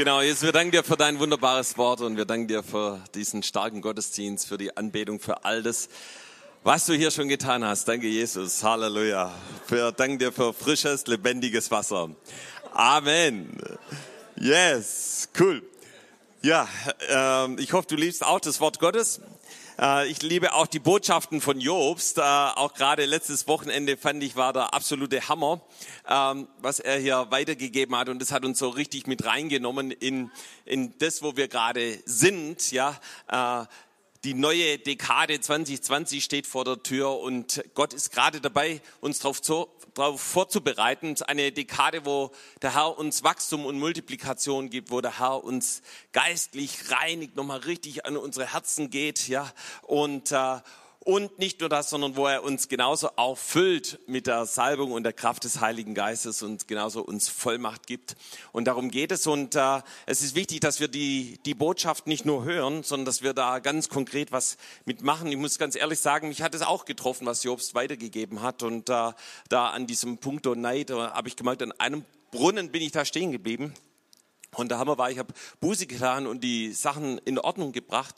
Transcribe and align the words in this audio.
Genau, 0.00 0.22
Jesus, 0.22 0.44
wir 0.44 0.52
danken 0.52 0.70
dir 0.70 0.82
für 0.82 0.96
dein 0.96 1.18
wunderbares 1.18 1.76
Wort 1.76 2.00
und 2.00 2.16
wir 2.16 2.24
danken 2.24 2.48
dir 2.48 2.62
für 2.62 3.04
diesen 3.14 3.42
starken 3.42 3.82
Gottesdienst, 3.82 4.48
für 4.48 4.56
die 4.56 4.74
Anbetung, 4.74 5.20
für 5.20 5.44
all 5.44 5.62
das, 5.62 5.90
was 6.64 6.86
du 6.86 6.94
hier 6.94 7.10
schon 7.10 7.28
getan 7.28 7.62
hast. 7.62 7.86
Danke, 7.86 8.06
Jesus. 8.06 8.64
Halleluja. 8.64 9.30
Wir 9.68 9.92
danken 9.92 10.18
dir 10.18 10.32
für 10.32 10.54
frisches, 10.54 11.06
lebendiges 11.06 11.70
Wasser. 11.70 12.08
Amen. 12.72 13.60
Yes, 14.36 15.28
cool. 15.38 15.62
Ja, 16.40 16.66
äh, 17.10 17.60
ich 17.60 17.74
hoffe, 17.74 17.88
du 17.88 17.96
liebst 17.96 18.24
auch 18.24 18.40
das 18.40 18.58
Wort 18.58 18.78
Gottes. 18.78 19.20
Äh, 19.80 20.08
ich 20.08 20.22
liebe 20.22 20.52
auch 20.52 20.66
die 20.66 20.78
Botschaften 20.78 21.40
von 21.40 21.58
Jobst. 21.58 22.18
Äh, 22.18 22.20
auch 22.20 22.74
gerade 22.74 23.06
letztes 23.06 23.48
Wochenende 23.48 23.96
fand 23.96 24.22
ich, 24.22 24.36
war 24.36 24.52
der 24.52 24.74
absolute 24.74 25.28
Hammer, 25.28 25.62
ähm, 26.06 26.48
was 26.58 26.80
er 26.80 26.98
hier 26.98 27.28
weitergegeben 27.30 27.96
hat. 27.96 28.10
Und 28.10 28.20
das 28.20 28.30
hat 28.30 28.44
uns 28.44 28.58
so 28.58 28.68
richtig 28.68 29.06
mit 29.06 29.24
reingenommen 29.24 29.90
in, 29.90 30.30
in 30.66 30.98
das, 30.98 31.22
wo 31.22 31.36
wir 31.36 31.48
gerade 31.48 31.98
sind. 32.04 32.72
Ja, 32.72 33.00
äh, 33.28 33.64
die 34.24 34.34
neue 34.34 34.78
Dekade 34.78 35.40
2020 35.40 36.22
steht 36.22 36.46
vor 36.46 36.64
der 36.64 36.82
Tür 36.82 37.18
und 37.20 37.64
Gott 37.74 37.94
ist 37.94 38.12
gerade 38.12 38.40
dabei, 38.40 38.82
uns 39.00 39.20
darauf 39.20 39.40
darauf 39.94 40.20
vorzubereiten. 40.20 41.14
Eine 41.26 41.52
Dekade, 41.52 42.04
wo 42.04 42.30
der 42.60 42.74
Herr 42.74 42.98
uns 42.98 43.24
Wachstum 43.24 43.64
und 43.64 43.78
Multiplikation 43.78 44.68
gibt, 44.68 44.90
wo 44.90 45.00
der 45.00 45.18
Herr 45.18 45.42
uns 45.42 45.82
geistlich 46.12 46.90
reinigt, 46.90 47.34
nochmal 47.36 47.60
richtig 47.60 48.04
an 48.04 48.16
unsere 48.16 48.52
Herzen 48.52 48.90
geht, 48.90 49.26
ja, 49.28 49.50
und, 49.82 50.32
äh, 50.32 50.58
und 51.02 51.38
nicht 51.38 51.60
nur 51.60 51.70
das, 51.70 51.88
sondern 51.88 52.14
wo 52.14 52.26
er 52.26 52.44
uns 52.44 52.68
genauso 52.68 53.08
auch 53.16 53.38
füllt 53.38 53.98
mit 54.06 54.26
der 54.26 54.44
Salbung 54.44 54.92
und 54.92 55.02
der 55.02 55.14
Kraft 55.14 55.44
des 55.44 55.60
Heiligen 55.60 55.94
Geistes 55.94 56.42
und 56.42 56.68
genauso 56.68 57.02
uns 57.02 57.30
Vollmacht 57.30 57.86
gibt. 57.86 58.16
Und 58.52 58.66
darum 58.66 58.90
geht 58.90 59.10
es. 59.10 59.26
Und 59.26 59.54
äh, 59.54 59.80
es 60.04 60.20
ist 60.20 60.34
wichtig, 60.34 60.60
dass 60.60 60.78
wir 60.78 60.88
die, 60.88 61.38
die 61.46 61.54
Botschaft 61.54 62.06
nicht 62.06 62.26
nur 62.26 62.44
hören, 62.44 62.82
sondern 62.82 63.06
dass 63.06 63.22
wir 63.22 63.32
da 63.32 63.60
ganz 63.60 63.88
konkret 63.88 64.30
was 64.30 64.58
mitmachen. 64.84 65.28
Ich 65.28 65.38
muss 65.38 65.58
ganz 65.58 65.74
ehrlich 65.74 66.00
sagen, 66.00 66.28
mich 66.28 66.42
hat 66.42 66.54
es 66.54 66.60
auch 66.60 66.84
getroffen, 66.84 67.26
was 67.26 67.44
Jobst 67.44 67.74
weitergegeben 67.74 68.42
hat. 68.42 68.62
Und 68.62 68.90
äh, 68.90 69.12
da 69.48 69.68
an 69.70 69.86
diesem 69.86 70.18
Punkt 70.18 70.44
Neid 70.44 70.90
habe 70.90 71.28
ich 71.28 71.36
gemerkt, 71.36 71.62
an 71.62 71.72
einem 71.72 72.04
Brunnen 72.30 72.70
bin 72.70 72.82
ich 72.82 72.92
da 72.92 73.06
stehen 73.06 73.32
geblieben. 73.32 73.72
Und 74.54 74.70
der 74.70 74.78
Hammer 74.78 74.98
war, 74.98 75.10
ich 75.10 75.18
habe 75.18 75.32
Buße 75.60 75.86
getan 75.86 76.26
und 76.26 76.44
die 76.44 76.72
Sachen 76.72 77.16
in 77.18 77.38
Ordnung 77.38 77.72
gebracht. 77.72 78.16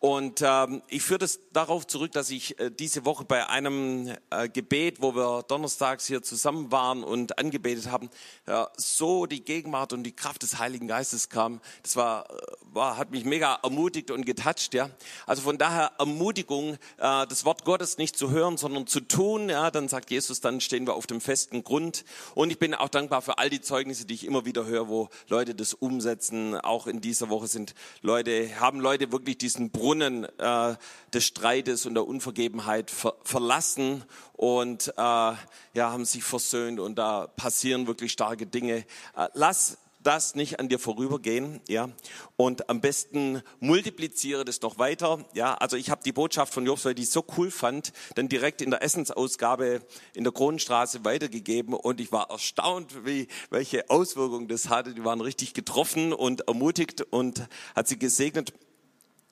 Und 0.00 0.42
ähm, 0.44 0.80
ich 0.86 1.02
führe 1.02 1.18
das 1.18 1.40
darauf 1.52 1.84
zurück, 1.84 2.12
dass 2.12 2.30
ich 2.30 2.58
äh, 2.60 2.70
diese 2.70 3.04
Woche 3.04 3.24
bei 3.24 3.48
einem 3.48 4.14
äh, 4.30 4.48
Gebet, 4.48 5.02
wo 5.02 5.16
wir 5.16 5.42
donnerstags 5.42 6.06
hier 6.06 6.22
zusammen 6.22 6.70
waren 6.70 7.02
und 7.02 7.36
angebetet 7.36 7.90
haben, 7.90 8.08
ja, 8.46 8.70
so 8.76 9.26
die 9.26 9.44
Gegenwart 9.44 9.92
und 9.92 10.04
die 10.04 10.14
Kraft 10.14 10.44
des 10.44 10.60
Heiligen 10.60 10.86
Geistes 10.86 11.30
kam. 11.30 11.60
Das 11.82 11.96
war, 11.96 12.30
äh, 12.30 12.36
war 12.72 12.96
hat 12.96 13.10
mich 13.10 13.24
mega 13.24 13.58
ermutigt 13.64 14.12
und 14.12 14.24
getatscht. 14.24 14.72
Ja, 14.72 14.88
also 15.26 15.42
von 15.42 15.58
daher 15.58 15.90
Ermutigung, 15.98 16.74
äh, 16.98 17.26
das 17.26 17.44
Wort 17.44 17.64
Gottes 17.64 17.98
nicht 17.98 18.16
zu 18.16 18.30
hören, 18.30 18.56
sondern 18.56 18.86
zu 18.86 19.00
tun. 19.00 19.48
Ja, 19.48 19.72
dann 19.72 19.88
sagt 19.88 20.12
Jesus, 20.12 20.40
dann 20.40 20.60
stehen 20.60 20.86
wir 20.86 20.94
auf 20.94 21.08
dem 21.08 21.20
festen 21.20 21.64
Grund. 21.64 22.04
Und 22.36 22.50
ich 22.50 22.60
bin 22.60 22.72
auch 22.72 22.88
dankbar 22.88 23.20
für 23.20 23.38
all 23.38 23.50
die 23.50 23.62
Zeugnisse, 23.62 24.04
die 24.04 24.14
ich 24.14 24.24
immer 24.24 24.44
wieder 24.44 24.64
höre, 24.64 24.86
wo 24.86 25.08
Leute 25.26 25.56
das 25.56 25.74
umsetzen. 25.74 26.54
Auch 26.54 26.86
in 26.86 27.00
dieser 27.00 27.30
Woche 27.30 27.48
sind 27.48 27.74
Leute, 28.00 28.60
haben 28.60 28.78
Leute 28.78 29.10
wirklich 29.10 29.38
diesen 29.38 29.72
Brunnen 29.72 29.87
Brunnen 29.88 30.26
äh, 30.38 30.76
des 31.14 31.24
Streites 31.24 31.86
und 31.86 31.94
der 31.94 32.06
Unvergebenheit 32.06 32.90
ver 32.90 33.14
verlassen 33.22 34.04
und 34.34 34.88
äh, 34.88 35.00
ja, 35.00 35.36
haben 35.76 36.04
sich 36.04 36.22
versöhnt 36.24 36.78
und 36.78 36.96
da 36.96 37.26
passieren 37.26 37.86
wirklich 37.86 38.12
starke 38.12 38.46
Dinge. 38.46 38.84
Äh, 39.16 39.28
lass 39.32 39.78
das 40.02 40.34
nicht 40.34 40.60
an 40.60 40.68
dir 40.68 40.78
vorübergehen, 40.78 41.62
ja. 41.68 41.88
Und 42.36 42.68
am 42.68 42.82
besten 42.82 43.40
multipliziere 43.60 44.44
das 44.44 44.60
noch 44.60 44.78
weiter, 44.78 45.24
ja. 45.32 45.54
Also 45.54 45.78
ich 45.78 45.88
habe 45.88 46.02
die 46.04 46.12
Botschaft 46.12 46.52
von 46.52 46.66
Jobs, 46.66 46.84
weil 46.84 46.90
ich 46.90 46.96
die 46.96 47.04
so 47.06 47.24
cool 47.38 47.50
fand, 47.50 47.94
dann 48.14 48.28
direkt 48.28 48.60
in 48.60 48.70
der 48.70 48.82
Essensausgabe 48.82 49.80
in 50.12 50.24
der 50.24 50.34
Kronenstraße 50.34 51.02
weitergegeben 51.06 51.72
und 51.72 51.98
ich 51.98 52.12
war 52.12 52.28
erstaunt, 52.28 53.06
wie 53.06 53.26
welche 53.48 53.88
Auswirkungen 53.88 54.48
das 54.48 54.68
hatte. 54.68 54.92
Die 54.92 55.04
waren 55.04 55.22
richtig 55.22 55.54
getroffen 55.54 56.12
und 56.12 56.42
ermutigt 56.46 57.06
und 57.10 57.48
hat 57.74 57.88
sie 57.88 57.98
gesegnet 57.98 58.52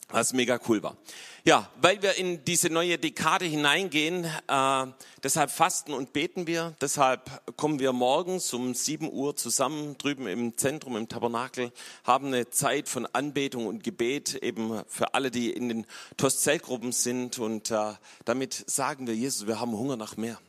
was 0.08 0.32
mega 0.32 0.58
cool 0.68 0.82
war. 0.82 0.96
Ja, 1.44 1.70
weil 1.80 2.02
wir 2.02 2.16
in 2.16 2.44
diese 2.44 2.70
neue 2.70 2.98
Dekade 2.98 3.44
hineingehen, 3.44 4.24
äh, 4.24 4.86
deshalb 5.22 5.52
fasten 5.52 5.92
und 5.92 6.12
beten 6.12 6.48
wir. 6.48 6.74
Deshalb 6.80 7.56
kommen 7.56 7.78
wir 7.78 7.92
morgens 7.92 8.52
um 8.52 8.74
7 8.74 9.12
Uhr 9.12 9.36
zusammen 9.36 9.96
drüben 9.96 10.26
im 10.26 10.58
Zentrum, 10.58 10.96
im 10.96 11.08
Tabernakel, 11.08 11.70
haben 12.02 12.28
eine 12.28 12.50
Zeit 12.50 12.88
von 12.88 13.06
Anbetung 13.06 13.68
und 13.68 13.84
Gebet 13.84 14.34
eben 14.34 14.82
für 14.88 15.14
alle, 15.14 15.30
die 15.30 15.50
in 15.50 15.68
den 15.68 15.86
Tostzellgruppen 16.16 16.90
sind. 16.90 17.38
Und 17.38 17.70
äh, 17.70 17.92
damit 18.24 18.68
sagen 18.68 19.06
wir, 19.06 19.14
Jesus, 19.14 19.46
wir 19.46 19.60
haben 19.60 19.70
Hunger 19.70 19.96
nach 19.96 20.16
mehr. 20.16 20.40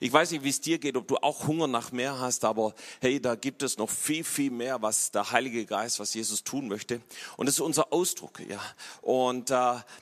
Ich 0.00 0.12
weiß 0.12 0.30
nicht, 0.30 0.44
wie 0.44 0.48
es 0.48 0.60
dir 0.60 0.78
geht, 0.78 0.96
ob 0.96 1.08
du 1.08 1.16
auch 1.16 1.46
Hunger 1.46 1.66
nach 1.66 1.92
mehr 1.92 2.18
hast, 2.20 2.44
aber 2.44 2.74
hey, 3.00 3.20
da 3.20 3.34
gibt 3.34 3.62
es 3.62 3.78
noch 3.78 3.90
viel, 3.90 4.24
viel 4.24 4.50
mehr, 4.50 4.80
was 4.82 5.10
der 5.10 5.30
Heilige 5.30 5.66
Geist, 5.66 5.98
was 5.98 6.14
Jesus 6.14 6.44
tun 6.44 6.68
möchte. 6.68 7.00
Und 7.36 7.46
das 7.46 7.56
ist 7.56 7.60
unser 7.60 7.92
Ausdruck, 7.92 8.40
ja. 8.48 8.60
Und 9.02 9.50
äh, 9.50 9.54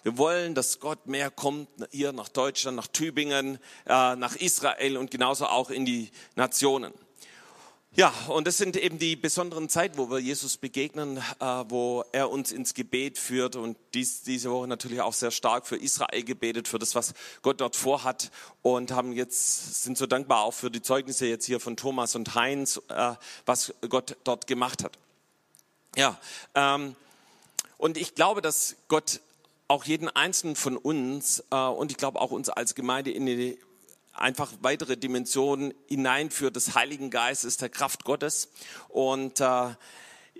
wir 0.02 0.18
wollen, 0.18 0.54
dass 0.54 0.80
Gott 0.80 1.06
mehr 1.06 1.30
kommt 1.30 1.68
hier 1.90 2.12
nach 2.12 2.28
Deutschland, 2.28 2.76
nach 2.76 2.88
Tübingen, 2.88 3.58
äh, 3.86 4.16
nach 4.16 4.36
Israel 4.36 4.96
und 4.96 5.10
genauso 5.10 5.46
auch 5.46 5.70
in 5.70 5.84
die 5.84 6.10
Nationen. 6.34 6.92
Ja, 7.96 8.12
und 8.28 8.46
das 8.46 8.58
sind 8.58 8.76
eben 8.76 8.98
die 8.98 9.16
besonderen 9.16 9.70
Zeiten, 9.70 9.96
wo 9.96 10.10
wir 10.10 10.18
Jesus 10.18 10.58
begegnen, 10.58 11.16
äh, 11.16 11.44
wo 11.68 12.04
er 12.12 12.28
uns 12.28 12.52
ins 12.52 12.74
Gebet 12.74 13.16
führt 13.16 13.56
und 13.56 13.78
dies, 13.94 14.22
diese 14.22 14.50
Woche 14.50 14.68
natürlich 14.68 15.00
auch 15.00 15.14
sehr 15.14 15.30
stark 15.30 15.66
für 15.66 15.76
Israel 15.76 16.22
gebetet, 16.22 16.68
für 16.68 16.78
das, 16.78 16.94
was 16.94 17.14
Gott 17.40 17.62
dort 17.62 17.74
vorhat 17.74 18.30
und 18.60 18.92
haben 18.92 19.14
jetzt, 19.14 19.82
sind 19.82 19.96
so 19.96 20.04
dankbar 20.04 20.42
auch 20.42 20.52
für 20.52 20.70
die 20.70 20.82
Zeugnisse 20.82 21.24
jetzt 21.24 21.46
hier 21.46 21.58
von 21.58 21.74
Thomas 21.78 22.14
und 22.14 22.34
Heinz, 22.34 22.82
äh, 22.88 23.14
was 23.46 23.72
Gott 23.88 24.18
dort 24.24 24.46
gemacht 24.46 24.84
hat. 24.84 24.98
Ja, 25.96 26.20
ähm, 26.54 26.96
und 27.78 27.96
ich 27.96 28.14
glaube, 28.14 28.42
dass 28.42 28.76
Gott 28.88 29.20
auch 29.68 29.84
jeden 29.84 30.10
einzelnen 30.10 30.54
von 30.54 30.76
uns 30.76 31.42
äh, 31.50 31.56
und 31.56 31.92
ich 31.92 31.96
glaube 31.96 32.20
auch 32.20 32.30
uns 32.30 32.50
als 32.50 32.74
Gemeinde 32.74 33.10
in 33.10 33.24
die 33.24 33.58
einfach 34.18 34.52
weitere 34.60 34.96
Dimensionen 34.96 35.74
hineinführt 35.88 36.56
des 36.56 36.74
Heiligen 36.74 37.10
Geistes, 37.10 37.56
der 37.56 37.68
Kraft 37.68 38.04
Gottes. 38.04 38.48
Und 38.88 39.40
äh, 39.40 39.74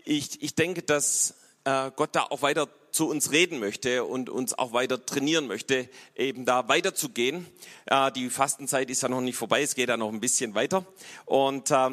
ich, 0.05 0.43
ich 0.43 0.55
denke, 0.55 0.83
dass 0.83 1.35
äh, 1.65 1.91
Gott 1.97 2.11
da 2.13 2.23
auch 2.25 2.43
weiter 2.43 2.69
zu 2.93 3.09
uns 3.09 3.31
reden 3.31 3.59
möchte 3.59 4.05
und 4.05 4.31
uns 4.31 4.55
auch 4.55 4.73
weiter 4.73 5.05
trainieren 5.05 5.47
möchte, 5.47 5.89
eben 6.15 6.47
da 6.47 6.67
weiterzugehen. 6.69 7.47
Äh, 7.87 8.11
die 8.13 8.31
Fastenzeit 8.31 8.89
ist 8.89 9.03
ja 9.03 9.09
noch 9.09 9.21
nicht 9.21 9.37
vorbei, 9.37 9.63
es 9.63 9.75
geht 9.75 9.91
ja 9.91 9.97
noch 9.97 10.11
ein 10.11 10.21
bisschen 10.21 10.55
weiter. 10.55 10.87
Und 11.27 11.71
äh, 11.71 11.91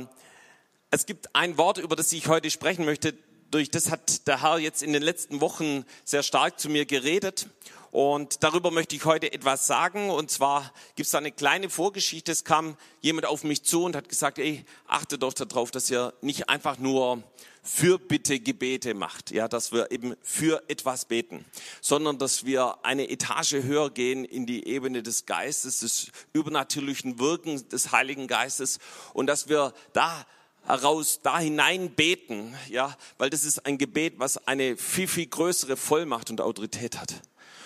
es 0.91 1.05
gibt 1.05 1.35
ein 1.35 1.57
Wort, 1.57 1.77
über 1.77 1.95
das 1.95 2.13
ich 2.13 2.27
heute 2.27 2.49
sprechen 2.49 2.85
möchte. 2.85 3.13
Durch 3.51 3.69
das 3.69 3.91
hat 3.91 4.27
der 4.27 4.41
Herr 4.41 4.59
jetzt 4.59 4.81
in 4.81 4.93
den 4.93 5.03
letzten 5.03 5.41
Wochen 5.41 5.85
sehr 6.05 6.23
stark 6.23 6.59
zu 6.59 6.69
mir 6.69 6.85
geredet. 6.85 7.47
Und 7.93 8.43
darüber 8.43 8.71
möchte 8.71 8.95
ich 8.95 9.05
heute 9.05 9.31
etwas 9.31 9.67
sagen. 9.67 10.09
Und 10.09 10.31
zwar 10.31 10.73
gibt 10.95 11.05
es 11.05 11.11
da 11.11 11.19
eine 11.19 11.31
kleine 11.31 11.69
Vorgeschichte. 11.69 12.31
Es 12.31 12.43
kam 12.43 12.75
jemand 13.01 13.27
auf 13.27 13.43
mich 13.43 13.61
zu 13.61 13.83
und 13.83 13.95
hat 13.95 14.09
gesagt, 14.09 14.39
ey, 14.39 14.65
achte 14.87 15.19
doch 15.19 15.33
darauf, 15.33 15.69
dass 15.69 15.91
ihr 15.91 16.11
nicht 16.21 16.49
einfach 16.49 16.79
nur 16.79 17.21
Fürbitte-Gebete 17.61 18.95
macht, 18.95 19.29
ja, 19.29 19.47
dass 19.47 19.71
wir 19.71 19.91
eben 19.91 20.15
für 20.23 20.63
etwas 20.69 21.05
beten, 21.05 21.45
sondern 21.81 22.17
dass 22.17 22.45
wir 22.45 22.83
eine 22.83 23.11
Etage 23.11 23.61
höher 23.61 23.91
gehen 23.91 24.25
in 24.25 24.47
die 24.47 24.67
Ebene 24.67 25.03
des 25.03 25.27
Geistes, 25.27 25.81
des 25.81 26.07
übernatürlichen 26.33 27.19
Wirken 27.19 27.69
des 27.69 27.91
Heiligen 27.91 28.25
Geistes 28.25 28.79
und 29.13 29.27
dass 29.27 29.49
wir 29.49 29.71
da 29.93 30.25
heraus 30.65 31.19
da 31.21 31.37
hinein 31.37 31.91
beten, 31.91 32.55
ja, 32.69 32.97
weil 33.19 33.29
das 33.29 33.43
ist 33.43 33.67
ein 33.67 33.77
Gebet, 33.77 34.15
was 34.17 34.47
eine 34.47 34.77
viel, 34.77 35.07
viel 35.07 35.27
größere 35.27 35.77
Vollmacht 35.77 36.31
und 36.31 36.41
Autorität 36.41 36.99
hat. 36.99 37.21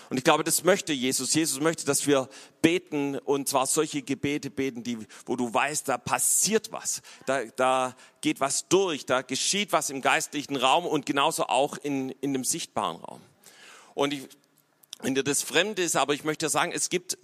Und 0.10 0.18
ich 0.18 0.24
glaube, 0.24 0.44
das 0.44 0.64
möchte 0.64 0.94
Jesus. 0.94 1.34
Jesus 1.34 1.60
möchte, 1.60 1.86
dass 1.86 2.08
wir 2.08 2.30
beten 2.62 3.18
und 3.18 3.50
zwar 3.50 3.66
solche 3.66 4.02
Gebete 4.02 4.50
beten, 4.50 4.84
die, 4.84 4.98
wo 5.26 5.36
du 5.36 5.54
weißt, 5.54 5.88
da 5.88 5.98
passiert 5.98 6.72
was, 6.72 7.02
da, 7.26 7.44
da 7.46 7.96
geht 8.22 8.40
was 8.40 8.68
durch, 8.70 9.06
da 9.06 9.22
geschieht 9.22 9.72
was 9.72 9.90
im 9.90 10.02
geistlichen 10.02 10.56
Raum 10.56 10.86
und 10.86 11.06
genauso 11.06 11.48
auch 11.48 11.78
in, 11.78 12.10
in 12.22 12.34
dem 12.34 12.44
sichtbaren 12.44 12.98
Raum. 12.98 13.22
Und 13.94 14.14
ich, 14.14 14.28
wenn 15.02 15.16
dir 15.16 15.24
das 15.24 15.44
fremd 15.44 15.80
ist, 15.80 15.96
aber 15.96 16.14
ich 16.14 16.24
möchte 16.24 16.50
sagen, 16.50 16.72
es 16.72 16.90
gibt 16.90 17.18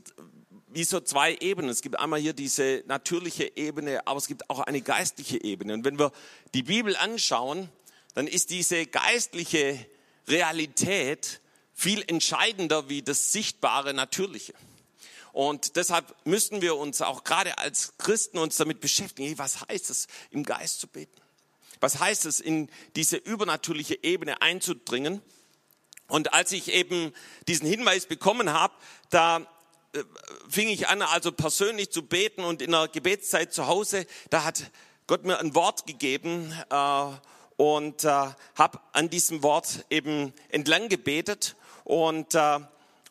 wie 0.73 0.83
so 0.83 0.99
zwei 0.99 1.35
Ebenen. 1.35 1.69
Es 1.69 1.81
gibt 1.81 1.99
einmal 1.99 2.19
hier 2.19 2.33
diese 2.33 2.83
natürliche 2.87 3.55
Ebene, 3.55 4.05
aber 4.07 4.17
es 4.17 4.27
gibt 4.27 4.49
auch 4.49 4.59
eine 4.59 4.81
geistliche 4.81 5.43
Ebene. 5.43 5.75
Und 5.75 5.85
wenn 5.85 5.99
wir 5.99 6.11
die 6.53 6.63
Bibel 6.63 6.95
anschauen, 6.95 7.69
dann 8.15 8.27
ist 8.27 8.49
diese 8.49 8.85
geistliche 8.87 9.85
Realität 10.27 11.41
viel 11.83 12.03
entscheidender 12.07 12.89
wie 12.89 13.01
das 13.01 13.31
sichtbare 13.31 13.93
Natürliche. 13.93 14.53
Und 15.31 15.75
deshalb 15.75 16.15
müssen 16.25 16.61
wir 16.61 16.75
uns 16.75 17.01
auch 17.01 17.23
gerade 17.23 17.57
als 17.57 17.93
Christen 17.97 18.37
uns 18.37 18.57
damit 18.57 18.79
beschäftigen, 18.81 19.27
hey, 19.27 19.37
was 19.37 19.61
heißt 19.67 19.89
es, 19.89 20.07
im 20.31 20.43
Geist 20.43 20.79
zu 20.79 20.87
beten? 20.87 21.23
was 21.83 21.99
heißt 21.99 22.25
es, 22.25 22.39
in 22.39 22.69
diese 22.95 23.17
übernatürliche 23.17 24.01
Ebene 24.03 24.41
einzudringen. 24.41 25.21
Und 26.07 26.33
als 26.33 26.53
ich 26.53 26.71
eben 26.71 27.13
diesen 27.49 27.67
Hinweis 27.67 28.05
bekommen 28.05 28.53
habe, 28.53 28.73
da 29.09 29.45
äh, 29.93 30.03
fing 30.49 30.69
ich 30.69 30.87
an, 30.87 31.01
also 31.01 31.33
persönlich 31.33 31.91
zu 31.91 32.01
beten 32.03 32.45
und 32.45 32.61
in 32.61 32.71
der 32.71 32.87
Gebetszeit 32.87 33.53
zu 33.53 33.67
Hause, 33.67 34.07
da 34.29 34.45
hat 34.45 34.71
Gott 35.07 35.25
mir 35.25 35.39
ein 35.39 35.55
Wort 35.55 35.85
gegeben 35.85 36.53
äh, 36.69 37.05
und 37.57 38.05
äh, 38.05 38.07
habe 38.55 38.79
an 38.93 39.09
diesem 39.09 39.43
Wort 39.43 39.85
eben 39.89 40.33
entlang 40.47 40.87
gebetet 40.87 41.57
und, 41.83 42.35
äh, 42.35 42.59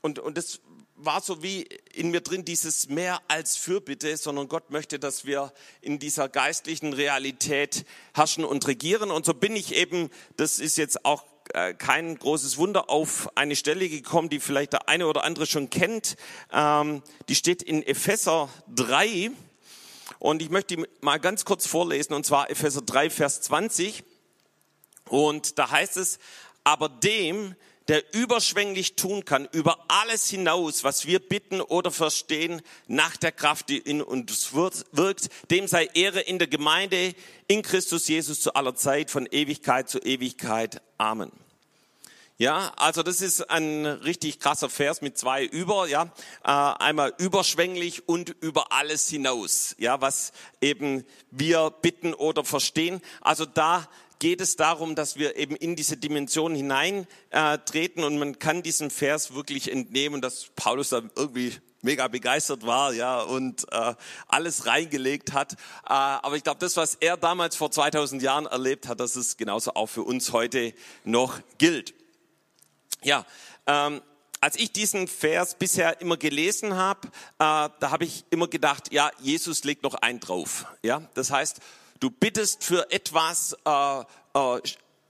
und, 0.00 0.18
und 0.18 0.36
das 0.36 0.60
war 1.04 1.20
so 1.20 1.42
wie 1.42 1.62
in 1.92 2.10
mir 2.10 2.20
drin 2.20 2.44
dieses 2.44 2.88
mehr 2.88 3.20
als 3.28 3.56
Fürbitte, 3.56 4.16
sondern 4.16 4.48
Gott 4.48 4.70
möchte, 4.70 4.98
dass 4.98 5.24
wir 5.24 5.52
in 5.80 5.98
dieser 5.98 6.28
geistlichen 6.28 6.92
Realität 6.92 7.84
herrschen 8.14 8.44
und 8.44 8.66
regieren. 8.66 9.10
Und 9.10 9.24
so 9.26 9.34
bin 9.34 9.56
ich 9.56 9.74
eben, 9.74 10.10
das 10.36 10.58
ist 10.58 10.76
jetzt 10.76 11.04
auch 11.04 11.24
äh, 11.54 11.74
kein 11.74 12.18
großes 12.18 12.56
Wunder, 12.56 12.88
auf 12.88 13.36
eine 13.36 13.56
Stelle 13.56 13.88
gekommen, 13.88 14.28
die 14.28 14.40
vielleicht 14.40 14.74
der 14.74 14.88
eine 14.88 15.06
oder 15.06 15.24
andere 15.24 15.46
schon 15.46 15.70
kennt. 15.70 16.16
Ähm, 16.52 17.02
die 17.28 17.34
steht 17.34 17.62
in 17.62 17.82
Epheser 17.82 18.48
3. 18.74 19.32
Und 20.18 20.40
ich 20.40 20.50
möchte 20.50 20.76
die 20.76 20.86
mal 21.00 21.18
ganz 21.18 21.44
kurz 21.44 21.66
vorlesen, 21.66 22.14
und 22.14 22.24
zwar 22.24 22.50
Epheser 22.50 22.82
3, 22.82 23.10
Vers 23.10 23.40
20. 23.42 24.04
Und 25.08 25.58
da 25.58 25.70
heißt 25.70 25.96
es, 25.96 26.18
aber 26.64 26.88
dem, 26.88 27.56
der 27.92 28.14
überschwänglich 28.14 28.96
tun 28.96 29.26
kann, 29.26 29.46
über 29.52 29.84
alles 29.88 30.26
hinaus, 30.26 30.82
was 30.82 31.06
wir 31.06 31.18
bitten 31.18 31.60
oder 31.60 31.90
verstehen, 31.90 32.62
nach 32.86 33.18
der 33.18 33.32
Kraft, 33.32 33.68
die 33.68 33.76
in 33.76 34.00
uns 34.00 34.54
wirkt, 34.54 35.28
dem 35.50 35.68
sei 35.68 35.90
Ehre 35.92 36.20
in 36.20 36.38
der 36.38 36.48
Gemeinde, 36.48 37.14
in 37.48 37.60
Christus 37.60 38.08
Jesus 38.08 38.40
zu 38.40 38.54
aller 38.54 38.74
Zeit, 38.74 39.10
von 39.10 39.26
Ewigkeit 39.26 39.90
zu 39.90 39.98
Ewigkeit. 39.98 40.80
Amen. 40.96 41.30
Ja, 42.38 42.72
also 42.76 43.02
das 43.02 43.20
ist 43.20 43.50
ein 43.50 43.84
richtig 43.84 44.40
krasser 44.40 44.70
Vers 44.70 45.02
mit 45.02 45.18
zwei 45.18 45.44
über, 45.44 45.86
ja, 45.86 46.04
äh, 46.44 46.48
einmal 46.48 47.12
überschwänglich 47.18 48.08
und 48.08 48.30
über 48.40 48.72
alles 48.72 49.06
hinaus, 49.06 49.76
ja, 49.76 50.00
was 50.00 50.32
eben 50.62 51.04
wir 51.30 51.68
bitten 51.82 52.14
oder 52.14 52.42
verstehen. 52.42 53.02
Also 53.20 53.44
da 53.44 53.86
geht 54.22 54.40
es 54.40 54.54
darum, 54.54 54.94
dass 54.94 55.16
wir 55.16 55.34
eben 55.34 55.56
in 55.56 55.74
diese 55.74 55.96
Dimension 55.96 56.54
hineintreten 56.54 58.04
äh, 58.04 58.06
und 58.06 58.20
man 58.20 58.38
kann 58.38 58.62
diesem 58.62 58.88
Vers 58.88 59.34
wirklich 59.34 59.68
entnehmen, 59.68 60.20
dass 60.20 60.46
Paulus 60.54 60.90
da 60.90 61.02
irgendwie 61.16 61.52
mega 61.80 62.06
begeistert 62.06 62.64
war, 62.64 62.94
ja, 62.94 63.20
und 63.20 63.66
äh, 63.72 63.96
alles 64.28 64.66
reingelegt 64.66 65.32
hat. 65.32 65.54
Äh, 65.54 65.56
aber 65.86 66.36
ich 66.36 66.44
glaube, 66.44 66.60
das, 66.60 66.76
was 66.76 66.94
er 66.94 67.16
damals 67.16 67.56
vor 67.56 67.72
2000 67.72 68.22
Jahren 68.22 68.46
erlebt 68.46 68.86
hat, 68.86 69.00
dass 69.00 69.16
es 69.16 69.36
genauso 69.36 69.74
auch 69.74 69.88
für 69.88 70.04
uns 70.04 70.32
heute 70.32 70.72
noch 71.02 71.40
gilt. 71.58 71.92
Ja, 73.02 73.26
ähm, 73.66 74.02
als 74.40 74.54
ich 74.54 74.70
diesen 74.70 75.08
Vers 75.08 75.56
bisher 75.56 76.00
immer 76.00 76.16
gelesen 76.16 76.76
habe, 76.76 77.08
äh, 77.08 77.10
da 77.38 77.90
habe 77.90 78.04
ich 78.04 78.24
immer 78.30 78.46
gedacht, 78.46 78.92
ja, 78.92 79.10
Jesus 79.18 79.64
legt 79.64 79.82
noch 79.82 79.94
einen 79.94 80.20
drauf. 80.20 80.66
Ja, 80.84 81.02
das 81.14 81.32
heißt, 81.32 81.58
Du 82.02 82.10
bittest 82.10 82.64
für 82.64 82.90
etwas, 82.90 83.56
äh, 83.64 84.00
äh, 84.34 84.60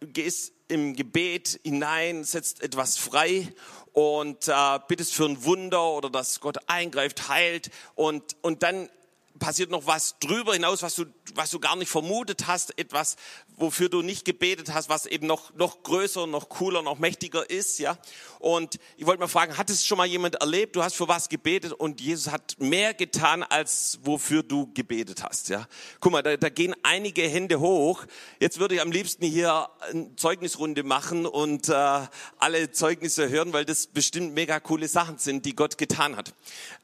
gehst 0.02 0.52
im 0.68 0.94
Gebet 0.94 1.58
hinein, 1.64 2.22
setzt 2.22 2.62
etwas 2.62 2.98
frei 2.98 3.50
und 3.94 4.46
äh, 4.46 4.78
bittest 4.88 5.14
für 5.14 5.24
ein 5.24 5.42
Wunder 5.42 5.90
oder 5.92 6.10
dass 6.10 6.40
Gott 6.40 6.58
eingreift, 6.66 7.30
heilt 7.30 7.70
und, 7.94 8.36
und 8.42 8.62
dann 8.62 8.90
passiert 9.38 9.70
noch 9.70 9.86
was 9.86 10.18
drüber 10.20 10.54
hinaus, 10.54 10.82
was 10.82 10.94
du, 10.94 11.04
was 11.34 11.50
du 11.50 11.58
gar 11.58 11.76
nicht 11.76 11.88
vermutet 11.88 12.46
hast, 12.46 12.78
etwas, 12.78 13.16
wofür 13.56 13.88
du 13.88 14.02
nicht 14.02 14.24
gebetet 14.24 14.72
hast, 14.72 14.88
was 14.88 15.06
eben 15.06 15.26
noch, 15.26 15.54
noch 15.54 15.82
größer, 15.82 16.26
noch 16.26 16.48
cooler, 16.48 16.82
noch 16.82 16.98
mächtiger 16.98 17.48
ist, 17.48 17.78
ja. 17.78 17.98
Und 18.38 18.78
ich 18.96 19.06
wollte 19.06 19.20
mal 19.20 19.28
fragen, 19.28 19.56
hat 19.56 19.70
es 19.70 19.86
schon 19.86 19.98
mal 19.98 20.06
jemand 20.06 20.36
erlebt? 20.36 20.76
Du 20.76 20.82
hast 20.82 20.94
für 20.94 21.08
was 21.08 21.28
gebetet 21.28 21.72
und 21.72 22.00
Jesus 22.00 22.32
hat 22.32 22.56
mehr 22.58 22.94
getan, 22.94 23.42
als 23.42 23.98
wofür 24.02 24.42
du 24.42 24.72
gebetet 24.74 25.22
hast, 25.22 25.48
ja. 25.48 25.66
Guck 26.00 26.12
mal, 26.12 26.22
da, 26.22 26.36
da 26.36 26.48
gehen 26.48 26.74
einige 26.82 27.22
Hände 27.22 27.60
hoch. 27.60 28.04
Jetzt 28.40 28.58
würde 28.58 28.74
ich 28.74 28.80
am 28.80 28.92
liebsten 28.92 29.24
hier 29.24 29.68
eine 29.80 30.14
Zeugnisrunde 30.16 30.82
machen 30.82 31.26
und 31.26 31.68
äh, 31.68 32.06
alle 32.38 32.72
Zeugnisse 32.72 33.28
hören, 33.28 33.52
weil 33.52 33.64
das 33.64 33.86
bestimmt 33.86 34.34
mega 34.34 34.60
coole 34.60 34.88
Sachen 34.88 35.18
sind, 35.18 35.44
die 35.46 35.54
Gott 35.54 35.78
getan 35.78 36.16
hat. 36.16 36.34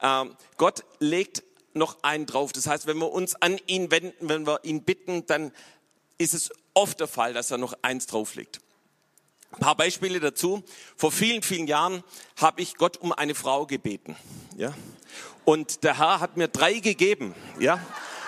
Ähm, 0.01 0.35
Gott 0.57 0.83
legt 0.99 1.43
noch 1.73 2.03
einen 2.03 2.25
drauf. 2.25 2.51
Das 2.51 2.67
heißt, 2.67 2.87
wenn 2.87 2.97
wir 2.97 3.11
uns 3.11 3.35
an 3.35 3.59
ihn 3.67 3.91
wenden, 3.91 4.29
wenn 4.29 4.45
wir 4.45 4.63
ihn 4.63 4.83
bitten, 4.83 5.25
dann 5.25 5.51
ist 6.17 6.33
es 6.33 6.51
oft 6.73 6.99
der 6.99 7.07
Fall, 7.07 7.33
dass 7.33 7.51
er 7.51 7.57
noch 7.57 7.73
eins 7.81 8.07
drauflegt. 8.07 8.59
Ein 9.51 9.59
paar 9.59 9.75
Beispiele 9.75 10.19
dazu. 10.19 10.63
Vor 10.95 11.11
vielen, 11.11 11.41
vielen 11.41 11.65
Jahren 11.65 12.03
habe 12.39 12.61
ich 12.61 12.75
Gott 12.75 12.97
um 12.97 13.11
eine 13.11 13.33
Frau 13.33 13.65
gebeten. 13.65 14.15
Ja? 14.57 14.73
Und 15.43 15.83
der 15.83 15.97
Herr 15.97 16.19
hat 16.19 16.37
mir 16.37 16.47
drei 16.47 16.73
gegeben. 16.73 17.33
Ja? 17.59 17.83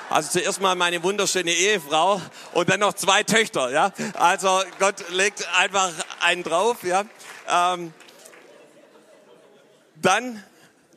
Also 0.10 0.32
zuerst 0.32 0.60
mal 0.62 0.76
meine 0.76 1.04
wunderschöne 1.04 1.52
Ehefrau 1.52 2.20
und 2.54 2.70
dann 2.70 2.80
noch 2.80 2.94
zwei 2.94 3.24
Töchter. 3.24 3.72
Ja? 3.72 3.94
Also 4.16 4.62
Gott 4.80 5.10
legt 5.12 5.48
einfach 5.56 5.94
einen 6.22 6.44
drauf. 6.44 6.84
Ja? 6.84 7.06
Ähm, 7.48 7.94
dann, 9.96 10.44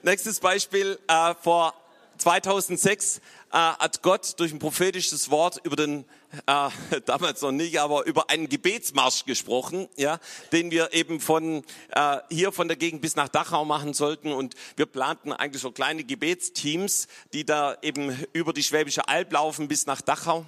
nächstes 0.03 0.41
Beispiel, 0.41 0.99
äh, 1.07 1.35
vor 1.43 1.75
2006 2.25 3.19
äh, 3.19 3.21
hat 3.53 4.01
Gott 4.01 4.41
durch 4.41 4.51
ein 4.51 4.59
prophetisches 4.59 5.29
Wort 5.29 5.61
über 5.63 5.77
den 5.77 6.07
äh, 6.47 6.71
damals 7.05 7.43
noch 7.43 7.53
nicht, 7.53 7.79
aber 7.79 8.07
über 8.07 8.31
einen 8.31 8.49
Gebetsmarsch 8.49 9.27
gesprochen, 9.27 9.89
ja, 9.97 10.19
den 10.51 10.71
wir 10.71 10.95
eben 10.95 11.21
von 11.21 11.63
äh, 11.91 12.19
hier 12.31 12.51
von 12.51 12.67
der 12.67 12.79
Gegend 12.79 13.03
bis 13.03 13.15
nach 13.15 13.29
Dachau 13.29 13.67
machen 13.67 13.93
sollten. 13.93 14.33
Und 14.33 14.55
wir 14.77 14.87
planten 14.87 15.35
eigentlich 15.35 15.61
so 15.61 15.71
kleine 15.71 16.03
Gebetsteams, 16.03 17.09
die 17.35 17.45
da 17.45 17.77
eben 17.83 18.25
über 18.33 18.55
die 18.55 18.63
Schwäbische 18.63 19.07
Alb 19.07 19.31
laufen 19.31 19.69
bis 19.69 19.85
nach 19.85 20.01
Dachau. 20.01 20.47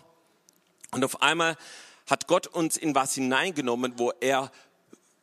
Und 0.93 1.05
auf 1.05 1.21
einmal 1.21 1.59
hat 2.09 2.27
Gott 2.27 2.47
uns 2.47 2.79
in 2.79 2.95
was 2.95 3.13
hineingenommen, 3.15 3.99
wo 3.99 4.13
er 4.21 4.51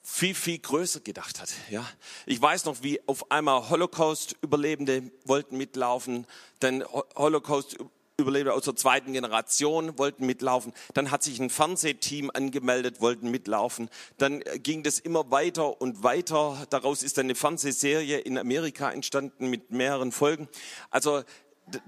viel, 0.03 0.35
viel 0.35 0.59
größer 0.59 0.99
gedacht 0.99 1.39
hat. 1.39 1.49
Ja, 1.69 1.89
ich 2.25 2.41
weiß 2.41 2.65
noch, 2.65 2.83
wie 2.83 2.99
auf 3.07 3.31
einmal 3.31 3.69
Holocaust-Überlebende 3.69 5.11
wollten 5.23 5.57
mitlaufen, 5.57 6.27
dann 6.59 6.83
Holocaust-Überlebende 7.15 8.53
aus 8.53 8.65
der 8.65 8.75
zweiten 8.75 9.13
Generation 9.13 9.97
wollten 9.97 10.25
mitlaufen, 10.25 10.73
dann 10.93 11.09
hat 11.09 11.23
sich 11.23 11.39
ein 11.39 11.49
Fernsehteam 11.49 12.31
angemeldet, 12.33 12.99
wollten 12.99 13.31
mitlaufen, 13.31 13.89
dann 14.17 14.43
ging 14.61 14.83
das 14.83 14.99
immer 14.99 15.31
weiter 15.31 15.81
und 15.81 16.03
weiter. 16.03 16.67
Daraus 16.69 17.01
ist 17.01 17.17
eine 17.17 17.33
Fernsehserie 17.33 18.19
in 18.19 18.37
Amerika 18.37 18.91
entstanden 18.91 19.49
mit 19.49 19.71
mehreren 19.71 20.11
Folgen. 20.11 20.49
Also 20.91 21.23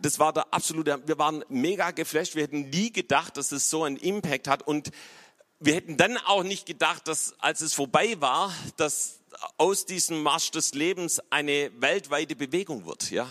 das 0.02 0.20
war 0.20 0.32
der 0.32 0.54
absolute, 0.54 1.02
wir 1.06 1.18
waren 1.18 1.44
mega 1.50 1.92
geflasht, 1.92 2.36
wir 2.36 2.44
hätten 2.44 2.70
nie 2.70 2.94
gedacht, 2.94 3.36
dass 3.36 3.52
es 3.52 3.70
so 3.70 3.84
einen 3.84 3.98
Impact 3.98 4.48
hat 4.48 4.66
und 4.66 4.92
wir 5.60 5.76
hätten 5.76 5.98
dann 5.98 6.18
auch 6.18 6.44
nicht 6.44 6.66
gedacht, 6.66 7.08
dass 7.08 7.34
als 7.40 7.62
es 7.62 7.74
vorbei 7.74 8.20
war, 8.20 8.54
dass 8.78 9.20
aus 9.58 9.86
diesem 9.86 10.24
Marsch 10.24 10.52
des 10.52 10.74
Lebens 10.74 11.22
eine 11.30 11.72
weltweite 11.80 12.36
Bewegung 12.36 12.86
wird, 12.86 13.12
ja. 13.12 13.28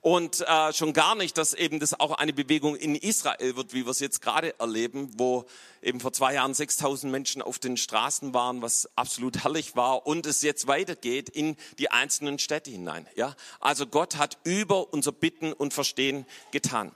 Und 0.00 0.46
äh, 0.46 0.72
schon 0.72 0.92
gar 0.92 1.16
nicht, 1.16 1.36
dass 1.38 1.54
eben 1.54 1.80
das 1.80 1.98
auch 1.98 2.12
eine 2.12 2.32
Bewegung 2.32 2.76
in 2.76 2.94
Israel 2.94 3.56
wird, 3.56 3.74
wie 3.74 3.84
wir 3.84 3.90
es 3.90 3.98
jetzt 3.98 4.22
gerade 4.22 4.58
erleben, 4.60 5.10
wo 5.18 5.44
eben 5.82 5.98
vor 5.98 6.12
zwei 6.12 6.34
Jahren 6.34 6.54
6000 6.54 7.10
Menschen 7.10 7.42
auf 7.42 7.58
den 7.58 7.76
Straßen 7.76 8.32
waren, 8.32 8.62
was 8.62 8.88
absolut 8.94 9.42
herrlich 9.42 9.74
war 9.74 10.06
und 10.06 10.24
es 10.26 10.42
jetzt 10.42 10.68
weitergeht 10.68 11.28
in 11.28 11.56
die 11.78 11.90
einzelnen 11.90 12.38
Städte 12.38 12.70
hinein. 12.70 13.08
Ja, 13.16 13.34
also 13.58 13.86
Gott 13.86 14.16
hat 14.16 14.38
über 14.44 14.92
unser 14.92 15.10
Bitten 15.10 15.52
und 15.52 15.74
Verstehen 15.74 16.26
getan. 16.52 16.92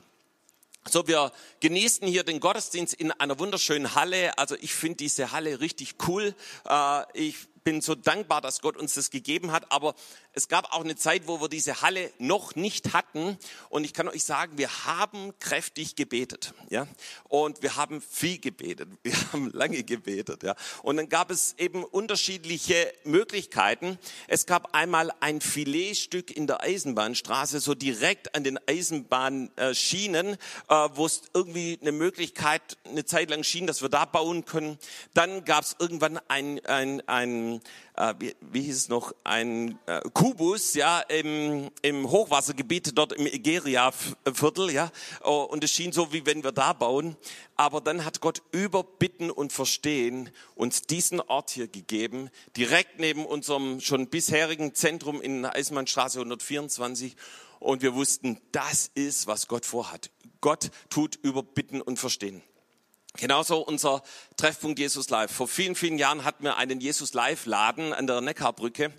So, 0.88 1.06
wir 1.06 1.30
genießen 1.60 2.06
hier 2.08 2.24
den 2.24 2.40
Gottesdienst 2.40 2.94
in 2.94 3.12
einer 3.12 3.38
wunderschönen 3.38 3.94
Halle. 3.94 4.36
Also 4.36 4.56
ich 4.60 4.74
finde 4.74 4.96
diese 4.96 5.30
Halle 5.30 5.60
richtig 5.60 5.94
cool. 6.08 6.34
Äh, 6.68 7.02
ich 7.14 7.36
bin 7.62 7.80
so 7.80 7.94
dankbar, 7.94 8.40
dass 8.40 8.60
Gott 8.60 8.76
uns 8.76 8.94
das 8.94 9.10
gegeben 9.10 9.52
hat. 9.52 9.70
Aber 9.70 9.94
es 10.34 10.48
gab 10.48 10.72
auch 10.72 10.82
eine 10.82 10.96
Zeit, 10.96 11.26
wo 11.26 11.40
wir 11.40 11.48
diese 11.48 11.82
Halle 11.82 12.10
noch 12.18 12.54
nicht 12.54 12.94
hatten. 12.94 13.36
Und 13.68 13.84
ich 13.84 13.92
kann 13.92 14.08
euch 14.08 14.24
sagen, 14.24 14.56
wir 14.56 14.86
haben 14.86 15.34
kräftig 15.40 15.94
gebetet. 15.94 16.54
Ja? 16.70 16.86
Und 17.28 17.62
wir 17.62 17.76
haben 17.76 18.00
viel 18.00 18.38
gebetet. 18.38 18.88
Wir 19.02 19.14
haben 19.32 19.50
lange 19.52 19.82
gebetet. 19.82 20.42
Ja? 20.42 20.54
Und 20.82 20.96
dann 20.96 21.08
gab 21.08 21.30
es 21.30 21.54
eben 21.58 21.84
unterschiedliche 21.84 22.92
Möglichkeiten. 23.04 23.98
Es 24.26 24.46
gab 24.46 24.74
einmal 24.74 25.12
ein 25.20 25.40
Filetstück 25.40 26.34
in 26.34 26.46
der 26.46 26.62
Eisenbahnstraße, 26.62 27.60
so 27.60 27.74
direkt 27.74 28.34
an 28.34 28.44
den 28.44 28.58
Eisenbahnschienen, 28.66 30.34
äh, 30.68 30.88
wo 30.94 31.06
es 31.06 31.22
irgendwie 31.34 31.78
eine 31.80 31.92
Möglichkeit, 31.92 32.78
eine 32.84 33.04
Zeit 33.04 33.28
lang 33.28 33.42
schien, 33.42 33.66
dass 33.66 33.82
wir 33.82 33.88
da 33.88 34.04
bauen 34.04 34.44
können. 34.44 34.78
Dann 35.14 35.44
gab 35.44 35.64
es 35.64 35.76
irgendwann 35.78 36.18
ein, 36.28 36.64
ein, 36.64 37.06
ein 37.08 37.60
äh, 37.96 38.14
wie, 38.18 38.34
wie 38.40 38.62
hieß 38.62 38.76
es 38.76 38.88
noch, 38.88 39.14
ein 39.24 39.78
äh, 39.86 40.00
Kubus, 40.22 40.74
ja, 40.74 41.00
im, 41.00 41.72
im 41.82 42.08
Hochwassergebiet 42.08 42.96
dort 42.96 43.12
im 43.12 43.26
Igeria-Viertel, 43.26 44.70
ja. 44.70 44.92
Oh, 45.24 45.48
und 45.50 45.64
es 45.64 45.72
schien 45.72 45.90
so, 45.90 46.12
wie 46.12 46.24
wenn 46.24 46.44
wir 46.44 46.52
da 46.52 46.74
bauen. 46.74 47.16
Aber 47.56 47.80
dann 47.80 48.04
hat 48.04 48.20
Gott 48.20 48.40
über 48.52 48.84
Bitten 48.84 49.32
und 49.32 49.52
Verstehen 49.52 50.30
uns 50.54 50.82
diesen 50.82 51.20
Ort 51.20 51.50
hier 51.50 51.66
gegeben, 51.66 52.30
direkt 52.56 53.00
neben 53.00 53.26
unserem 53.26 53.80
schon 53.80 54.10
bisherigen 54.10 54.76
Zentrum 54.76 55.20
in 55.20 55.42
der 55.42 55.56
Eisenbahnstraße 55.56 56.20
124. 56.20 57.16
Und 57.58 57.82
wir 57.82 57.96
wussten, 57.96 58.40
das 58.52 58.92
ist, 58.94 59.26
was 59.26 59.48
Gott 59.48 59.66
vorhat. 59.66 60.12
Gott 60.40 60.70
tut 60.88 61.16
über 61.16 61.42
Bitten 61.42 61.82
und 61.82 61.98
Verstehen. 61.98 62.44
Genauso 63.18 63.58
unser 63.58 64.02
Treffpunkt 64.36 64.78
Jesus 64.78 65.10
Live. 65.10 65.32
Vor 65.32 65.46
vielen, 65.46 65.74
vielen 65.74 65.98
Jahren 65.98 66.24
hatten 66.24 66.44
wir 66.44 66.56
einen 66.56 66.80
Jesus 66.80 67.12
Live 67.12 67.44
Laden 67.44 67.92
an 67.92 68.06
der 68.06 68.22
Neckarbrücke 68.22 68.92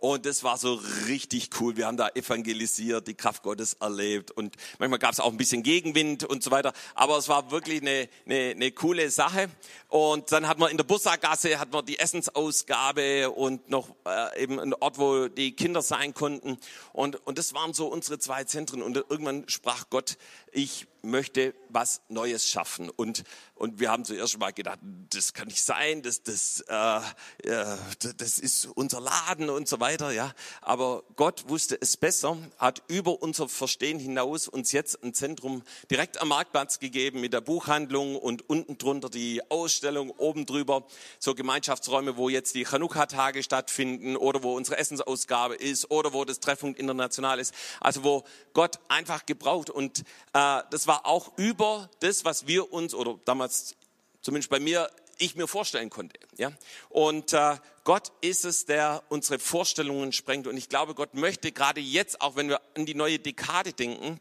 und 0.00 0.26
das 0.26 0.44
war 0.44 0.56
so 0.58 0.80
richtig 1.06 1.50
cool. 1.60 1.76
Wir 1.76 1.86
haben 1.86 1.96
da 1.96 2.08
evangelisiert, 2.08 3.08
die 3.08 3.14
Kraft 3.14 3.42
Gottes 3.42 3.74
erlebt 3.74 4.30
und 4.30 4.54
manchmal 4.78 4.98
gab 4.98 5.12
es 5.12 5.20
auch 5.20 5.30
ein 5.30 5.36
bisschen 5.36 5.62
Gegenwind 5.62 6.24
und 6.24 6.42
so 6.42 6.50
weiter. 6.50 6.72
Aber 6.94 7.18
es 7.18 7.28
war 7.28 7.50
wirklich 7.50 7.80
eine, 7.80 8.08
eine, 8.24 8.50
eine 8.50 8.70
coole 8.72 9.10
Sache. 9.10 9.48
Und 9.88 10.30
dann 10.32 10.46
hat 10.46 10.58
man 10.58 10.70
in 10.70 10.76
der 10.76 10.84
Bussagasse 10.84 11.58
hat 11.58 11.72
man 11.72 11.84
die 11.84 11.98
Essensausgabe 11.98 13.30
und 13.30 13.70
noch 13.70 13.88
äh, 14.06 14.42
eben 14.42 14.60
ein 14.60 14.74
Ort, 14.74 14.98
wo 14.98 15.28
die 15.28 15.52
Kinder 15.52 15.82
sein 15.82 16.14
konnten. 16.14 16.58
Und, 16.92 17.26
und 17.26 17.38
das 17.38 17.54
waren 17.54 17.72
so 17.72 17.88
unsere 17.88 18.18
zwei 18.18 18.44
Zentren. 18.44 18.82
Und 18.82 18.96
irgendwann 18.96 19.48
sprach 19.48 19.86
Gott, 19.90 20.18
ich 20.52 20.86
möchte 21.02 21.54
was 21.68 22.02
Neues 22.08 22.48
schaffen. 22.48 22.90
Und, 22.90 23.24
und 23.54 23.80
wir 23.80 23.90
haben 23.90 24.04
zuerst 24.04 24.38
mal 24.38 24.52
gedacht, 24.52 24.78
das 25.10 25.32
kann 25.32 25.48
nicht 25.48 25.62
sein, 25.62 26.02
das, 26.02 26.22
das, 26.22 26.64
äh, 26.68 26.98
äh, 27.44 27.76
das 28.16 28.38
ist 28.38 28.66
unser 28.66 29.00
Laden 29.00 29.50
und 29.50 29.68
so 29.68 29.80
weiter. 29.80 29.87
Ja. 29.88 30.34
Aber 30.60 31.02
Gott 31.16 31.48
wusste 31.48 31.78
es 31.80 31.96
besser, 31.96 32.36
hat 32.58 32.82
über 32.88 33.22
unser 33.22 33.48
Verstehen 33.48 33.98
hinaus 33.98 34.46
uns 34.46 34.72
jetzt 34.72 35.02
ein 35.02 35.14
Zentrum 35.14 35.62
direkt 35.90 36.20
am 36.20 36.28
Marktplatz 36.28 36.78
gegeben 36.78 37.20
mit 37.20 37.32
der 37.32 37.40
Buchhandlung 37.40 38.16
und 38.16 38.48
unten 38.50 38.76
drunter 38.76 39.08
die 39.08 39.40
Ausstellung, 39.50 40.10
oben 40.10 40.44
drüber 40.44 40.86
so 41.18 41.34
Gemeinschaftsräume, 41.34 42.16
wo 42.16 42.28
jetzt 42.28 42.54
die 42.54 42.64
Chanukka-Tage 42.64 43.42
stattfinden 43.42 44.16
oder 44.16 44.42
wo 44.42 44.54
unsere 44.54 44.76
Essensausgabe 44.76 45.54
ist 45.54 45.90
oder 45.90 46.12
wo 46.12 46.24
das 46.24 46.40
Treffpunkt 46.40 46.78
international 46.78 47.38
ist. 47.38 47.54
Also 47.80 48.04
wo 48.04 48.24
Gott 48.52 48.78
einfach 48.88 49.24
gebraucht 49.24 49.70
und 49.70 50.00
äh, 50.34 50.62
das 50.70 50.86
war 50.86 51.06
auch 51.06 51.32
über 51.38 51.88
das, 52.00 52.24
was 52.24 52.46
wir 52.46 52.72
uns 52.72 52.94
oder 52.94 53.18
damals 53.24 53.74
zumindest 54.20 54.50
bei 54.50 54.60
mir 54.60 54.90
ich 55.18 55.36
mir 55.36 55.48
vorstellen 55.48 55.90
konnte. 55.90 56.18
Ja? 56.36 56.52
Und 56.88 57.32
äh, 57.32 57.56
Gott 57.88 58.12
ist 58.20 58.44
es, 58.44 58.66
der 58.66 59.02
unsere 59.08 59.38
Vorstellungen 59.38 60.12
sprengt. 60.12 60.46
Und 60.46 60.58
ich 60.58 60.68
glaube, 60.68 60.94
Gott 60.94 61.14
möchte 61.14 61.52
gerade 61.52 61.80
jetzt, 61.80 62.20
auch 62.20 62.36
wenn 62.36 62.50
wir 62.50 62.60
an 62.76 62.84
die 62.84 62.94
neue 62.94 63.18
Dekade 63.18 63.72
denken, 63.72 64.20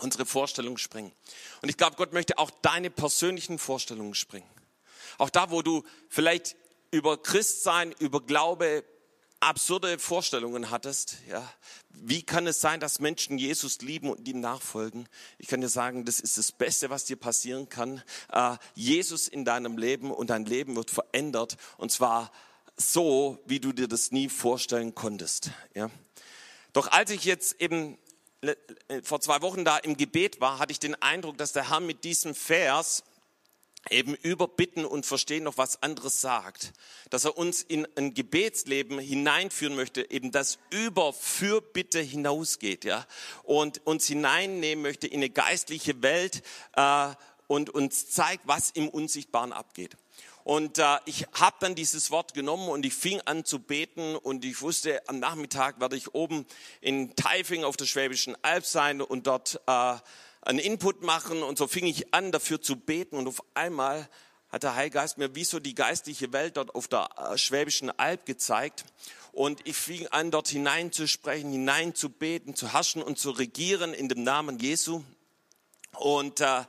unsere 0.00 0.26
Vorstellungen 0.26 0.78
sprengen. 0.78 1.12
Und 1.62 1.68
ich 1.68 1.76
glaube, 1.76 1.94
Gott 1.94 2.12
möchte 2.12 2.38
auch 2.38 2.50
deine 2.50 2.90
persönlichen 2.90 3.60
Vorstellungen 3.60 4.16
sprengen. 4.16 4.50
Auch 5.16 5.30
da, 5.30 5.52
wo 5.52 5.62
du 5.62 5.84
vielleicht 6.08 6.56
über 6.90 7.22
Christsein, 7.22 7.94
über 8.00 8.20
Glaube 8.20 8.82
absurde 9.38 10.00
Vorstellungen 10.00 10.72
hattest, 10.72 11.18
ja, 11.28 11.48
wie 11.90 12.24
kann 12.24 12.48
es 12.48 12.60
sein, 12.60 12.80
dass 12.80 12.98
Menschen 12.98 13.38
Jesus 13.38 13.80
lieben 13.80 14.10
und 14.10 14.26
ihm 14.26 14.40
nachfolgen? 14.40 15.08
Ich 15.38 15.46
kann 15.46 15.60
dir 15.60 15.68
sagen, 15.68 16.04
das 16.04 16.18
ist 16.18 16.36
das 16.36 16.50
Beste, 16.50 16.90
was 16.90 17.04
dir 17.04 17.16
passieren 17.16 17.68
kann. 17.68 18.02
Äh, 18.32 18.56
Jesus 18.74 19.28
in 19.28 19.44
deinem 19.44 19.78
Leben 19.78 20.10
und 20.10 20.30
dein 20.30 20.46
Leben 20.46 20.74
wird 20.74 20.90
verändert 20.90 21.56
und 21.76 21.92
zwar 21.92 22.32
so, 22.78 23.38
wie 23.46 23.60
du 23.60 23.72
dir 23.72 23.88
das 23.88 24.12
nie 24.12 24.28
vorstellen 24.28 24.94
konntest. 24.94 25.50
Ja. 25.74 25.90
Doch 26.72 26.88
als 26.88 27.10
ich 27.10 27.24
jetzt 27.24 27.60
eben 27.60 27.98
vor 29.02 29.20
zwei 29.20 29.42
Wochen 29.42 29.64
da 29.64 29.78
im 29.78 29.96
Gebet 29.96 30.40
war, 30.40 30.58
hatte 30.58 30.72
ich 30.72 30.78
den 30.78 30.94
Eindruck, 31.02 31.36
dass 31.38 31.52
der 31.52 31.70
Herr 31.70 31.80
mit 31.80 32.04
diesem 32.04 32.34
Vers 32.34 33.02
eben 33.90 34.14
über 34.14 34.48
Bitten 34.48 34.84
und 34.84 35.06
Verstehen 35.06 35.44
noch 35.44 35.56
was 35.56 35.82
anderes 35.82 36.20
sagt. 36.20 36.72
Dass 37.10 37.24
er 37.24 37.36
uns 37.36 37.62
in 37.62 37.86
ein 37.96 38.14
Gebetsleben 38.14 38.98
hineinführen 38.98 39.74
möchte, 39.74 40.10
eben 40.10 40.30
das 40.30 40.58
über 40.70 41.12
Fürbitte 41.12 42.00
hinausgeht, 42.00 42.84
ja. 42.84 43.06
Und 43.42 43.86
uns 43.86 44.06
hineinnehmen 44.06 44.82
möchte 44.82 45.06
in 45.06 45.16
eine 45.16 45.30
geistliche 45.30 46.02
Welt 46.02 46.42
äh, 46.74 47.08
und 47.46 47.70
uns 47.70 48.10
zeigt, 48.10 48.46
was 48.46 48.70
im 48.70 48.88
Unsichtbaren 48.88 49.52
abgeht. 49.52 49.96
Und 50.48 50.78
äh, 50.78 50.96
ich 51.04 51.26
habe 51.34 51.56
dann 51.60 51.74
dieses 51.74 52.10
Wort 52.10 52.32
genommen 52.32 52.70
und 52.70 52.86
ich 52.86 52.94
fing 52.94 53.20
an 53.26 53.44
zu 53.44 53.58
beten 53.58 54.16
und 54.16 54.46
ich 54.46 54.62
wusste, 54.62 55.06
am 55.06 55.18
Nachmittag 55.18 55.78
werde 55.78 55.94
ich 55.94 56.14
oben 56.14 56.46
in 56.80 57.14
Taifing 57.16 57.64
auf 57.64 57.76
der 57.76 57.84
Schwäbischen 57.84 58.34
Alb 58.40 58.64
sein 58.64 59.02
und 59.02 59.26
dort 59.26 59.60
äh, 59.66 59.96
einen 60.40 60.58
Input 60.58 61.02
machen. 61.02 61.42
Und 61.42 61.58
so 61.58 61.66
fing 61.66 61.84
ich 61.84 62.14
an, 62.14 62.32
dafür 62.32 62.62
zu 62.62 62.76
beten. 62.76 63.18
Und 63.18 63.28
auf 63.28 63.44
einmal 63.52 64.08
hat 64.48 64.62
der 64.62 64.74
Heilgeist 64.74 65.18
mir 65.18 65.34
wie 65.34 65.44
so 65.44 65.60
die 65.60 65.74
geistliche 65.74 66.32
Welt 66.32 66.56
dort 66.56 66.74
auf 66.74 66.88
der 66.88 67.10
äh, 67.18 67.36
Schwäbischen 67.36 67.90
Alb 67.98 68.24
gezeigt. 68.24 68.86
Und 69.32 69.60
ich 69.68 69.76
fing 69.76 70.06
an, 70.06 70.30
dort 70.30 70.48
hineinzusprechen, 70.48 71.52
hineinzubeten, 71.52 72.54
zu 72.54 72.72
herrschen 72.72 73.02
und 73.02 73.18
zu 73.18 73.32
regieren 73.32 73.92
in 73.92 74.08
dem 74.08 74.22
Namen 74.22 74.58
Jesu. 74.58 75.04
Und 75.98 76.40
äh, 76.40 76.62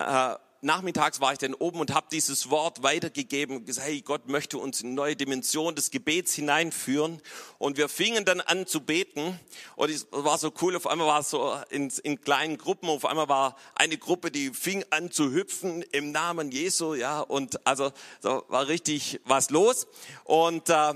äh, 0.00 0.34
nachmittags 0.62 1.20
war 1.20 1.32
ich 1.32 1.38
dann 1.38 1.54
oben 1.54 1.80
und 1.80 1.94
habe 1.94 2.06
dieses 2.10 2.50
Wort 2.50 2.82
weitergegeben 2.82 3.64
gesagt, 3.64 3.86
hey, 3.86 4.02
Gott 4.02 4.28
möchte 4.28 4.58
uns 4.58 4.82
in 4.82 4.94
neue 4.94 5.16
Dimension 5.16 5.74
des 5.74 5.90
Gebets 5.90 6.34
hineinführen. 6.34 7.20
Und 7.58 7.76
wir 7.76 7.88
fingen 7.88 8.24
dann 8.24 8.40
an 8.40 8.66
zu 8.66 8.80
beten. 8.80 9.38
Und 9.76 9.90
es 9.90 10.06
war 10.10 10.38
so 10.38 10.52
cool, 10.60 10.76
auf 10.76 10.86
einmal 10.86 11.06
war 11.06 11.20
es 11.20 11.30
so 11.30 11.56
in, 11.70 11.90
in 12.02 12.20
kleinen 12.20 12.58
Gruppen, 12.58 12.88
auf 12.88 13.06
einmal 13.06 13.28
war 13.28 13.56
eine 13.74 13.96
Gruppe, 13.96 14.30
die 14.30 14.50
fing 14.50 14.84
an 14.90 15.10
zu 15.10 15.32
hüpfen 15.32 15.82
im 15.92 16.12
Namen 16.12 16.50
Jesu, 16.50 16.94
ja, 16.94 17.20
und 17.20 17.66
also 17.66 17.92
so 18.20 18.44
war 18.48 18.68
richtig 18.68 19.20
was 19.24 19.50
los. 19.50 19.86
Und 20.24 20.68
äh, 20.68 20.94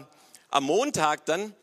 am 0.51 0.65
Montag 0.65 1.25
dann 1.27 1.55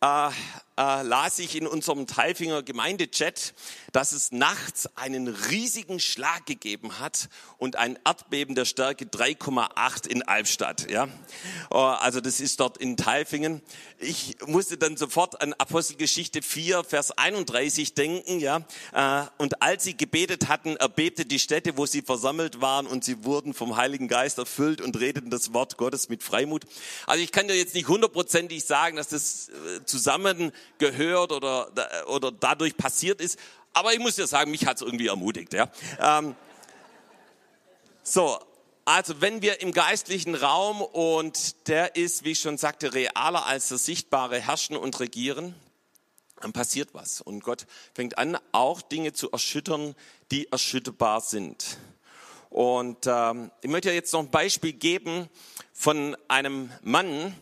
äh, 0.00 0.30
äh, 0.76 1.02
las 1.02 1.38
ich 1.38 1.56
in 1.56 1.66
unserem 1.66 2.06
Teifinger 2.06 2.62
Gemeindechat, 2.62 3.54
dass 3.92 4.12
es 4.12 4.32
nachts 4.32 4.88
einen 4.96 5.28
riesigen 5.28 6.00
Schlag 6.00 6.44
gegeben 6.46 6.98
hat 6.98 7.28
und 7.58 7.76
ein 7.76 7.98
Erdbeben 8.04 8.54
der 8.54 8.66
Stärke 8.66 9.06
3,8 9.06 10.06
in 10.06 10.22
Albstadt. 10.22 10.90
Ja, 10.90 11.08
oh, 11.70 11.78
also 11.78 12.20
das 12.20 12.40
ist 12.40 12.60
dort 12.60 12.76
in 12.78 12.96
Teifingen. 12.96 13.62
Ich 13.98 14.36
musste 14.46 14.76
dann 14.76 14.96
sofort 14.96 15.40
an 15.40 15.54
Apostelgeschichte 15.54 16.42
4, 16.42 16.84
Vers 16.84 17.10
31 17.12 17.94
denken. 17.94 18.40
Ja, 18.40 18.62
äh, 18.92 19.26
und 19.38 19.62
als 19.62 19.84
sie 19.84 19.96
gebetet 19.96 20.48
hatten, 20.48 20.76
erbebte 20.76 21.24
die 21.24 21.38
Städte, 21.38 21.76
wo 21.76 21.86
sie 21.86 22.02
versammelt 22.02 22.60
waren, 22.60 22.86
und 22.86 23.04
sie 23.04 23.24
wurden 23.24 23.54
vom 23.54 23.76
Heiligen 23.76 24.08
Geist 24.08 24.38
erfüllt 24.38 24.80
und 24.80 24.98
redeten 25.00 25.30
das 25.30 25.52
Wort 25.52 25.78
Gottes 25.78 26.08
mit 26.08 26.22
Freimut. 26.22 26.64
Also 27.06 27.22
ich 27.22 27.32
kann 27.32 27.48
dir 27.48 27.56
jetzt 27.56 27.74
nicht 27.74 27.88
hundertprozentig 27.88 28.64
sagen, 28.64 28.96
dass 28.96 29.08
das 29.08 29.48
äh, 29.48 29.84
zusammen 29.84 30.52
gehört 30.78 31.32
oder, 31.32 31.70
oder 32.06 32.32
dadurch 32.32 32.76
passiert 32.76 33.20
ist. 33.20 33.38
Aber 33.72 33.92
ich 33.92 33.98
muss 33.98 34.16
dir 34.16 34.26
sagen, 34.26 34.50
mich 34.50 34.66
hat 34.66 34.76
es 34.76 34.82
irgendwie 34.82 35.08
ermutigt. 35.08 35.52
Ja. 35.52 35.70
Ähm, 36.00 36.34
so, 38.02 38.38
also 38.84 39.20
wenn 39.20 39.42
wir 39.42 39.60
im 39.60 39.72
geistlichen 39.72 40.34
Raum 40.34 40.80
und 40.80 41.68
der 41.68 41.96
ist, 41.96 42.24
wie 42.24 42.30
ich 42.30 42.38
schon 42.38 42.56
sagte, 42.56 42.94
realer 42.94 43.44
als 43.44 43.68
das 43.68 43.84
Sichtbare 43.84 44.40
herrschen 44.40 44.76
und 44.76 45.00
regieren, 45.00 45.54
dann 46.40 46.52
passiert 46.52 46.90
was. 46.92 47.20
Und 47.20 47.42
Gott 47.42 47.66
fängt 47.94 48.18
an, 48.18 48.38
auch 48.52 48.82
Dinge 48.82 49.12
zu 49.12 49.30
erschüttern, 49.32 49.94
die 50.30 50.50
erschütterbar 50.52 51.20
sind. 51.20 51.78
Und 52.48 53.06
ähm, 53.06 53.50
ich 53.60 53.70
möchte 53.70 53.90
jetzt 53.90 54.12
noch 54.12 54.20
ein 54.20 54.30
Beispiel 54.30 54.72
geben 54.72 55.28
von 55.72 56.16
einem 56.28 56.70
Mann, 56.82 57.34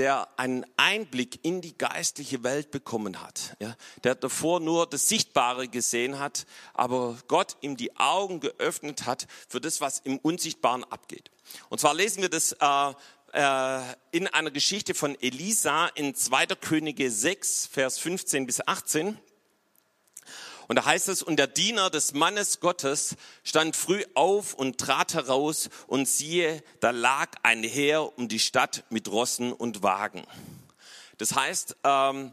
der 0.00 0.28
einen 0.38 0.64
Einblick 0.78 1.40
in 1.44 1.60
die 1.60 1.76
geistliche 1.76 2.42
Welt 2.42 2.70
bekommen 2.70 3.20
hat. 3.20 3.54
Ja, 3.60 3.76
der 4.02 4.14
davor 4.14 4.58
nur 4.58 4.86
das 4.88 5.10
Sichtbare 5.10 5.68
gesehen 5.68 6.18
hat, 6.18 6.46
aber 6.72 7.18
Gott 7.28 7.58
ihm 7.60 7.76
die 7.76 7.94
Augen 7.98 8.40
geöffnet 8.40 9.04
hat 9.04 9.26
für 9.46 9.60
das, 9.60 9.82
was 9.82 9.98
im 9.98 10.16
Unsichtbaren 10.16 10.84
abgeht. 10.84 11.30
Und 11.68 11.80
zwar 11.80 11.92
lesen 11.92 12.22
wir 12.22 12.30
das 12.30 12.52
äh, 12.52 12.94
äh, 13.34 13.82
in 14.10 14.26
einer 14.26 14.50
Geschichte 14.50 14.94
von 14.94 15.20
Elisa 15.20 15.88
in 15.88 16.14
2. 16.14 16.46
Könige 16.46 17.10
6, 17.10 17.66
Vers 17.66 17.98
15 17.98 18.46
bis 18.46 18.66
18. 18.66 19.18
Und 20.70 20.76
da 20.76 20.84
heißt 20.84 21.08
es, 21.08 21.24
und 21.24 21.34
der 21.34 21.48
Diener 21.48 21.90
des 21.90 22.12
Mannes 22.12 22.60
Gottes 22.60 23.16
stand 23.42 23.74
früh 23.74 24.04
auf 24.14 24.54
und 24.54 24.78
trat 24.78 25.14
heraus 25.14 25.68
und 25.88 26.06
siehe, 26.06 26.62
da 26.78 26.92
lag 26.92 27.28
ein 27.42 27.64
Heer 27.64 28.16
um 28.16 28.28
die 28.28 28.38
Stadt 28.38 28.84
mit 28.88 29.08
Rossen 29.10 29.52
und 29.52 29.82
Wagen. 29.82 30.24
Das 31.18 31.34
heißt, 31.34 31.76
ähm, 31.82 32.32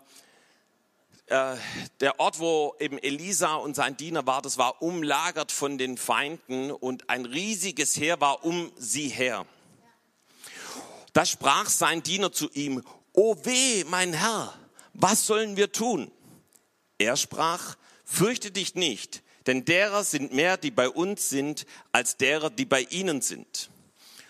äh, 1.25 1.55
der 1.99 2.19
Ort, 2.19 2.37
wo 2.37 2.75
eben 2.79 2.99
Elisa 2.99 3.55
und 3.55 3.75
sein 3.75 3.97
Diener 3.97 4.27
war, 4.27 4.43
das 4.43 4.59
war 4.59 4.83
umlagert 4.83 5.51
von 5.51 5.79
den 5.79 5.97
Feinden 5.97 6.69
und 6.69 7.09
ein 7.09 7.25
riesiges 7.25 7.97
Heer 7.97 8.21
war 8.21 8.45
um 8.45 8.71
sie 8.77 9.09
her. 9.09 9.47
Da 11.13 11.25
sprach 11.25 11.69
sein 11.69 12.03
Diener 12.03 12.31
zu 12.31 12.51
ihm, 12.51 12.83
O 13.13 13.35
weh, 13.45 13.83
mein 13.85 14.13
Herr, 14.13 14.53
was 14.93 15.25
sollen 15.25 15.57
wir 15.57 15.71
tun? 15.71 16.11
Er 16.99 17.17
sprach, 17.17 17.75
fürchte 18.07 18.49
dich 18.51 18.73
nicht, 18.73 19.21
denn 19.45 19.65
derer 19.65 20.03
sind 20.03 20.33
mehr, 20.33 20.57
die 20.57 20.71
bei 20.71 20.89
uns 20.89 21.29
sind, 21.29 21.65
als 21.91 22.17
derer, 22.17 22.49
die 22.49 22.65
bei 22.65 22.81
ihnen 22.89 23.21
sind. 23.21 23.69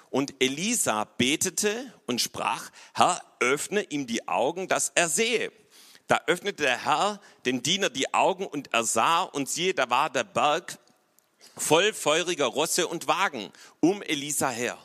Und 0.09 0.33
Elisa 0.39 1.03
betete 1.03 1.93
und 2.07 2.19
sprach, 2.19 2.71
Herr, 2.93 3.21
öffne 3.39 3.83
ihm 3.83 4.07
die 4.07 4.27
Augen, 4.27 4.67
dass 4.67 4.91
er 4.95 5.09
sehe. 5.09 5.51
Da 6.07 6.21
öffnete 6.27 6.63
der 6.63 6.85
Herr 6.85 7.21
dem 7.45 7.61
Diener 7.61 7.89
die 7.89 8.13
Augen 8.13 8.47
und 8.47 8.73
er 8.73 8.83
sah 8.83 9.23
und 9.23 9.49
siehe, 9.49 9.73
da 9.73 9.89
war 9.89 10.09
der 10.09 10.23
Berg 10.23 10.79
voll 11.55 11.93
feuriger 11.93 12.45
Rosse 12.45 12.87
und 12.87 13.07
Wagen 13.07 13.51
um 13.79 14.01
Elisa 14.01 14.49
her. 14.49 14.77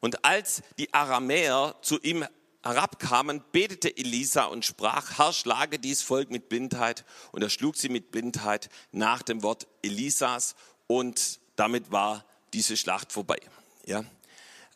Und 0.00 0.24
als 0.24 0.62
die 0.78 0.92
Aramäer 0.94 1.74
zu 1.82 1.98
ihm 2.00 2.24
herabkamen, 2.62 3.42
betete 3.52 3.96
Elisa 3.96 4.44
und 4.44 4.64
sprach, 4.64 5.18
Herr, 5.18 5.32
schlage 5.32 5.78
dies 5.78 6.02
Volk 6.02 6.30
mit 6.30 6.48
Blindheit. 6.48 7.04
Und 7.32 7.42
er 7.42 7.50
schlug 7.50 7.76
sie 7.76 7.88
mit 7.88 8.10
Blindheit 8.10 8.70
nach 8.92 9.22
dem 9.22 9.42
Wort 9.42 9.66
Elisas 9.82 10.54
und 10.86 11.40
damit 11.56 11.90
war 11.90 12.24
diese 12.52 12.76
Schlacht 12.76 13.12
vorbei. 13.12 13.40
Ja? 13.86 14.04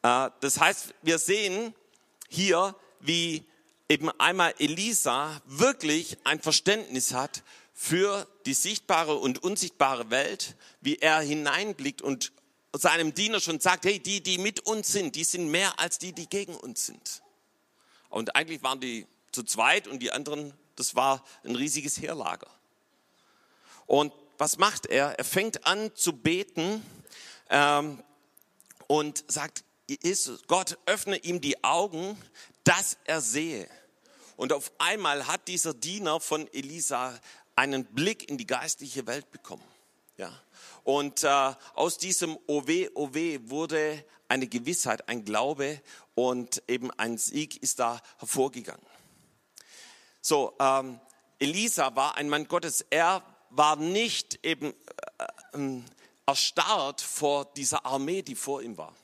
Äh, 0.02 0.30
das 0.40 0.60
heißt, 0.60 0.94
wir 1.02 1.18
sehen 1.18 1.74
hier, 2.28 2.74
wie 3.00 3.44
eben 3.88 4.10
einmal 4.18 4.54
Elisa 4.58 5.40
wirklich 5.46 6.18
ein 6.24 6.40
Verständnis 6.40 7.12
hat 7.12 7.42
für 7.72 8.26
die 8.46 8.54
sichtbare 8.54 9.16
und 9.16 9.42
unsichtbare 9.42 10.10
Welt, 10.10 10.56
wie 10.80 10.96
er 10.96 11.20
hineinblickt 11.20 12.02
und 12.02 12.32
seinem 12.72 13.14
Diener 13.14 13.40
schon 13.40 13.60
sagt, 13.60 13.84
hey, 13.84 14.00
die, 14.00 14.22
die 14.22 14.38
mit 14.38 14.60
uns 14.60 14.92
sind, 14.92 15.14
die 15.14 15.24
sind 15.24 15.48
mehr 15.50 15.78
als 15.78 15.98
die, 15.98 16.12
die 16.12 16.28
gegen 16.28 16.54
uns 16.54 16.86
sind. 16.86 17.22
Und 18.16 18.34
eigentlich 18.34 18.62
waren 18.62 18.80
die 18.80 19.06
zu 19.30 19.42
zweit 19.42 19.86
und 19.86 19.98
die 19.98 20.10
anderen, 20.10 20.54
das 20.74 20.94
war 20.94 21.22
ein 21.44 21.54
riesiges 21.54 22.00
Heerlager. 22.00 22.48
Und 23.84 24.10
was 24.38 24.56
macht 24.56 24.86
er? 24.86 25.18
Er 25.18 25.24
fängt 25.24 25.66
an 25.66 25.94
zu 25.94 26.14
beten 26.14 26.82
ähm, 27.50 28.02
und 28.86 29.22
sagt, 29.28 29.64
Gott, 30.46 30.78
öffne 30.86 31.18
ihm 31.18 31.42
die 31.42 31.62
Augen, 31.62 32.16
dass 32.64 32.96
er 33.04 33.20
sehe. 33.20 33.68
Und 34.38 34.54
auf 34.54 34.72
einmal 34.78 35.26
hat 35.26 35.46
dieser 35.46 35.74
Diener 35.74 36.18
von 36.18 36.50
Elisa 36.54 37.20
einen 37.54 37.84
Blick 37.84 38.30
in 38.30 38.38
die 38.38 38.46
geistliche 38.46 39.06
Welt 39.06 39.30
bekommen. 39.30 39.64
Ja. 40.16 40.32
Und 40.84 41.22
äh, 41.22 41.52
aus 41.74 41.98
diesem 41.98 42.38
Owe, 42.46 42.90
Owe 42.94 43.50
wurde 43.50 44.02
eine 44.28 44.46
Gewissheit, 44.46 45.08
ein 45.08 45.24
Glaube 45.24 45.80
und 46.14 46.62
eben 46.68 46.90
ein 46.92 47.18
Sieg 47.18 47.62
ist 47.62 47.78
da 47.78 48.00
hervorgegangen. 48.18 48.84
So, 50.20 50.54
ähm, 50.58 51.00
Elisa 51.38 51.94
war 51.94 52.16
ein 52.16 52.28
Mann 52.28 52.48
Gottes. 52.48 52.84
Er 52.90 53.22
war 53.50 53.76
nicht 53.76 54.40
eben 54.44 54.72
äh, 55.52 55.58
äh, 55.58 55.80
erstarrt 56.26 57.00
vor 57.00 57.44
dieser 57.56 57.86
Armee, 57.86 58.22
die 58.22 58.34
vor 58.34 58.62
ihm 58.62 58.76
war 58.76 58.94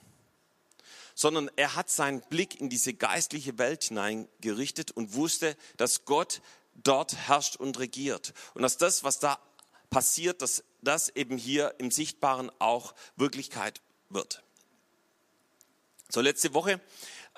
sondern 1.15 1.51
er 1.57 1.77
hat 1.77 1.91
seinen 1.91 2.21
Blick 2.21 2.61
in 2.61 2.69
diese 2.69 2.95
geistliche 2.95 3.59
Welt 3.59 3.85
hineingerichtet 3.85 4.91
und 4.91 5.15
wusste, 5.15 5.57
dass 5.77 6.05
Gott 6.05 6.41
dort 6.75 7.15
herrscht 7.15 7.57
und 7.57 7.79
regiert. 7.79 8.33
Und 8.55 8.63
dass 8.63 8.79
das, 8.79 9.05
was 9.05 9.19
da 9.19 9.39
passiert, 9.91 10.43
dass 10.43 10.65
das 10.81 11.11
eben 11.11 11.37
hier 11.37 11.75
im 11.79 11.91
Sichtbaren 11.91 12.51
auch 12.59 12.95
Wirklichkeit 13.17 13.81
wird. 14.09 14.43
So, 16.15 16.21
letzte 16.21 16.53
Woche 16.53 16.79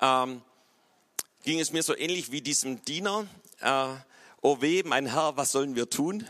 ähm, 0.01 0.41
ging 1.43 1.61
es 1.61 1.71
mir 1.71 1.81
so 1.81 1.95
ähnlich 1.95 2.33
wie 2.33 2.41
diesem 2.41 2.83
Diener. 2.83 3.25
Äh, 3.61 3.93
oh 4.41 4.59
weh, 4.59 4.83
mein 4.83 5.05
Herr, 5.05 5.37
was 5.37 5.53
sollen 5.53 5.77
wir 5.77 5.89
tun? 5.89 6.27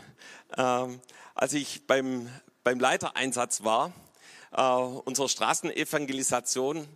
Ähm, 0.56 1.00
als 1.34 1.54
ich 1.54 1.88
beim, 1.88 2.30
beim 2.62 2.78
Leitereinsatz 2.78 3.64
war, 3.64 3.92
äh, 4.52 4.62
unserer 4.62 5.28
Straßenevangelisation, 5.28 6.86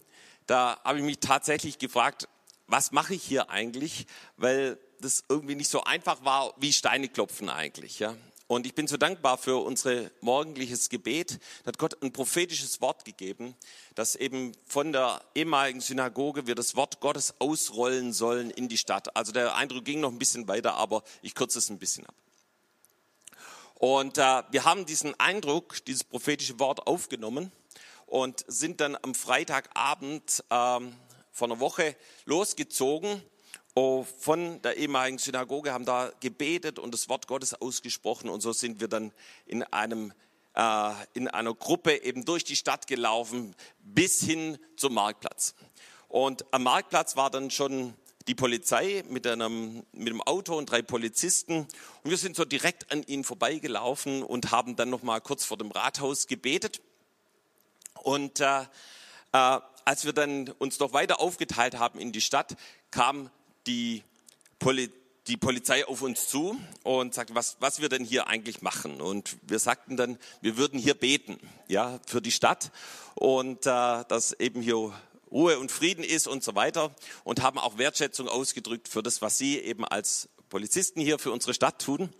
da 0.46 0.78
habe 0.84 0.98
ich 0.98 1.04
mich 1.04 1.18
tatsächlich 1.18 1.78
gefragt, 1.78 2.28
was 2.68 2.92
mache 2.92 3.14
ich 3.14 3.24
hier 3.24 3.50
eigentlich? 3.50 4.06
Weil 4.36 4.78
das 5.00 5.24
irgendwie 5.28 5.56
nicht 5.56 5.68
so 5.68 5.82
einfach 5.82 6.24
war, 6.24 6.54
wie 6.58 6.72
Steine 6.72 7.08
klopfen 7.08 7.48
eigentlich. 7.48 7.98
Ja? 7.98 8.14
Und 8.50 8.66
ich 8.66 8.74
bin 8.74 8.88
so 8.88 8.96
dankbar 8.96 9.38
für 9.38 9.62
unser 9.64 10.10
morgendliches 10.22 10.88
Gebet. 10.88 11.38
Da 11.62 11.68
hat 11.68 11.78
Gott 11.78 12.02
ein 12.02 12.12
prophetisches 12.12 12.80
Wort 12.80 13.04
gegeben, 13.04 13.54
dass 13.94 14.16
eben 14.16 14.50
von 14.66 14.90
der 14.90 15.20
ehemaligen 15.36 15.80
Synagoge 15.80 16.48
wir 16.48 16.56
das 16.56 16.74
Wort 16.74 16.98
Gottes 16.98 17.32
ausrollen 17.38 18.12
sollen 18.12 18.50
in 18.50 18.66
die 18.66 18.76
Stadt. 18.76 19.14
Also 19.14 19.30
der 19.30 19.54
Eindruck 19.54 19.84
ging 19.84 20.00
noch 20.00 20.10
ein 20.10 20.18
bisschen 20.18 20.48
weiter, 20.48 20.74
aber 20.74 21.04
ich 21.22 21.36
kürze 21.36 21.60
es 21.60 21.70
ein 21.70 21.78
bisschen 21.78 22.04
ab. 22.06 22.14
Und 23.76 24.18
äh, 24.18 24.42
wir 24.50 24.64
haben 24.64 24.84
diesen 24.84 25.14
Eindruck, 25.20 25.84
dieses 25.84 26.02
prophetische 26.02 26.58
Wort 26.58 26.88
aufgenommen 26.88 27.52
und 28.06 28.44
sind 28.48 28.80
dann 28.80 28.98
am 29.00 29.14
Freitagabend 29.14 30.42
ähm, 30.50 30.96
vor 31.30 31.46
einer 31.46 31.60
Woche 31.60 31.94
losgezogen 32.24 33.22
von 33.74 34.60
der 34.62 34.76
ehemaligen 34.76 35.18
Synagoge, 35.18 35.72
haben 35.72 35.84
da 35.84 36.12
gebetet 36.20 36.78
und 36.78 36.92
das 36.92 37.08
Wort 37.08 37.26
Gottes 37.26 37.54
ausgesprochen 37.54 38.28
und 38.28 38.40
so 38.40 38.52
sind 38.52 38.80
wir 38.80 38.88
dann 38.88 39.12
in 39.46 39.62
einem 39.62 40.12
äh, 40.54 40.92
in 41.14 41.28
einer 41.28 41.54
Gruppe 41.54 42.02
eben 42.02 42.24
durch 42.24 42.44
die 42.44 42.56
Stadt 42.56 42.86
gelaufen 42.86 43.54
bis 43.80 44.20
hin 44.20 44.58
zum 44.76 44.94
Marktplatz. 44.94 45.54
Und 46.08 46.44
am 46.52 46.64
Marktplatz 46.64 47.16
war 47.16 47.30
dann 47.30 47.50
schon 47.50 47.94
die 48.26 48.34
Polizei 48.34 49.04
mit 49.08 49.26
einem, 49.26 49.84
mit 49.92 50.08
einem 50.08 50.22
Auto 50.22 50.56
und 50.56 50.70
drei 50.70 50.82
Polizisten. 50.82 51.66
Und 52.02 52.10
wir 52.10 52.16
sind 52.16 52.36
so 52.36 52.44
direkt 52.44 52.92
an 52.92 53.02
ihnen 53.04 53.24
vorbeigelaufen 53.24 54.22
und 54.22 54.50
haben 54.50 54.76
dann 54.76 54.90
noch 54.90 55.02
mal 55.02 55.20
kurz 55.20 55.44
vor 55.44 55.56
dem 55.56 55.70
Rathaus 55.70 56.26
gebetet. 56.26 56.80
Und 57.94 58.40
äh, 58.40 58.62
äh, 59.32 59.60
als 59.84 60.04
wir 60.04 60.12
dann 60.12 60.48
uns 60.58 60.78
noch 60.78 60.92
weiter 60.92 61.20
aufgeteilt 61.20 61.78
haben 61.78 61.98
in 61.98 62.12
die 62.12 62.20
Stadt, 62.20 62.56
kam 62.90 63.30
die, 63.70 64.02
Poli 64.58 64.90
die 65.26 65.36
Polizei 65.36 65.86
auf 65.86 66.02
uns 66.02 66.26
zu 66.26 66.58
und 66.82 67.14
sagte, 67.14 67.36
was, 67.36 67.56
was 67.60 67.80
wir 67.80 67.88
denn 67.88 68.04
hier 68.04 68.26
eigentlich 68.26 68.62
machen. 68.62 69.00
Und 69.00 69.36
wir 69.42 69.60
sagten 69.60 69.96
dann, 69.96 70.18
wir 70.40 70.56
würden 70.56 70.80
hier 70.80 70.94
beten, 70.94 71.38
ja, 71.68 72.00
für 72.06 72.20
die 72.20 72.32
Stadt 72.32 72.72
und 73.14 73.64
äh, 73.66 74.04
dass 74.08 74.32
eben 74.40 74.60
hier 74.60 74.92
Ruhe 75.30 75.60
und 75.60 75.70
Frieden 75.70 76.02
ist 76.02 76.26
und 76.26 76.42
so 76.42 76.56
weiter 76.56 76.92
und 77.22 77.42
haben 77.42 77.58
auch 77.58 77.78
Wertschätzung 77.78 78.26
ausgedrückt 78.26 78.88
für 78.88 79.04
das, 79.04 79.22
was 79.22 79.38
Sie 79.38 79.58
eben 79.58 79.84
als 79.84 80.28
Polizisten 80.48 81.00
hier 81.00 81.20
für 81.20 81.30
unsere 81.30 81.54
Stadt 81.54 81.80
tun. 81.80 82.12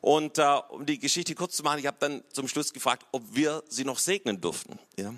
Und 0.00 0.38
äh, 0.38 0.60
um 0.70 0.84
die 0.84 0.98
Geschichte 0.98 1.36
kurz 1.36 1.54
zu 1.54 1.62
machen, 1.62 1.78
ich 1.78 1.86
habe 1.86 1.98
dann 2.00 2.24
zum 2.32 2.48
Schluss 2.48 2.72
gefragt, 2.72 3.06
ob 3.12 3.22
wir 3.30 3.62
sie 3.68 3.84
noch 3.84 4.00
segnen 4.00 4.40
durften. 4.40 4.80
Ja? 4.96 5.14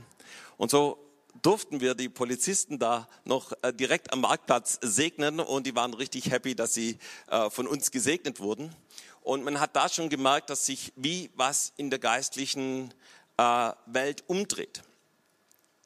Und 0.59 0.71
so 0.71 0.99
durften 1.43 1.81
wir 1.81 1.95
die 1.95 2.09
Polizisten 2.09 2.79
da 2.79 3.09
noch 3.25 3.53
äh, 3.63 3.73
direkt 3.73 4.13
am 4.13 4.21
Marktplatz 4.23 4.79
segnen 4.83 5.41
und 5.41 5.67
die 5.67 5.75
waren 5.75 5.95
richtig 5.95 6.31
happy, 6.31 6.55
dass 6.55 6.75
sie 6.75 6.99
äh, 7.29 7.51
von 7.51 7.67
uns 7.67 7.91
gesegnet 7.91 8.41
wurden. 8.41 8.75
Und 9.23 9.45
man 9.45 9.61
hat 9.61 9.77
da 9.77 9.89
schon 9.89 10.09
gemerkt, 10.09 10.51
dass 10.51 10.67
sich 10.67 10.93
wie 10.97 11.31
was 11.35 11.73
in 11.77 11.91
der 11.91 11.99
geistlichen 11.99 12.93
äh, 13.37 13.73
Welt 13.87 14.25
umdreht. 14.27 14.83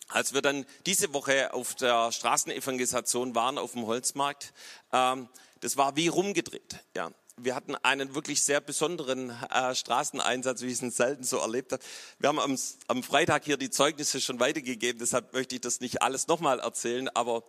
Als 0.09 0.35
wir 0.35 0.43
dann 0.43 0.67
diese 0.87 1.13
Woche 1.15 1.53
auf 1.55 1.75
der 1.75 2.13
Straßenevangelisation 2.13 3.35
waren, 3.35 3.59
auf 3.59 3.73
dem 3.73 3.87
Holzmarkt, 3.87 4.53
ähm, 4.93 5.29
das 5.61 5.77
war 5.77 5.97
wie 5.97 6.09
rumgedreht. 6.09 6.81
Ja 6.95 7.11
wir 7.37 7.55
hatten 7.55 7.75
einen 7.77 8.15
wirklich 8.15 8.43
sehr 8.43 8.61
besonderen 8.61 9.31
äh, 9.51 9.75
Straßeneinsatz, 9.75 10.63
wie 10.63 10.69
ich 10.69 10.81
es 10.81 10.97
selten 10.97 11.25
so 11.25 11.39
erlebt 11.39 11.73
habe. 11.73 11.83
Wir 12.19 12.29
haben 12.29 12.39
am, 12.39 12.57
am, 12.87 13.03
Freitag 13.03 13.45
hier 13.45 13.57
die 13.57 13.71
Zeugnisse 13.71 14.21
schon 14.21 14.39
weitergegeben, 14.39 15.01
deshalb 15.01 15.33
möchte 15.33 15.57
ich 15.57 15.61
das 15.61 15.81
nicht 15.81 16.03
alles 16.03 16.29
nochmal 16.29 16.61
erzählen, 16.61 17.09
aber 17.09 17.43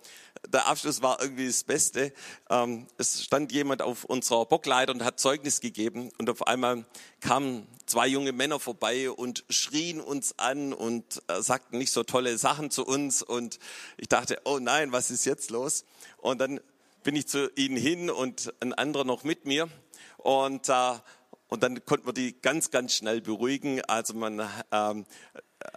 der 0.48 0.66
Abschluss 0.66 1.02
war 1.02 1.22
irgendwie 1.22 1.46
das 1.46 1.64
Beste. 1.64 2.14
Ähm, 2.50 2.88
es 2.98 3.24
stand 3.24 3.52
jemand 3.52 3.84
auf 3.84 4.06
unserer 4.06 4.46
Bockleiter 4.46 4.92
und 4.92 5.04
hat 5.04 5.20
Zeugnis 5.20 5.62
gegeben 5.62 6.10
und 6.18 6.30
auf 6.30 6.48
einmal 6.48 6.86
kamen 7.20 7.68
zwei 7.86 8.08
junge 8.08 8.32
Männer 8.32 8.60
vorbei 8.60 9.12
und 9.12 9.46
schrien 9.50 10.02
uns 10.02 10.40
an 10.40 10.74
und 10.74 11.22
äh, 11.28 11.42
sagten 11.42 11.78
nicht 11.78 11.92
so 11.92 12.04
tolle 12.04 12.38
Sachen 12.40 12.72
zu 12.72 12.86
uns 12.86 13.22
und 13.22 13.60
ich 13.98 14.08
dachte, 14.08 14.42
oh 14.46 14.58
nein, 14.60 14.92
was 14.92 15.12
ist 15.12 15.26
jetzt 15.26 15.52
los? 15.52 15.86
Und 16.18 16.40
dann 16.40 16.60
bin 17.06 17.16
ich 17.16 17.28
zu 17.28 17.52
ihnen 17.56 17.78
hin 17.78 18.10
und 18.10 18.52
ein 18.62 18.74
anderer 18.74 19.04
noch 19.04 19.24
mit 19.24 19.46
mir. 19.46 19.70
Und, 20.18 20.70
äh, 20.70 20.94
und 21.50 21.62
dann 21.62 21.86
konnten 21.86 22.08
wir 22.08 22.14
die 22.14 22.42
ganz, 22.42 22.72
ganz 22.72 22.96
schnell 22.96 23.22
beruhigen. 23.22 23.80
Also 23.84 24.16
man 24.16 24.40
ähm, 24.72 25.06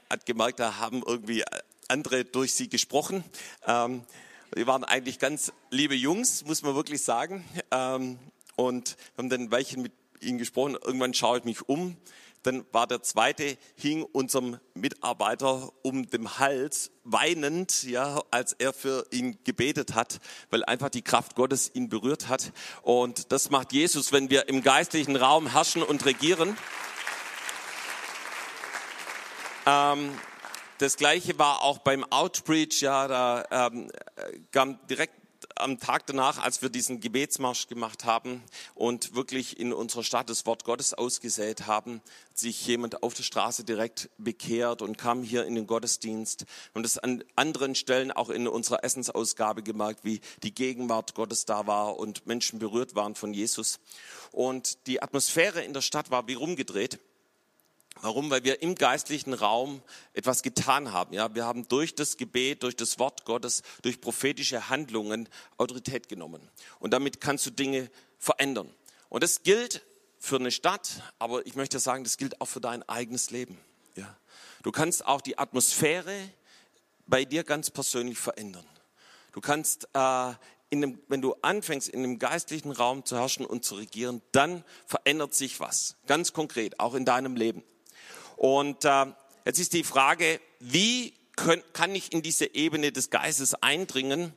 hat 0.08 0.24
gemerkt, 0.24 0.58
da 0.58 0.78
haben 0.78 1.02
irgendwie 1.06 1.44
andere 1.86 2.24
durch 2.24 2.54
sie 2.54 2.70
gesprochen. 2.70 3.22
Ähm, 3.66 4.04
die 4.56 4.66
waren 4.66 4.84
eigentlich 4.84 5.18
ganz 5.18 5.52
liebe 5.70 5.94
Jungs, 5.94 6.46
muss 6.46 6.62
man 6.62 6.74
wirklich 6.74 7.02
sagen. 7.02 7.44
Ähm, 7.72 8.18
und 8.56 8.96
haben 9.18 9.28
dann 9.28 9.42
ein 9.42 9.50
Weilchen 9.50 9.82
mit 9.82 9.92
ihn 10.22 10.38
gesprochen. 10.38 10.76
Irgendwann 10.84 11.14
schaue 11.14 11.38
ich 11.38 11.44
mich 11.44 11.68
um. 11.68 11.96
Dann 12.44 12.64
war 12.72 12.86
der 12.86 13.02
zweite, 13.02 13.58
hing 13.74 14.04
unserem 14.04 14.58
Mitarbeiter 14.74 15.72
um 15.82 16.08
den 16.08 16.38
Hals, 16.38 16.92
weinend, 17.02 17.82
ja, 17.82 18.22
als 18.30 18.52
er 18.52 18.72
für 18.72 19.06
ihn 19.10 19.38
gebetet 19.42 19.94
hat, 19.94 20.20
weil 20.50 20.64
einfach 20.64 20.88
die 20.88 21.02
Kraft 21.02 21.34
Gottes 21.34 21.70
ihn 21.74 21.88
berührt 21.88 22.28
hat. 22.28 22.52
Und 22.82 23.32
das 23.32 23.50
macht 23.50 23.72
Jesus, 23.72 24.12
wenn 24.12 24.30
wir 24.30 24.48
im 24.48 24.62
geistlichen 24.62 25.16
Raum 25.16 25.48
herrschen 25.48 25.82
und 25.82 26.04
regieren. 26.06 26.56
Ähm, 29.66 30.12
das 30.78 30.96
gleiche 30.96 31.38
war 31.40 31.62
auch 31.62 31.78
beim 31.78 32.04
Outreach, 32.04 32.82
ja, 32.82 33.08
da 33.08 33.68
ähm, 33.68 33.90
kam 34.52 34.78
direkt 34.86 35.17
am 35.60 35.78
Tag 35.78 36.06
danach, 36.06 36.38
als 36.38 36.62
wir 36.62 36.68
diesen 36.68 37.00
Gebetsmarsch 37.00 37.68
gemacht 37.68 38.04
haben 38.04 38.42
und 38.74 39.14
wirklich 39.14 39.58
in 39.58 39.72
unserer 39.72 40.02
Stadt 40.02 40.30
das 40.30 40.46
Wort 40.46 40.64
Gottes 40.64 40.94
ausgesät 40.94 41.66
haben, 41.66 42.00
sich 42.34 42.66
jemand 42.66 43.02
auf 43.02 43.14
der 43.14 43.22
Straße 43.22 43.64
direkt 43.64 44.10
bekehrt 44.18 44.82
und 44.82 44.98
kam 44.98 45.22
hier 45.22 45.44
in 45.44 45.54
den 45.54 45.66
Gottesdienst. 45.66 46.44
Und 46.74 46.82
das 46.82 46.98
an 46.98 47.24
anderen 47.36 47.74
Stellen 47.74 48.12
auch 48.12 48.30
in 48.30 48.46
unserer 48.48 48.84
Essensausgabe 48.84 49.62
gemerkt, 49.62 50.04
wie 50.04 50.20
die 50.42 50.54
Gegenwart 50.54 51.14
Gottes 51.14 51.44
da 51.44 51.66
war 51.66 51.96
und 51.98 52.26
Menschen 52.26 52.58
berührt 52.58 52.94
waren 52.94 53.14
von 53.14 53.34
Jesus. 53.34 53.80
Und 54.32 54.86
die 54.86 55.02
Atmosphäre 55.02 55.62
in 55.62 55.72
der 55.72 55.82
Stadt 55.82 56.10
war 56.10 56.26
wie 56.28 56.34
rumgedreht. 56.34 56.98
Warum? 58.02 58.30
Weil 58.30 58.44
wir 58.44 58.62
im 58.62 58.74
geistlichen 58.74 59.34
Raum 59.34 59.82
etwas 60.12 60.42
getan 60.42 60.92
haben. 60.92 61.12
Ja, 61.14 61.34
wir 61.34 61.44
haben 61.44 61.66
durch 61.68 61.94
das 61.94 62.16
Gebet, 62.16 62.62
durch 62.62 62.76
das 62.76 62.98
Wort 62.98 63.24
Gottes, 63.24 63.62
durch 63.82 64.00
prophetische 64.00 64.68
Handlungen 64.68 65.28
Autorität 65.56 66.08
genommen. 66.08 66.48
Und 66.78 66.92
damit 66.92 67.20
kannst 67.20 67.46
du 67.46 67.50
Dinge 67.50 67.90
verändern. 68.18 68.72
Und 69.08 69.22
das 69.22 69.42
gilt 69.42 69.84
für 70.18 70.36
eine 70.36 70.50
Stadt, 70.50 71.02
aber 71.18 71.46
ich 71.46 71.54
möchte 71.54 71.78
sagen, 71.78 72.04
das 72.04 72.16
gilt 72.16 72.40
auch 72.40 72.46
für 72.46 72.60
dein 72.60 72.86
eigenes 72.88 73.30
Leben. 73.30 73.58
Ja, 73.96 74.16
du 74.62 74.72
kannst 74.72 75.06
auch 75.06 75.20
die 75.20 75.38
Atmosphäre 75.38 76.30
bei 77.06 77.24
dir 77.24 77.44
ganz 77.44 77.70
persönlich 77.70 78.18
verändern. 78.18 78.66
Du 79.32 79.40
kannst 79.40 79.88
äh, 79.94 80.32
dem, 80.70 81.00
wenn 81.08 81.22
du 81.22 81.34
anfängst, 81.42 81.88
in 81.88 82.02
dem 82.02 82.18
geistlichen 82.18 82.72
Raum 82.72 83.04
zu 83.04 83.16
herrschen 83.16 83.46
und 83.46 83.64
zu 83.64 83.76
regieren, 83.76 84.22
dann 84.32 84.64
verändert 84.86 85.34
sich 85.34 85.60
was. 85.60 85.96
Ganz 86.06 86.32
konkret, 86.32 86.80
auch 86.80 86.94
in 86.94 87.04
deinem 87.04 87.36
Leben. 87.36 87.62
Und 88.38 88.84
äh, 88.84 89.06
jetzt 89.44 89.58
ist 89.58 89.72
die 89.72 89.82
Frage, 89.82 90.40
wie 90.60 91.12
können, 91.34 91.62
kann 91.72 91.94
ich 91.94 92.12
in 92.12 92.22
diese 92.22 92.54
Ebene 92.54 92.92
des 92.92 93.10
Geistes 93.10 93.54
eindringen 93.54 94.32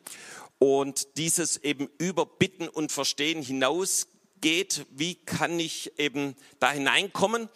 und 0.58 1.18
dieses 1.18 1.58
eben 1.58 1.88
über 2.00 2.26
Bitten 2.26 2.68
und 2.68 2.92
Verstehen 2.92 3.44
hinausgeht? 3.44 4.88
Wie 4.90 5.16
kann 5.16 5.60
ich 5.60 6.00
eben 6.00 6.36
da 6.60 6.72
hineinkommen? 6.72 7.48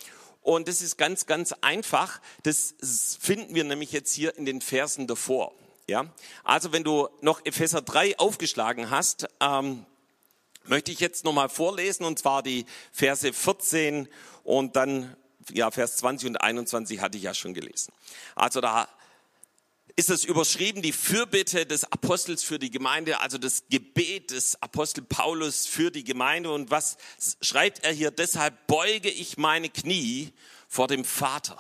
Und 0.43 0.67
das 0.67 0.83
ist 0.83 0.97
ganz, 0.97 1.25
ganz 1.25 1.51
einfach. 1.61 2.21
Das 2.43 2.75
finden 3.19 3.55
wir 3.55 3.63
nämlich 3.63 3.91
jetzt 3.91 4.13
hier 4.13 4.37
in 4.37 4.45
den 4.45 4.61
Versen 4.61 5.07
davor. 5.07 5.51
Ja, 5.87 6.05
also 6.43 6.71
wenn 6.73 6.83
du 6.83 7.09
noch 7.21 7.43
Epheser 7.43 7.81
3 7.81 8.19
aufgeschlagen 8.19 8.91
hast, 8.91 9.27
ähm, 9.39 9.85
möchte 10.63 10.91
ich 10.91 10.99
jetzt 10.99 11.25
nochmal 11.25 11.49
vorlesen 11.49 12.05
und 12.05 12.19
zwar 12.19 12.43
die 12.43 12.67
Verse 12.91 13.33
14 13.33 14.07
und 14.43 14.75
dann 14.75 15.15
ja, 15.51 15.71
Vers 15.71 15.97
20 15.97 16.29
und 16.29 16.37
21 16.37 16.99
hatte 16.99 17.17
ich 17.17 17.23
ja 17.23 17.33
schon 17.33 17.53
gelesen. 17.53 17.93
Also 18.35 18.61
da 18.61 18.87
ist 19.97 20.09
es 20.09 20.25
überschrieben, 20.25 20.81
die 20.81 20.91
Fürbitte 20.91 21.65
des 21.65 21.89
Apostels 21.91 22.43
für 22.43 22.59
die 22.59 22.69
Gemeinde, 22.69 23.21
also 23.21 23.37
das 23.37 23.63
Gebet 23.69 24.31
des 24.31 24.61
Apostel 24.61 25.03
Paulus 25.03 25.67
für 25.67 25.89
die 25.89 26.03
Gemeinde. 26.03 26.51
Und 26.51 26.69
was 26.69 26.97
schreibt 27.41 27.83
er 27.83 27.93
hier? 27.93 28.11
Deshalb 28.11 28.67
beuge 28.67 29.09
ich 29.09 29.37
meine 29.37 29.69
Knie 29.69 30.33
vor 30.67 30.87
dem 30.87 31.05
Vater, 31.05 31.57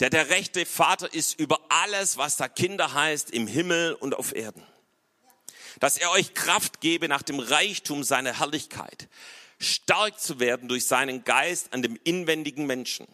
der 0.00 0.10
der 0.10 0.28
rechte 0.28 0.66
Vater 0.66 1.12
ist 1.14 1.38
über 1.38 1.60
alles, 1.70 2.18
was 2.18 2.36
da 2.36 2.48
Kinder 2.48 2.92
heißt, 2.92 3.30
im 3.30 3.46
Himmel 3.46 3.94
und 3.94 4.14
auf 4.14 4.34
Erden. 4.34 4.62
Dass 5.80 5.96
er 5.96 6.10
euch 6.10 6.34
Kraft 6.34 6.80
gebe 6.80 7.08
nach 7.08 7.22
dem 7.22 7.38
Reichtum 7.38 8.04
seiner 8.04 8.38
Herrlichkeit 8.38 9.08
stark 9.58 10.20
zu 10.20 10.40
werden 10.40 10.68
durch 10.68 10.86
seinen 10.86 11.24
Geist 11.24 11.72
an 11.72 11.82
dem 11.82 11.98
inwendigen 12.04 12.66
Menschen. 12.66 13.06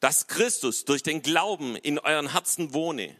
Dass 0.00 0.26
Christus 0.26 0.84
durch 0.84 1.02
den 1.02 1.22
Glauben 1.22 1.76
in 1.76 1.98
euren 1.98 2.32
Herzen 2.32 2.74
wohne 2.74 3.16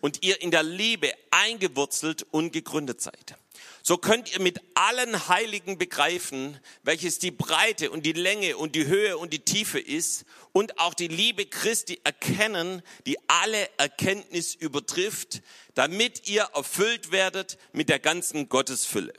und 0.00 0.22
ihr 0.22 0.40
in 0.40 0.50
der 0.50 0.62
Liebe 0.62 1.12
eingewurzelt 1.30 2.26
und 2.30 2.52
gegründet 2.52 3.00
seid. 3.00 3.36
So 3.82 3.98
könnt 3.98 4.32
ihr 4.32 4.40
mit 4.40 4.60
allen 4.74 5.28
Heiligen 5.28 5.78
begreifen, 5.78 6.60
welches 6.82 7.18
die 7.18 7.30
Breite 7.30 7.90
und 7.90 8.04
die 8.04 8.12
Länge 8.12 8.56
und 8.56 8.74
die 8.74 8.86
Höhe 8.86 9.16
und 9.16 9.32
die 9.32 9.44
Tiefe 9.44 9.78
ist 9.78 10.24
und 10.52 10.78
auch 10.78 10.92
die 10.92 11.08
Liebe 11.08 11.46
Christi 11.46 12.00
erkennen, 12.04 12.82
die 13.06 13.16
alle 13.28 13.68
Erkenntnis 13.78 14.54
übertrifft, 14.54 15.40
damit 15.74 16.28
ihr 16.28 16.42
erfüllt 16.54 17.12
werdet 17.12 17.58
mit 17.72 17.88
der 17.88 17.98
ganzen 17.98 18.48
Gottesfülle. 18.48 19.14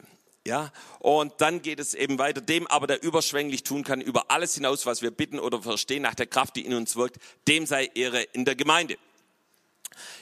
Ja, 0.47 0.71
und 0.99 1.33
dann 1.39 1.61
geht 1.61 1.77
es 1.77 1.93
eben 1.93 2.19
weiter, 2.19 2.39
dem 2.39 2.67
aber, 2.67 2.87
der 2.87 3.03
überschwänglich 3.03 3.63
tun 3.63 3.83
kann, 3.83 3.99
über 3.99 4.31
alles 4.31 4.55
hinaus, 4.55 4.85
was 4.85 5.01
wir 5.01 5.11
bitten 5.11 5.39
oder 5.39 5.61
verstehen, 5.61 6.03
nach 6.03 6.15
der 6.15 6.25
Kraft, 6.25 6.55
die 6.55 6.65
in 6.65 6.73
uns 6.73 6.95
wirkt, 6.95 7.17
dem 7.49 7.65
sei 7.65 7.91
Ehre 7.95 8.21
in 8.21 8.45
der 8.45 8.55
Gemeinde. 8.55 8.97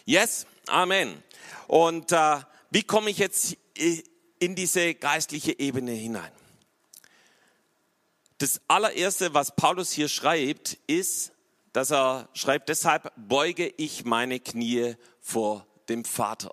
Yes, 0.03 0.47
Amen. 0.65 1.21
Und 1.67 2.11
äh, 2.11 2.39
wie 2.71 2.81
komme 2.81 3.11
ich 3.11 3.19
jetzt 3.19 3.55
in 4.39 4.55
diese 4.55 4.95
geistliche 4.95 5.59
Ebene 5.59 5.91
hinein? 5.91 6.31
Das 8.39 8.61
allererste, 8.67 9.35
was 9.35 9.55
Paulus 9.55 9.91
hier 9.91 10.09
schreibt, 10.09 10.79
ist, 10.88 11.33
dass 11.71 11.91
er 11.91 12.29
schreibt, 12.33 12.69
deshalb 12.69 13.11
beuge 13.15 13.71
ich 13.77 14.05
meine 14.05 14.39
Knie 14.39 14.95
vor 15.21 15.67
dem 15.88 16.03
Vater. 16.03 16.51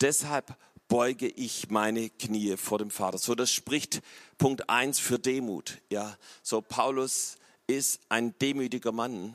Deshalb 0.00 0.56
beuge 0.88 1.28
ich 1.28 1.70
meine 1.70 2.10
Knie 2.10 2.56
vor 2.56 2.78
dem 2.78 2.90
Vater. 2.90 3.18
So, 3.18 3.34
das 3.34 3.52
spricht 3.52 4.00
Punkt 4.38 4.68
eins 4.68 4.98
für 4.98 5.18
Demut. 5.18 5.78
Ja, 5.90 6.16
so 6.42 6.60
Paulus 6.60 7.36
ist 7.66 8.00
ein 8.08 8.36
demütiger 8.38 8.92
Mann 8.92 9.34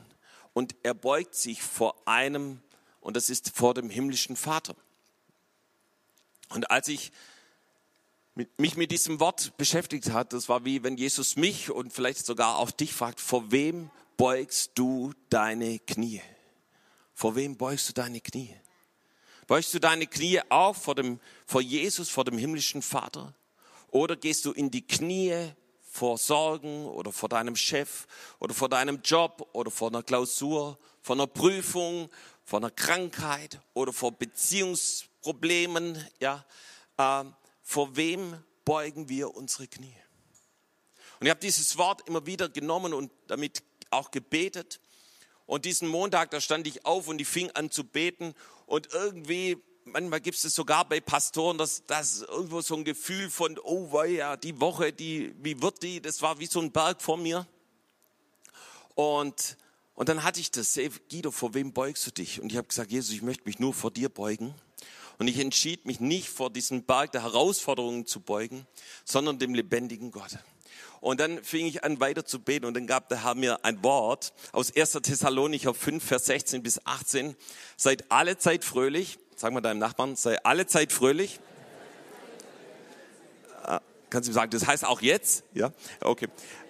und 0.53 0.75
er 0.83 0.93
beugt 0.93 1.35
sich 1.35 1.61
vor 1.61 1.95
einem, 2.05 2.59
und 3.01 3.15
das 3.15 3.29
ist 3.29 3.51
vor 3.55 3.73
dem 3.73 3.89
himmlischen 3.89 4.35
Vater. 4.35 4.75
Und 6.49 6.69
als 6.69 6.87
ich 6.87 7.11
mich 8.57 8.77
mit 8.77 8.91
diesem 8.91 9.19
Wort 9.19 9.55
beschäftigt 9.57 10.11
hat, 10.11 10.33
das 10.33 10.49
war 10.49 10.65
wie 10.65 10.83
wenn 10.83 10.97
Jesus 10.97 11.35
mich 11.35 11.69
und 11.69 11.93
vielleicht 11.93 12.25
sogar 12.25 12.57
auch 12.57 12.71
dich 12.71 12.93
fragt, 12.93 13.19
vor 13.19 13.51
wem 13.51 13.91
beugst 14.17 14.71
du 14.75 15.13
deine 15.29 15.79
Knie? 15.79 16.21
Vor 17.13 17.35
wem 17.35 17.57
beugst 17.57 17.89
du 17.89 17.93
deine 17.93 18.21
Knie? 18.21 18.55
Beugst 19.53 19.71
du 19.75 19.79
deine 19.79 20.07
Knie 20.07 20.41
auf 20.49 20.77
vor, 20.77 20.95
dem, 20.95 21.19
vor 21.45 21.61
Jesus, 21.61 22.09
vor 22.09 22.23
dem 22.23 22.39
himmlischen 22.39 22.81
Vater? 22.81 23.35
Oder 23.91 24.15
gehst 24.15 24.45
du 24.45 24.51
in 24.51 24.71
die 24.71 24.81
Knie 24.81 25.51
vor 25.83 26.17
Sorgen 26.17 26.87
oder 26.87 27.11
vor 27.11 27.29
deinem 27.29 27.55
Chef 27.55 28.07
oder 28.39 28.55
vor 28.55 28.67
deinem 28.67 29.03
Job 29.03 29.47
oder 29.53 29.69
vor 29.69 29.89
einer 29.89 30.01
Klausur, 30.01 30.79
vor 31.03 31.15
einer 31.15 31.27
Prüfung, 31.27 32.09
vor 32.43 32.61
einer 32.61 32.71
Krankheit 32.71 33.59
oder 33.75 33.93
vor 33.93 34.13
Beziehungsproblemen? 34.13 36.03
Ja, 36.19 36.43
äh, 36.97 37.23
vor 37.61 37.95
wem 37.95 38.35
beugen 38.65 39.07
wir 39.07 39.35
unsere 39.35 39.67
Knie? 39.67 39.95
Und 41.19 41.27
ich 41.27 41.29
habe 41.29 41.41
dieses 41.41 41.77
Wort 41.77 42.07
immer 42.07 42.25
wieder 42.25 42.49
genommen 42.49 42.91
und 42.91 43.11
damit 43.27 43.61
auch 43.91 44.09
gebetet. 44.09 44.79
Und 45.45 45.65
diesen 45.65 45.87
Montag, 45.87 46.31
da 46.31 46.39
stand 46.39 46.67
ich 46.67 46.85
auf 46.85 47.07
und 47.07 47.19
ich 47.19 47.27
fing 47.27 47.51
an 47.51 47.69
zu 47.69 47.83
beten 47.83 48.33
und 48.65 48.93
irgendwie, 48.93 49.57
manchmal 49.85 50.21
gibt 50.21 50.37
es 50.37 50.55
sogar 50.55 50.87
bei 50.87 51.01
Pastoren, 51.01 51.57
dass 51.57 51.85
das 51.85 52.21
irgendwo 52.21 52.61
so 52.61 52.75
ein 52.75 52.85
Gefühl 52.85 53.29
von, 53.29 53.59
oh 53.63 54.03
ja, 54.03 54.37
die 54.37 54.59
Woche, 54.59 54.93
die, 54.93 55.33
wie 55.41 55.61
wird 55.61 55.83
die? 55.83 56.01
Das 56.01 56.21
war 56.21 56.39
wie 56.39 56.45
so 56.45 56.61
ein 56.61 56.71
Berg 56.71 57.01
vor 57.01 57.17
mir. 57.17 57.45
Und, 58.95 59.57
und 59.95 60.09
dann 60.09 60.23
hatte 60.23 60.39
ich 60.39 60.51
das, 60.51 60.79
Guido, 61.09 61.31
vor 61.31 61.53
wem 61.53 61.73
beugst 61.73 62.07
du 62.07 62.11
dich? 62.11 62.39
Und 62.41 62.51
ich 62.51 62.57
habe 62.57 62.67
gesagt, 62.67 62.91
Jesus, 62.91 63.13
ich 63.13 63.21
möchte 63.21 63.43
mich 63.45 63.59
nur 63.59 63.73
vor 63.73 63.91
dir 63.91 64.09
beugen. 64.09 64.53
Und 65.19 65.27
ich 65.27 65.39
entschied 65.39 65.85
mich 65.85 65.99
nicht 65.99 66.29
vor 66.29 66.49
diesem 66.49 66.83
Berg 66.83 67.11
der 67.11 67.23
Herausforderungen 67.23 68.05
zu 68.05 68.19
beugen, 68.19 68.65
sondern 69.05 69.39
dem 69.39 69.53
lebendigen 69.53 70.11
Gott. 70.11 70.37
Und 71.03 71.19
dann 71.19 71.43
fing 71.43 71.65
ich 71.65 71.83
an 71.83 71.99
weiter 71.99 72.23
zu 72.23 72.39
beten 72.39 72.65
und 72.65 72.75
dann 72.75 72.87
gab 72.87 73.09
der 73.09 73.25
Herr 73.25 73.35
mir 73.35 73.65
ein 73.65 73.83
Wort 73.83 74.31
aus 74.53 74.73
1. 74.73 74.93
Thessalonicher 75.03 75.73
5, 75.73 76.01
Vers 76.01 76.27
16 76.27 76.63
bis 76.63 76.79
18. 76.85 77.35
Seid 77.75 78.09
alle 78.09 78.37
Zeit 78.37 78.63
fröhlich. 78.63 79.19
Sag 79.35 79.51
mal 79.51 79.59
deinem 79.59 79.79
Nachbarn, 79.79 80.15
sei 80.15 80.41
alle 80.45 80.65
Zeit 80.65 80.93
fröhlich. 80.93 81.41
Ah, 83.63 83.81
kannst 84.09 84.29
du 84.29 84.33
sagen, 84.33 84.49
das 84.51 84.65
heißt 84.65 84.85
auch 84.85 85.01
jetzt? 85.01 85.43
Ja, 85.53 85.73
okay. 85.99 86.29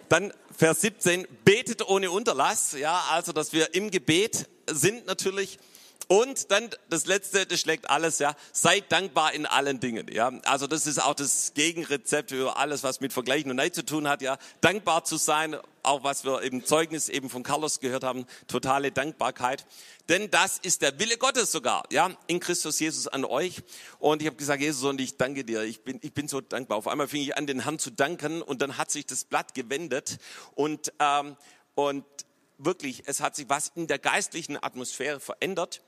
Dann 0.09 0.33
Vers 0.57 0.81
17, 0.81 1.27
betet 1.45 1.87
ohne 1.87 2.09
Unterlass. 2.09 2.71
Ja, 2.71 3.03
also, 3.11 3.33
dass 3.33 3.53
wir 3.53 3.75
im 3.75 3.91
Gebet 3.91 4.49
sind 4.67 5.05
natürlich 5.05 5.59
Und 6.07 6.51
dann 6.51 6.69
das 6.89 7.05
letzte, 7.05 7.45
das 7.45 7.61
schlägt 7.61 7.89
alles, 7.89 8.19
ja. 8.19 8.35
Seid 8.51 8.91
dankbar 8.91 9.33
in 9.33 9.45
allen 9.45 9.79
Dingen, 9.79 10.07
ja. 10.11 10.31
Also 10.45 10.67
das 10.67 10.85
ist 10.85 11.01
auch 11.01 11.15
das 11.15 11.53
Gegenrezept 11.53 12.31
für 12.31 12.57
alles, 12.57 12.83
was 12.83 12.99
mit 12.99 13.13
Vergleichen 13.13 13.49
und 13.49 13.57
Neid 13.57 13.73
zu 13.73 13.85
tun 13.85 14.07
hat, 14.07 14.21
ja. 14.21 14.37
Dankbar 14.61 15.05
zu 15.05 15.17
sein, 15.17 15.55
auch 15.81 16.03
was 16.03 16.23
wir 16.25 16.41
im 16.41 16.65
Zeugnis 16.65 17.09
eben 17.09 17.29
von 17.29 17.43
Carlos 17.43 17.79
gehört 17.79 18.03
haben, 18.03 18.25
totale 18.47 18.91
Dankbarkeit. 18.91 19.65
Denn 20.09 20.29
das 20.29 20.57
ist 20.59 20.81
der 20.81 20.99
Wille 20.99 21.17
Gottes 21.17 21.51
sogar, 21.51 21.83
ja, 21.91 22.11
in 22.27 22.39
Christus 22.39 22.79
Jesus 22.79 23.07
an 23.07 23.23
euch. 23.25 23.63
Und 23.99 24.21
ich 24.21 24.27
habe 24.27 24.37
gesagt, 24.37 24.61
Jesus, 24.61 24.83
und 24.83 24.99
ich 24.99 25.17
danke 25.17 25.45
dir. 25.45 25.63
Ich 25.63 25.83
bin, 25.83 25.99
ich 26.01 26.13
bin 26.13 26.27
so 26.27 26.41
dankbar. 26.41 26.77
Auf 26.77 26.87
einmal 26.87 27.07
fing 27.07 27.21
ich 27.21 27.37
an, 27.37 27.47
den 27.47 27.63
Herrn 27.63 27.79
zu 27.79 27.91
danken 27.91 28.41
und 28.41 28.61
dann 28.61 28.77
hat 28.77 28.91
sich 28.91 29.05
das 29.05 29.23
Blatt 29.23 29.53
gewendet 29.53 30.17
und 30.55 30.91
ähm, 30.99 31.37
und 31.75 32.05
wirklich, 32.57 33.03
es 33.07 33.19
hat 33.21 33.35
sich 33.35 33.49
was 33.49 33.71
in 33.75 33.87
der 33.87 33.99
geistlichen 33.99 34.61
Atmosphäre 34.61 35.19
verändert. 35.19 35.81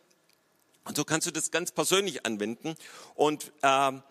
Und 0.86 0.96
so 0.96 1.04
kannst 1.04 1.28
du 1.28 1.32
das 1.32 1.52
ganz 1.52 1.72
persönlich 1.72 2.26
anwenden. 2.26 2.76
Und, 3.16 3.52
ähm, 3.64 4.04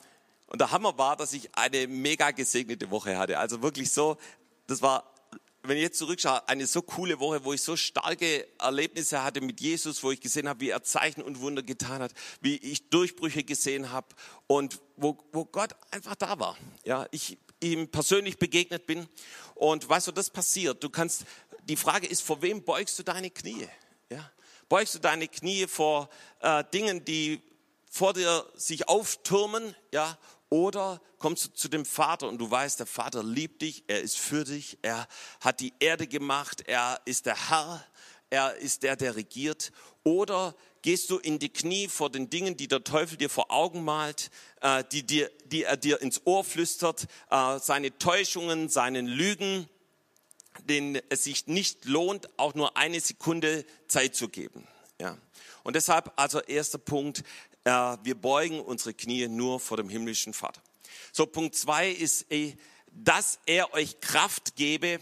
und 0.49 0.61
der 0.61 0.71
Hammer 0.71 0.99
war, 0.99 1.17
dass 1.17 1.33
ich 1.33 1.57
eine 1.57 1.87
mega 1.87 2.31
gesegnete 2.33 2.91
Woche 2.91 3.17
hatte. 3.17 3.39
Also 3.39 3.63
wirklich 3.63 3.91
so, 3.91 4.19
das 4.67 4.83
war, 4.83 5.15
wenn 5.63 5.77
ich 5.77 5.83
jetzt 5.83 5.99
zurückschaue, 5.99 6.47
eine 6.49 6.67
so 6.67 6.83
coole 6.83 7.19
Woche, 7.21 7.45
wo 7.45 7.53
ich 7.53 7.63
so 7.63 7.77
starke 7.77 8.47
Erlebnisse 8.59 9.23
hatte 9.23 9.41
mit 9.41 9.61
Jesus, 9.61 10.03
wo 10.03 10.11
ich 10.11 10.21
gesehen 10.21 10.49
habe, 10.49 10.61
wie 10.61 10.71
er 10.71 10.83
Zeichen 10.83 11.23
und 11.23 11.41
Wunder 11.41 11.63
getan 11.63 12.03
hat, 12.03 12.13
wie 12.41 12.57
ich 12.57 12.91
Durchbrüche 12.91 13.45
gesehen 13.45 13.91
habe 13.91 14.09
und 14.47 14.81
wo, 14.97 15.17
wo 15.33 15.45
Gott 15.45 15.75
einfach 15.91 16.17
da 16.17 16.39
war. 16.39 16.57
Ja, 16.85 17.07
ich 17.13 17.39
ihm 17.61 17.89
persönlich 17.89 18.39
begegnet 18.39 18.87
bin. 18.87 19.09
Und 19.55 19.89
weißt 19.89 20.09
du, 20.09 20.13
das 20.13 20.31
passiert. 20.31 20.83
Du 20.83 20.91
kannst, 20.91 21.25
die 21.69 21.77
Frage 21.77 22.07
ist, 22.07 22.23
vor 22.23 22.43
wem 22.43 22.63
beugst 22.63 22.99
du 22.99 23.03
deine 23.03 23.31
Knie? 23.31 23.69
Ja? 24.11 24.31
Beugst 24.75 24.97
du 24.97 24.99
deine 24.99 25.29
Knie 25.29 25.69
vor 25.69 26.09
äh, 26.41 26.65
Dingen, 26.75 27.05
die 27.05 27.41
vor 27.89 28.13
dir 28.13 28.45
sich 28.57 28.89
auftürmen, 28.89 29.73
ja, 29.93 30.19
oder 30.49 31.01
kommst 31.21 31.45
du 31.45 31.53
zu 31.53 31.69
dem 31.69 31.85
Vater 31.85 32.29
und 32.29 32.39
du 32.39 32.51
weißt, 32.51 32.81
der 32.81 32.87
Vater 32.89 33.23
liebt 33.23 33.63
dich, 33.63 33.85
er 33.87 34.01
ist 34.01 34.19
für 34.19 34.43
dich, 34.43 34.79
er 34.83 35.07
hat 35.39 35.61
die 35.61 35.75
Erde 35.79 36.09
gemacht, 36.09 36.65
er 36.67 37.01
ist 37.05 37.27
der 37.27 37.51
Herr, 37.51 37.85
er 38.31 38.57
ist 38.57 38.83
der, 38.83 38.97
der 38.97 39.15
regiert. 39.15 39.71
Oder 40.03 40.57
gehst 40.83 41.09
du 41.09 41.19
in 41.19 41.39
die 41.39 41.53
Knie 41.53 41.87
vor 41.87 42.11
den 42.11 42.29
Dingen, 42.29 42.57
die 42.57 42.67
der 42.67 42.83
Teufel 42.83 43.17
dir 43.17 43.31
vor 43.31 43.53
Augen 43.53 43.85
malt, 43.85 44.29
äh, 44.61 44.83
die, 44.91 45.07
dir, 45.07 45.31
die 45.45 45.63
er 45.63 45.77
dir 45.77 46.03
ins 46.03 46.23
Ohr 46.25 46.43
flüstert, 46.43 47.07
äh, 47.31 47.61
seine 47.61 47.97
Täuschungen, 47.97 48.69
seinen 48.69 49.07
Lügen, 49.07 49.69
denen 50.63 51.01
es 51.09 51.25
sich 51.25 51.47
nicht 51.47 51.85
lohnt, 51.85 52.29
auch 52.39 52.55
nur 52.55 52.77
eine 52.77 53.01
Sekunde 53.01 53.65
Zeit 53.89 54.15
zu 54.15 54.29
geben. 54.29 54.67
Ja. 55.01 55.19
Und 55.63 55.77
deshalb 55.77 56.13
also 56.17 56.41
erster 56.41 56.79
Punkt, 56.79 57.25
äh, 57.65 57.71
wir 57.71 58.15
beugen 58.15 58.61
unsere 58.61 58.95
Knie 58.95 59.29
nur 59.29 59.61
vor 59.61 59.77
dem 59.77 59.89
himmlischen 59.89 60.33
Vater. 60.33 60.63
So, 61.13 61.27
Punkt 61.27 61.55
zwei 61.55 61.91
ist, 61.91 62.27
ey, 62.31 62.57
dass 62.91 63.39
er 63.47 63.73
euch 63.75 64.01
Kraft 64.01 64.57
gebe 64.57 65.01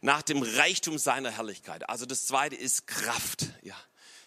nach 0.00 0.22
dem 0.22 0.42
Reichtum 0.42 0.98
seiner 0.98 1.30
Herrlichkeit. 1.30 1.88
Also 1.88 2.06
das 2.06 2.26
zweite 2.26 2.56
ist 2.56 2.86
Kraft. 2.86 3.46
Ja. 3.62 3.76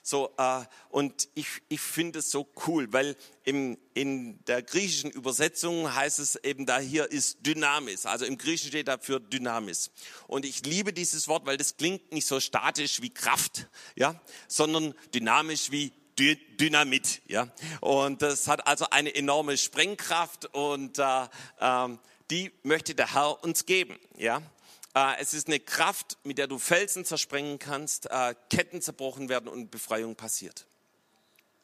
So, 0.07 0.31
äh, 0.37 0.61
und 0.89 1.29
ich, 1.33 1.47
ich 1.67 1.81
finde 1.81 2.19
es 2.19 2.29
so 2.29 2.47
cool, 2.67 2.93
weil 2.93 3.15
im, 3.43 3.75
in 3.95 4.37
der 4.45 4.61
griechischen 4.61 5.09
Übersetzung 5.09 5.95
heißt 5.95 6.19
es 6.19 6.35
eben, 6.35 6.67
da 6.67 6.77
hier 6.77 7.11
ist 7.11 7.43
Dynamis. 7.43 8.05
Also 8.05 8.25
im 8.25 8.37
Griechischen 8.37 8.67
steht 8.67 8.87
dafür 8.87 9.19
Dynamis. 9.19 9.89
Und 10.27 10.45
ich 10.45 10.63
liebe 10.63 10.93
dieses 10.93 11.27
Wort, 11.27 11.47
weil 11.47 11.57
das 11.57 11.77
klingt 11.77 12.11
nicht 12.13 12.27
so 12.27 12.39
statisch 12.39 13.01
wie 13.01 13.09
Kraft, 13.09 13.67
ja, 13.95 14.21
sondern 14.47 14.93
dynamisch 15.15 15.71
wie 15.71 15.91
Dynamit, 16.19 17.23
ja. 17.25 17.47
Und 17.81 18.21
das 18.21 18.47
hat 18.47 18.67
also 18.67 18.85
eine 18.91 19.15
enorme 19.15 19.57
Sprengkraft 19.57 20.45
und 20.53 20.99
äh, 20.99 21.23
äh, 21.59 21.97
die 22.29 22.51
möchte 22.61 22.93
der 22.93 23.15
Herr 23.15 23.43
uns 23.43 23.65
geben, 23.65 23.97
ja. 24.17 24.43
Äh, 24.95 25.15
es 25.19 25.33
ist 25.33 25.47
eine 25.47 25.59
Kraft, 25.59 26.17
mit 26.23 26.37
der 26.37 26.47
du 26.47 26.57
Felsen 26.57 27.05
zersprengen 27.05 27.59
kannst, 27.59 28.09
äh, 28.09 28.33
Ketten 28.49 28.81
zerbrochen 28.81 29.29
werden 29.29 29.47
und 29.47 29.69
Befreiung 29.69 30.15
passiert. 30.15 30.65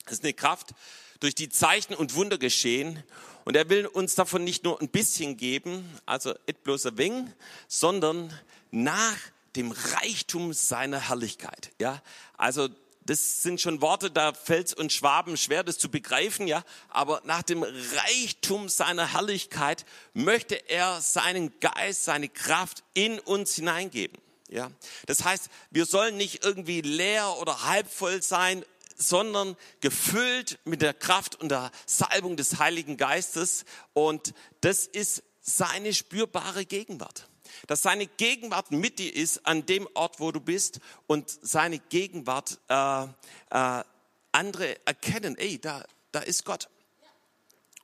Es 0.06 0.14
ist 0.14 0.24
eine 0.24 0.34
Kraft, 0.34 0.74
durch 1.20 1.36
die 1.36 1.50
Zeichen 1.50 1.94
und 1.94 2.16
Wunder 2.16 2.38
geschehen. 2.38 3.04
Und 3.46 3.56
er 3.56 3.70
will 3.70 3.88
uns 3.88 4.16
davon 4.16 4.44
nicht 4.44 4.64
nur 4.64 4.80
ein 4.82 4.90
bisschen 4.90 5.38
geben, 5.38 5.90
also 6.06 6.34
et 6.46 6.64
bloß 6.64 6.88
ein 6.88 6.98
wenig, 6.98 7.32
sondern 7.68 8.38
nach 8.70 9.18
dem 9.56 9.72
Reichtum 9.72 10.54
seiner 10.54 11.00
Herrlichkeit. 11.00 11.72
Ja, 11.80 12.02
also 12.38 12.70
das 13.12 13.44
sind 13.44 13.60
schon 13.60 13.82
Worte, 13.82 14.10
da 14.10 14.34
fällt 14.34 14.74
uns 14.76 14.94
Schwaben 14.94 15.36
schwer, 15.36 15.66
das 15.66 15.78
zu 15.78 15.90
begreifen, 15.90 16.48
ja. 16.48 16.64
Aber 16.88 17.22
nach 17.26 17.44
dem 17.44 17.62
Reichtum 17.62 18.70
seiner 18.70 19.12
Herrlichkeit 19.12 19.86
möchte 20.14 20.56
er 20.70 21.02
seinen 21.02 21.60
Geist, 21.60 22.06
seine 22.06 22.30
Kraft 22.30 22.86
in 22.94 23.20
uns 23.20 23.56
hineingeben, 23.56 24.18
ja. 24.48 24.72
Das 25.08 25.26
heißt, 25.26 25.50
wir 25.72 25.86
sollen 25.86 26.16
nicht 26.16 26.46
irgendwie 26.46 26.80
leer 26.80 27.36
oder 27.42 27.66
halbvoll 27.66 28.22
sein, 28.22 28.64
sondern 28.96 29.58
gefüllt 29.82 30.60
mit 30.64 30.82
der 30.82 30.94
Kraft 30.94 31.36
und 31.42 31.50
der 31.50 31.70
Salbung 31.86 32.38
des 32.38 32.60
Heiligen 32.60 32.96
Geistes. 32.96 33.66
Und 33.92 34.34
das 34.62 34.86
ist 34.86 35.24
seine 35.42 35.94
spürbare 35.94 36.66
Gegenwart 36.66 37.28
dass 37.68 37.82
seine 37.82 38.08
Gegenwart 38.08 38.72
mit 38.72 39.00
dir 39.00 39.14
ist 39.14 39.46
an 39.46 39.66
dem 39.66 39.88
Ort, 39.94 40.20
wo 40.20 40.32
du 40.32 40.40
bist 40.40 40.80
und 41.08 41.30
seine 41.30 41.80
Gegenwart 41.80 42.60
äh, 42.70 43.04
äh, 43.04 43.84
andere 44.32 44.86
erkennen, 44.86 45.38
ey, 45.38 45.60
da, 45.60 45.84
da 46.12 46.20
ist 46.20 46.46
Gott. 46.46 46.70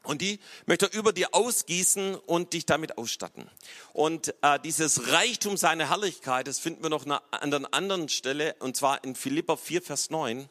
Und 0.03 0.21
die 0.21 0.39
möchte 0.65 0.86
er 0.86 0.93
über 0.93 1.12
dir 1.12 1.34
ausgießen 1.34 2.15
und 2.15 2.53
dich 2.53 2.65
damit 2.65 2.97
ausstatten. 2.97 3.49
Und 3.91 4.34
äh, 4.41 4.58
dieses 4.60 5.12
Reichtum 5.12 5.58
seiner 5.58 5.89
Herrlichkeit, 5.89 6.47
das 6.47 6.60
finden 6.60 6.82
wir 6.82 6.89
noch 6.89 7.06
an 7.06 7.19
einer 7.32 7.73
anderen 7.73 8.08
Stelle, 8.08 8.56
und 8.60 8.77
zwar 8.77 9.03
in 9.03 9.15
Philippa 9.15 9.58
4, 9.58 9.82
Vers 9.82 10.10
9. 10.10 10.47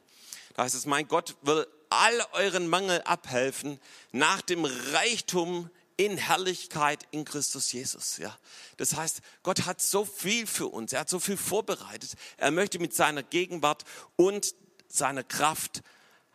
Da 0.54 0.64
heißt 0.64 0.74
es, 0.74 0.84
mein 0.84 1.08
Gott 1.08 1.36
will 1.40 1.66
all 1.88 2.26
euren 2.32 2.68
Mangel 2.68 3.00
abhelfen 3.02 3.80
nach 4.12 4.42
dem 4.42 4.64
Reichtum 4.64 5.70
in 5.96 6.16
Herrlichkeit 6.18 7.06
in 7.10 7.24
Christus 7.24 7.72
Jesus. 7.72 8.18
Ja, 8.18 8.36
das 8.76 8.96
heißt, 8.96 9.20
Gott 9.42 9.66
hat 9.66 9.80
so 9.80 10.04
viel 10.04 10.46
für 10.46 10.68
uns. 10.68 10.92
Er 10.92 11.00
hat 11.00 11.08
so 11.08 11.18
viel 11.18 11.36
vorbereitet. 11.36 12.14
Er 12.36 12.50
möchte 12.50 12.78
mit 12.78 12.94
seiner 12.94 13.22
Gegenwart 13.22 13.84
und 14.16 14.54
seiner 14.88 15.24
Kraft 15.24 15.82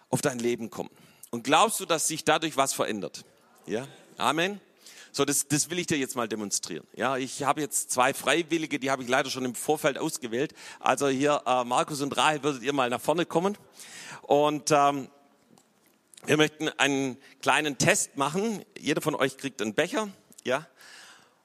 auf 0.09 0.21
dein 0.21 0.39
Leben 0.39 0.69
kommen. 0.69 0.89
Und 1.29 1.43
glaubst 1.43 1.79
du, 1.79 1.85
dass 1.85 2.07
sich 2.07 2.23
dadurch 2.25 2.57
was 2.57 2.73
verändert? 2.73 3.23
Ja, 3.65 3.87
Amen. 4.17 4.59
So, 5.13 5.25
das, 5.25 5.47
das 5.47 5.69
will 5.69 5.79
ich 5.79 5.87
dir 5.87 5.97
jetzt 5.97 6.15
mal 6.15 6.27
demonstrieren. 6.27 6.85
Ja, 6.95 7.17
ich 7.17 7.43
habe 7.43 7.59
jetzt 7.59 7.91
zwei 7.91 8.13
Freiwillige, 8.13 8.79
die 8.79 8.91
habe 8.91 9.03
ich 9.03 9.09
leider 9.09 9.29
schon 9.29 9.43
im 9.43 9.55
Vorfeld 9.55 9.97
ausgewählt. 9.97 10.53
Also 10.79 11.09
hier 11.09 11.41
äh, 11.45 11.63
Markus 11.65 12.01
und 12.01 12.15
Rahel, 12.15 12.43
würdet 12.43 12.63
ihr 12.63 12.71
mal 12.71 12.89
nach 12.89 13.01
vorne 13.01 13.25
kommen 13.25 13.57
und 14.21 14.71
ähm, 14.71 15.09
wir 16.25 16.37
möchten 16.37 16.69
einen 16.69 17.17
kleinen 17.41 17.77
Test 17.77 18.15
machen. 18.15 18.63
Jeder 18.79 19.01
von 19.01 19.15
euch 19.15 19.37
kriegt 19.37 19.61
einen 19.61 19.73
Becher, 19.73 20.09
ja. 20.43 20.67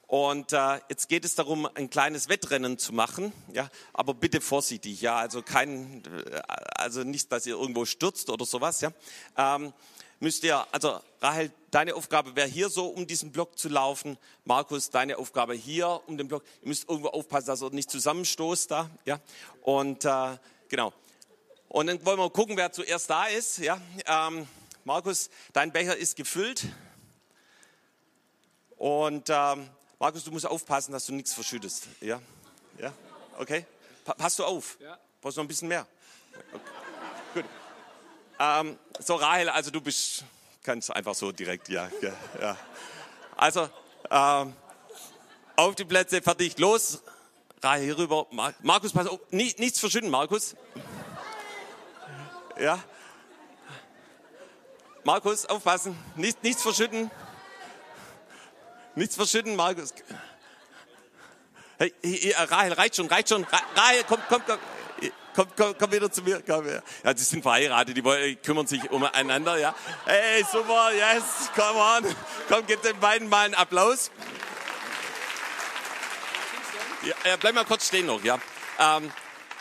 Und 0.05 0.53
äh, 0.53 0.79
jetzt 0.87 1.09
geht 1.09 1.25
es 1.25 1.35
darum, 1.35 1.67
ein 1.75 1.89
kleines 1.89 2.29
Wettrennen 2.29 2.77
zu 2.77 2.93
machen, 2.93 3.33
ja. 3.51 3.69
Aber 3.91 4.13
bitte 4.13 4.39
vorsichtig, 4.39 5.01
ja. 5.01 5.17
Also 5.17 5.41
kein, 5.41 6.03
äh, 6.05 6.41
also 6.75 7.03
nicht, 7.03 7.31
dass 7.31 7.45
ihr 7.45 7.55
irgendwo 7.55 7.85
stürzt 7.85 8.29
oder 8.29 8.45
sowas, 8.45 8.81
ja. 8.81 8.91
Ähm, 9.35 9.73
müsst 10.19 10.43
ihr, 10.43 10.65
also 10.71 10.99
Rahel, 11.21 11.51
deine 11.71 11.95
Aufgabe 11.95 12.35
wäre 12.35 12.47
hier 12.47 12.69
so 12.69 12.87
um 12.87 13.07
diesen 13.07 13.31
Block 13.31 13.57
zu 13.57 13.69
laufen. 13.69 14.17
Markus, 14.45 14.91
deine 14.91 15.17
Aufgabe 15.17 15.55
hier 15.55 16.01
um 16.05 16.17
den 16.17 16.27
Block. 16.27 16.43
Ihr 16.61 16.67
müsst 16.67 16.87
irgendwo 16.87 17.09
aufpassen, 17.09 17.47
dass 17.47 17.61
ihr 17.61 17.71
nicht 17.71 17.89
zusammenstoßt 17.89 18.71
da, 18.71 18.89
ja. 19.05 19.19
Und 19.63 20.05
äh, 20.05 20.37
genau. 20.69 20.93
Und 21.67 21.87
dann 21.87 22.05
wollen 22.05 22.19
wir 22.19 22.29
gucken, 22.29 22.55
wer 22.55 22.71
zuerst 22.71 23.09
da 23.09 23.25
ist, 23.25 23.57
ja. 23.57 23.81
Ähm, 24.05 24.47
Markus, 24.87 25.29
dein 25.51 25.73
Becher 25.73 25.97
ist 25.97 26.15
gefüllt. 26.15 26.65
Und 28.77 29.29
ähm, 29.29 29.69
Markus, 29.99 30.23
du 30.23 30.31
musst 30.31 30.45
aufpassen, 30.45 30.93
dass 30.93 31.05
du 31.05 31.13
nichts 31.13 31.33
verschüttest. 31.33 31.89
Ja? 31.99 32.21
Ja? 32.79 32.93
Okay? 33.37 33.65
Pa 34.05 34.13
passt 34.13 34.39
du 34.39 34.45
auf? 34.45 34.77
Ja. 34.79 34.97
Brauchst 35.19 35.35
du 35.35 35.41
noch 35.41 35.43
ein 35.43 35.49
bisschen 35.49 35.67
mehr? 35.67 35.85
Okay. 36.53 36.63
Gut. 37.33 37.45
Ähm, 38.39 38.79
so, 38.99 39.15
Rahel, 39.15 39.49
also 39.49 39.71
du 39.71 39.81
bist, 39.81 40.23
kannst 40.63 40.89
einfach 40.89 41.15
so 41.15 41.33
direkt, 41.33 41.67
ja. 41.67 41.91
ja, 42.01 42.13
ja. 42.39 42.57
Also, 43.35 43.69
ähm, 44.09 44.55
auf 45.57 45.75
die 45.75 45.83
Plätze, 45.83 46.21
fertig, 46.21 46.57
los. 46.59 47.01
Rahel, 47.61 47.83
hier 47.83 47.97
rüber. 47.97 48.25
Markus, 48.61 48.93
pass 48.93 49.07
auf, 49.07 49.19
nichts 49.31 49.81
verschütten, 49.81 50.09
Markus. 50.09 50.55
Ja, 52.57 52.81
Markus, 55.07 55.45
aufpassen. 55.45 55.97
Nicht, 56.17 56.43
nichts 56.43 56.61
verschütten. 56.61 57.09
Nichts 58.95 59.15
verschütten, 59.15 59.55
Markus. 59.55 59.93
Hey, 61.77 61.93
hey, 62.03 62.35
Rahel, 62.37 62.73
reicht 62.73 62.97
schon, 62.97 63.07
reicht 63.07 63.29
schon. 63.29 63.45
Rahel, 63.45 64.03
komm, 64.05 64.19
komm, 64.27 64.41
komm. 64.45 64.59
komm, 65.33 65.47
komm, 65.55 65.75
komm 65.79 65.91
wieder 65.93 66.11
zu 66.11 66.23
mir. 66.23 66.43
Komm 66.45 66.65
her. 66.65 66.83
Ja, 67.05 67.13
die 67.13 67.23
sind 67.23 67.41
verheiratet, 67.41 67.95
die 67.95 68.03
wollen, 68.03 68.41
kümmern 68.41 68.67
sich 68.67 68.91
umeinander, 68.91 69.57
ja. 69.57 69.73
Hey, 70.03 70.43
super, 70.43 70.91
yes, 70.93 71.51
come 71.55 71.79
on. 71.79 72.15
Komm, 72.49 72.65
gib 72.67 72.81
den 72.81 72.99
beiden 72.99 73.29
mal 73.29 73.45
einen 73.45 73.55
Applaus. 73.55 74.11
Ja, 77.23 77.37
bleib 77.37 77.55
mal 77.55 77.63
kurz 77.63 77.87
stehen 77.87 78.07
noch, 78.07 78.21
ja. 78.25 78.39
Ähm, 78.77 79.09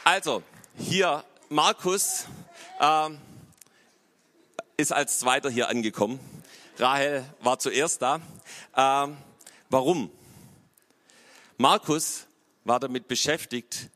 also, 0.02 0.42
hier, 0.76 1.22
Markus 1.50 2.24
ähm, 2.80 3.20
ist 4.76 4.92
als 4.92 5.18
Zweiter 5.18 5.48
hier 5.50 5.68
angekommen. 5.68 6.20
Rahel 6.78 7.24
war 7.40 7.58
zuerst 7.58 8.02
da. 8.02 8.20
Ähm, 8.76 9.16
warum? 9.70 10.10
Markus 11.56 12.26
war 12.64 12.78
damit 12.78 13.08
beschäftigt, 13.08 13.90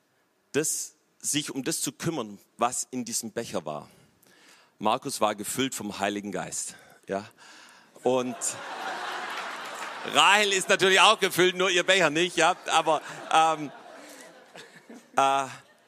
das, 0.53 0.95
sich 1.19 1.51
um 1.51 1.65
das 1.65 1.83
zu 1.83 1.93
kümmern, 1.93 2.39
was 2.57 2.87
in 2.91 3.05
diesem 3.05 3.33
Becher 3.33 3.67
war. 3.67 3.89
Markus 4.79 5.21
war 5.21 5.35
gefüllt 5.35 5.75
vom 5.75 5.99
Heiligen 5.99 6.33
Geist. 6.33 6.75
Ja? 7.07 7.29
Und 8.03 8.37
Rahel 10.15 10.53
ist 10.55 10.71
natürlich 10.71 11.01
auch 11.01 11.21
gefüllt, 11.21 11.57
nur 11.57 11.69
ihr 11.69 11.85
Becher 11.85 12.09
nicht. 12.09 12.39
Ja? 12.39 12.57
Aber 12.71 13.03
ähm, 13.31 13.71
äh, 15.17 15.47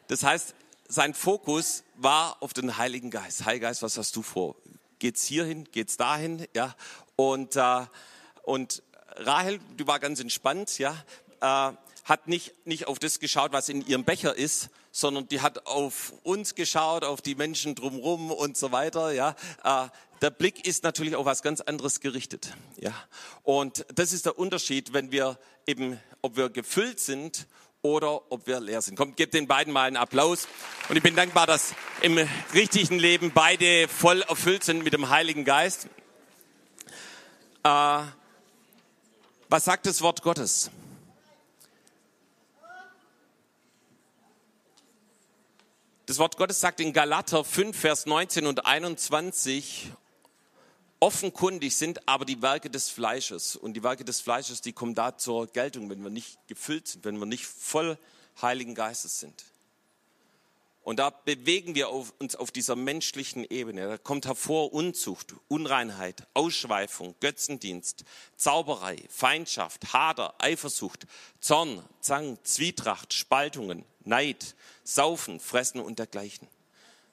das 0.09 0.23
heißt, 0.23 0.55
sein 0.87 1.15
Fokus 1.15 1.85
war 1.97 2.37
auf 2.43 2.53
den 2.53 2.77
Heiligen 2.77 3.11
Geist. 3.11 3.47
Heiliger 3.47 3.69
Geist, 3.69 3.83
was 3.83 3.97
hast 3.97 4.15
du 4.15 4.23
vor? 4.23 4.55
Geht's 5.03 5.25
hierhin? 5.25 5.65
Geht's 5.73 5.97
dahin? 5.97 6.47
Ja. 6.55 6.77
Und 7.17 7.57
äh, 7.57 7.87
und 8.45 8.85
Rahel, 9.17 9.59
die 9.77 9.85
war 9.89 9.99
ganz 9.99 10.21
entspannt. 10.21 10.79
Ja. 10.79 10.95
Äh, 11.41 11.73
hat 12.05 12.29
nicht, 12.29 12.55
nicht 12.69 12.87
auf 12.87 13.01
das 13.01 13.19
geschaut, 13.19 13.53
was 13.53 13.69
in 13.69 13.85
ihrem 13.85 14.05
Becher 14.05 14.37
ist, 14.37 14.71
sondern 14.93 15.27
die 15.27 15.41
hat 15.41 15.67
auf 15.67 16.13
uns 16.23 16.55
geschaut, 16.55 17.03
auf 17.03 17.21
die 17.21 17.35
Menschen 17.35 17.75
drumherum 17.75 18.31
und 18.31 18.57
so 18.57 18.71
weiter. 18.71 19.11
Ja, 19.11 19.35
äh, 19.65 19.89
der 20.21 20.31
Blick 20.31 20.69
ist 20.69 20.85
natürlich 20.85 21.17
auf 21.17 21.27
was 21.27 21.43
ganz 21.43 21.61
anderes 21.61 21.99
gerichtet. 21.99 22.55
Ja, 22.79 22.95
und 23.43 23.85
das 23.93 24.13
ist 24.13 24.27
der 24.27 24.39
Unterschied, 24.39 24.93
wenn 24.93 25.11
wir 25.11 25.37
eben, 25.67 25.99
ob 26.21 26.37
wir 26.37 26.49
gefüllt 26.49 27.01
sind 27.01 27.49
oder 27.83 28.31
ob 28.31 28.47
wir 28.47 28.61
leer 28.61 28.81
sind. 28.81 28.97
Kommt, 28.97 29.17
gebt 29.17 29.35
den 29.35 29.49
beiden 29.49 29.73
mal 29.73 29.87
einen 29.87 29.97
Applaus. 29.97 30.47
Und 30.89 30.97
ich 30.97 31.03
bin 31.03 31.17
dankbar, 31.17 31.47
dass 31.47 31.75
im 32.01 32.17
richtigen 32.55 32.99
Leben 32.99 33.33
beide 33.33 33.89
voll 33.89 34.23
erfüllt 34.23 34.65
sind 34.65 34.85
mit 34.85 34.93
dem 34.93 35.09
Heiligen 35.09 35.45
Geist. 35.45 35.89
Äh, 37.65 38.03
was 39.49 39.65
sagt 39.65 39.87
das 39.87 40.01
Wort 40.01 40.23
Gottes? 40.23 40.71
Das 46.07 46.19
Wort 46.19 46.37
Gottes 46.37 46.61
sagt 46.61 46.81
in 46.81 46.93
Galater 46.93 47.45
5, 47.45 47.79
Vers 47.79 48.07
19 48.07 48.47
und 48.47 48.67
21, 48.67 49.93
offenkundig 51.03 51.77
sind 51.77 52.09
aber 52.09 52.25
die 52.25 52.41
Werke 52.43 52.71
des 52.71 52.89
Fleisches. 52.89 53.57
Und 53.57 53.75
die 53.75 53.83
Werke 53.83 54.05
des 54.05 54.21
Fleisches, 54.21 54.61
die 54.61 54.73
kommen 54.73 54.95
da 54.95 55.19
zur 55.19 55.49
Geltung, 55.49 55.91
wenn 55.91 56.03
wir 56.03 56.11
nicht 56.11 56.39
gefüllt 56.47 56.87
sind, 56.87 57.05
wenn 57.05 57.19
wir 57.19 57.27
nicht 57.27 57.45
voll 57.45 57.99
Heiligen 58.41 58.77
Geistes 58.77 59.19
sind. 59.19 59.45
Und 60.85 61.01
da 61.01 61.11
bewegen 61.11 61.75
wir 61.75 61.91
uns 61.91 62.37
auf 62.37 62.53
dieser 62.53 62.77
menschlichen 62.77 63.45
Ebene. 63.45 63.89
Da 63.89 63.99
kommt 63.99 64.27
hervor 64.27 64.73
Unzucht, 64.73 65.35
Unreinheit, 65.49 66.27
Ausschweifung, 66.35 67.17
Götzendienst, 67.21 68.05
Zauberei, 68.37 68.97
Feindschaft, 69.09 69.93
Hader, 69.93 70.35
Eifersucht, 70.39 71.07
Zorn, 71.41 71.83
Zang, 72.01 72.39
Zwietracht, 72.45 73.13
Spaltungen, 73.13 73.85
Neid, 74.05 74.55
Saufen, 74.85 75.41
Fressen 75.41 75.81
und 75.81 75.99
dergleichen. 75.99 76.47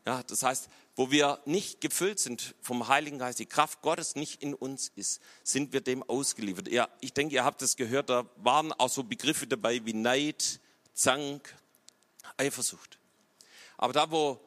Ja, 0.06 0.24
das 0.24 0.44
heißt, 0.44 0.70
wo 1.00 1.12
wir 1.12 1.40
nicht 1.46 1.80
gefüllt 1.80 2.20
sind 2.20 2.56
vom 2.60 2.90
Heiligen 2.90 3.20
Geist, 3.20 3.40
die 3.40 3.46
Kraft 3.46 3.82
Gottes 3.82 4.16
nicht 4.16 4.44
in 4.44 4.54
uns 4.54 4.92
ist, 4.98 5.22
sind 5.46 5.72
wir 5.72 5.80
dem 5.80 6.04
ausgeliefert. 6.04 6.68
Ja, 6.68 6.90
ich 7.00 7.14
denke, 7.14 7.36
ihr 7.36 7.46
habt 7.46 7.62
es 7.62 7.78
gehört, 7.78 8.10
da 8.10 8.26
waren 8.36 8.74
auch 8.74 8.90
so 8.90 9.04
Begriffe 9.06 9.48
dabei 9.48 9.80
wie 9.86 9.94
Neid, 9.94 10.60
Zank, 10.94 11.56
Eifersucht. 12.36 13.00
Aber 13.78 13.94
da, 13.94 14.12
wo 14.12 14.42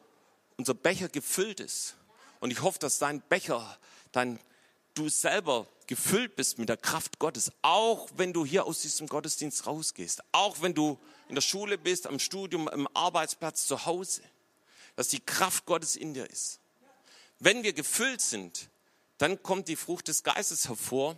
unser 0.59 0.75
Becher 0.75 1.09
gefüllt 1.09 1.59
ist, 1.59 1.97
und 2.41 2.51
ich 2.51 2.61
hoffe, 2.61 2.79
dass 2.81 2.99
dein 2.99 3.23
Becher, 3.23 3.79
dein, 4.13 4.39
du 4.93 5.09
selber 5.09 5.67
gefüllt 5.87 6.37
bist 6.37 6.59
mit 6.59 6.69
der 6.69 6.77
Kraft 6.77 7.19
Gottes, 7.19 7.51
auch 7.63 8.11
wenn 8.19 8.35
du 8.35 8.45
hier 8.45 8.67
aus 8.67 8.83
diesem 8.83 9.07
Gottesdienst 9.07 9.67
rausgehst, 9.67 10.23
auch 10.33 10.61
wenn 10.61 10.75
du 10.75 10.99
in 11.31 11.35
der 11.35 11.41
Schule 11.41 11.79
bist, 11.79 12.07
am 12.07 12.19
Studium, 12.19 12.69
am 12.69 12.87
Arbeitsplatz, 12.93 13.67
zu 13.67 13.87
Hause, 13.87 14.21
dass 14.97 15.09
die 15.09 15.21
Kraft 15.21 15.67
Gottes 15.67 15.97
in 15.97 16.15
dir 16.15 16.29
ist. 16.29 16.61
Wenn 17.39 17.63
wir 17.63 17.73
gefüllt 17.73 18.21
sind, 18.21 18.69
dann 19.19 19.43
kommt 19.43 19.69
die 19.69 19.77
Frucht 19.77 20.09
des 20.09 20.23
Geistes 20.23 20.69
hervor. 20.69 21.17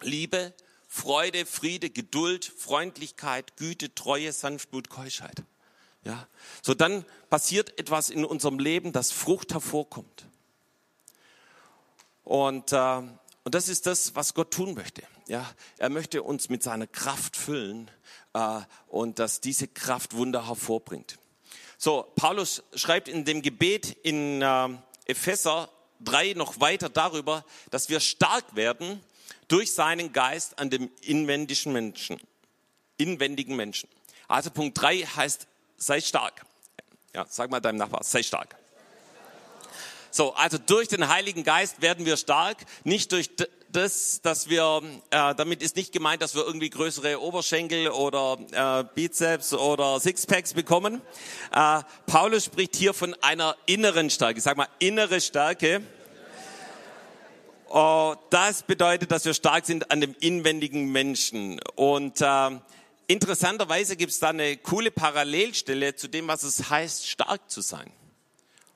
Liebe, 0.00 0.54
Freude, 0.86 1.46
Friede, 1.46 1.90
Geduld, 1.90 2.44
Freundlichkeit, 2.44 3.56
Güte, 3.56 3.94
Treue, 3.94 4.32
Sanftmut, 4.32 4.88
Keuschheit. 4.88 5.42
Ja, 6.04 6.26
so 6.62 6.74
dann 6.74 7.04
passiert 7.28 7.78
etwas 7.78 8.08
in 8.08 8.24
unserem 8.24 8.58
Leben, 8.58 8.92
dass 8.92 9.10
Frucht 9.10 9.52
hervorkommt. 9.52 10.26
Und, 12.24 12.72
äh, 12.72 13.02
und 13.44 13.54
das 13.54 13.68
ist 13.68 13.86
das, 13.86 14.14
was 14.14 14.34
Gott 14.34 14.52
tun 14.52 14.74
möchte. 14.74 15.02
Ja, 15.26 15.50
er 15.76 15.90
möchte 15.90 16.22
uns 16.22 16.48
mit 16.48 16.62
seiner 16.62 16.86
Kraft 16.86 17.36
füllen 17.36 17.90
äh, 18.32 18.60
und 18.86 19.18
dass 19.18 19.40
diese 19.40 19.68
Kraft 19.68 20.14
Wunder 20.14 20.46
hervorbringt. 20.46 21.18
So, 21.80 22.10
Paulus 22.16 22.64
schreibt 22.74 23.06
in 23.06 23.24
dem 23.24 23.40
Gebet 23.40 23.96
in 24.02 24.42
äh, 24.42 24.68
Epheser 25.06 25.70
3 26.00 26.32
noch 26.32 26.58
weiter 26.58 26.88
darüber, 26.88 27.44
dass 27.70 27.88
wir 27.88 28.00
stark 28.00 28.56
werden 28.56 29.00
durch 29.46 29.72
seinen 29.72 30.12
Geist 30.12 30.58
an 30.58 30.70
dem 30.70 30.90
inwendigen 31.02 31.72
Menschen. 31.72 32.20
Inwendigen 32.96 33.54
Menschen. 33.54 33.88
Also 34.26 34.50
Punkt 34.50 34.80
3 34.80 35.02
heißt 35.02 35.46
sei 35.76 36.00
stark. 36.00 36.44
Ja, 37.14 37.24
sag 37.28 37.48
mal 37.48 37.60
deinem 37.60 37.78
Nachbar, 37.78 38.02
sei 38.02 38.24
stark. 38.24 38.56
So, 40.10 40.34
also 40.34 40.58
durch 40.58 40.88
den 40.88 41.06
Heiligen 41.08 41.44
Geist 41.44 41.80
werden 41.80 42.04
wir 42.06 42.16
stark, 42.16 42.66
nicht 42.82 43.12
durch 43.12 43.30
das, 43.72 44.20
dass 44.22 44.48
wir, 44.48 44.82
äh, 45.10 45.34
damit 45.34 45.62
ist 45.62 45.76
nicht 45.76 45.92
gemeint, 45.92 46.22
dass 46.22 46.34
wir 46.34 46.44
irgendwie 46.44 46.70
größere 46.70 47.20
Oberschenkel 47.20 47.88
oder 47.88 48.38
äh, 48.52 48.84
Bizeps 48.94 49.52
oder 49.52 50.00
Sixpacks 50.00 50.54
bekommen. 50.54 51.02
Äh, 51.52 51.82
Paulus 52.06 52.46
spricht 52.46 52.76
hier 52.76 52.94
von 52.94 53.14
einer 53.22 53.56
inneren 53.66 54.10
Stärke. 54.10 54.40
Sag 54.40 54.56
mal, 54.56 54.68
innere 54.78 55.20
Stärke. 55.20 55.82
Oh, 57.68 58.14
das 58.30 58.62
bedeutet, 58.62 59.10
dass 59.10 59.26
wir 59.26 59.34
stark 59.34 59.66
sind 59.66 59.90
an 59.90 60.00
dem 60.00 60.14
inwendigen 60.20 60.90
Menschen. 60.90 61.60
Und 61.74 62.22
äh, 62.22 62.50
interessanterweise 63.06 63.96
gibt 63.96 64.12
es 64.12 64.18
da 64.18 64.30
eine 64.30 64.56
coole 64.56 64.90
Parallelstelle 64.90 65.94
zu 65.94 66.08
dem, 66.08 66.28
was 66.28 66.42
es 66.44 66.70
heißt, 66.70 67.06
stark 67.06 67.50
zu 67.50 67.60
sein. 67.60 67.92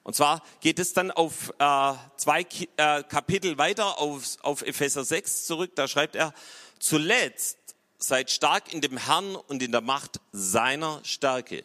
Und 0.04 0.16
zwar 0.16 0.42
geht 0.60 0.78
es 0.78 0.92
dann 0.94 1.10
auf 1.10 1.52
äh, 1.58 1.94
zwei 2.16 2.46
äh, 2.76 3.02
Kapitel 3.04 3.58
weiter, 3.58 3.98
auf, 3.98 4.36
auf 4.42 4.62
Epheser 4.62 5.04
6 5.04 5.46
zurück. 5.46 5.72
Da 5.76 5.86
schreibt 5.86 6.16
er, 6.16 6.34
zuletzt 6.78 7.58
seid 7.98 8.30
stark 8.30 8.72
in 8.72 8.80
dem 8.80 8.96
Herrn 8.96 9.36
und 9.36 9.62
in 9.62 9.70
der 9.70 9.80
Macht 9.80 10.20
seiner 10.32 11.00
Stärke. 11.04 11.64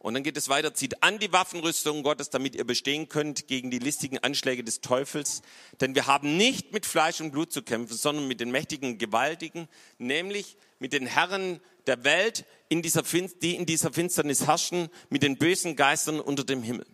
Und 0.00 0.14
dann 0.14 0.22
geht 0.22 0.36
es 0.36 0.48
weiter, 0.48 0.74
zieht 0.74 1.02
an 1.02 1.18
die 1.18 1.32
Waffenrüstung 1.32 2.04
Gottes, 2.04 2.30
damit 2.30 2.54
ihr 2.54 2.64
bestehen 2.64 3.08
könnt 3.08 3.48
gegen 3.48 3.72
die 3.72 3.80
listigen 3.80 4.18
Anschläge 4.18 4.62
des 4.62 4.80
Teufels. 4.80 5.42
Denn 5.80 5.96
wir 5.96 6.06
haben 6.06 6.36
nicht 6.36 6.72
mit 6.72 6.86
Fleisch 6.86 7.20
und 7.20 7.32
Blut 7.32 7.52
zu 7.52 7.62
kämpfen, 7.62 7.96
sondern 7.96 8.28
mit 8.28 8.38
den 8.38 8.52
mächtigen 8.52 8.98
Gewaltigen, 8.98 9.68
nämlich 9.98 10.56
mit 10.78 10.92
den 10.92 11.06
Herren 11.06 11.60
der 11.88 12.04
Welt, 12.04 12.44
in 12.68 12.82
dieser, 12.82 13.02
die 13.02 13.56
in 13.56 13.66
dieser 13.66 13.92
Finsternis 13.92 14.46
herrschen, 14.46 14.88
mit 15.10 15.24
den 15.24 15.36
bösen 15.36 15.74
Geistern 15.74 16.20
unter 16.20 16.44
dem 16.44 16.62
Himmel. 16.62 16.86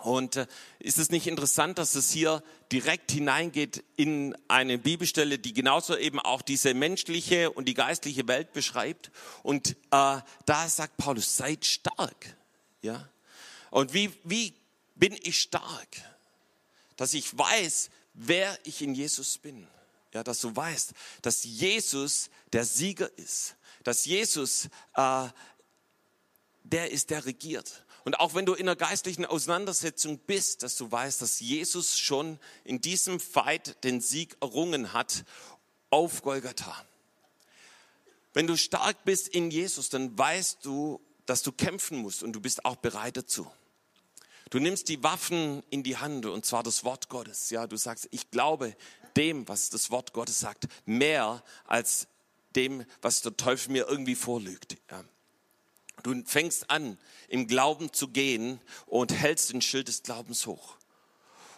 Und 0.00 0.36
äh, 0.36 0.46
ist 0.78 0.98
es 0.98 1.10
nicht 1.10 1.26
interessant, 1.26 1.78
dass 1.78 1.94
es 1.94 2.10
hier 2.10 2.42
direkt 2.70 3.12
hineingeht 3.12 3.84
in 3.96 4.36
eine 4.48 4.78
Bibelstelle, 4.78 5.38
die 5.38 5.52
genauso 5.52 5.96
eben 5.96 6.18
auch 6.18 6.42
diese 6.42 6.74
menschliche 6.74 7.50
und 7.50 7.66
die 7.66 7.74
geistliche 7.74 8.26
Welt 8.26 8.52
beschreibt? 8.52 9.10
Und 9.42 9.76
äh, 9.90 10.20
da 10.46 10.68
sagt 10.68 10.96
Paulus, 10.96 11.36
seid 11.36 11.64
stark. 11.64 12.36
Ja? 12.80 13.08
Und 13.70 13.92
wie, 13.92 14.12
wie 14.24 14.54
bin 14.94 15.16
ich 15.22 15.40
stark? 15.40 15.88
Dass 16.96 17.14
ich 17.14 17.36
weiß, 17.36 17.90
wer 18.14 18.58
ich 18.64 18.82
in 18.82 18.94
Jesus 18.94 19.38
bin. 19.38 19.66
Ja, 20.12 20.22
dass 20.22 20.40
du 20.40 20.54
weißt, 20.54 20.92
dass 21.22 21.44
Jesus 21.44 22.28
der 22.52 22.64
Sieger 22.64 23.10
ist. 23.16 23.56
Dass 23.82 24.04
Jesus 24.04 24.68
äh, 24.94 25.28
der 26.64 26.90
ist, 26.90 27.10
der 27.10 27.24
regiert. 27.24 27.84
Und 28.04 28.18
auch 28.18 28.34
wenn 28.34 28.46
du 28.46 28.54
in 28.54 28.68
einer 28.68 28.76
geistlichen 28.76 29.24
Auseinandersetzung 29.24 30.18
bist, 30.18 30.62
dass 30.62 30.76
du 30.76 30.90
weißt, 30.90 31.22
dass 31.22 31.40
Jesus 31.40 31.98
schon 31.98 32.38
in 32.64 32.80
diesem 32.80 33.20
Fight 33.20 33.82
den 33.84 34.00
Sieg 34.00 34.36
errungen 34.40 34.92
hat 34.92 35.24
auf 35.90 36.22
Golgatha. 36.22 36.84
Wenn 38.32 38.46
du 38.46 38.56
stark 38.56 39.04
bist 39.04 39.28
in 39.28 39.50
Jesus, 39.50 39.88
dann 39.88 40.16
weißt 40.18 40.64
du, 40.64 41.00
dass 41.26 41.42
du 41.42 41.52
kämpfen 41.52 41.98
musst 41.98 42.22
und 42.22 42.32
du 42.32 42.40
bist 42.40 42.64
auch 42.64 42.76
bereit 42.76 43.16
dazu. 43.16 43.50
Du 44.50 44.58
nimmst 44.58 44.88
die 44.88 45.02
Waffen 45.02 45.62
in 45.70 45.82
die 45.82 45.96
Hand 45.96 46.26
und 46.26 46.44
zwar 46.44 46.62
das 46.62 46.84
Wort 46.84 47.08
Gottes. 47.08 47.50
Ja, 47.50 47.66
du 47.66 47.76
sagst, 47.76 48.08
ich 48.10 48.30
glaube 48.30 48.76
dem, 49.16 49.46
was 49.48 49.70
das 49.70 49.90
Wort 49.90 50.12
Gottes 50.12 50.40
sagt, 50.40 50.66
mehr 50.84 51.42
als 51.66 52.08
dem, 52.56 52.84
was 53.00 53.22
der 53.22 53.36
Teufel 53.36 53.72
mir 53.72 53.86
irgendwie 53.88 54.14
vorlügt. 54.14 54.76
Ja. 54.90 55.04
Du 56.02 56.20
fängst 56.24 56.70
an, 56.70 56.98
im 57.28 57.46
Glauben 57.46 57.92
zu 57.92 58.08
gehen 58.08 58.60
und 58.86 59.12
hältst 59.12 59.52
den 59.52 59.62
Schild 59.62 59.88
des 59.88 60.02
Glaubens 60.02 60.46
hoch. 60.46 60.76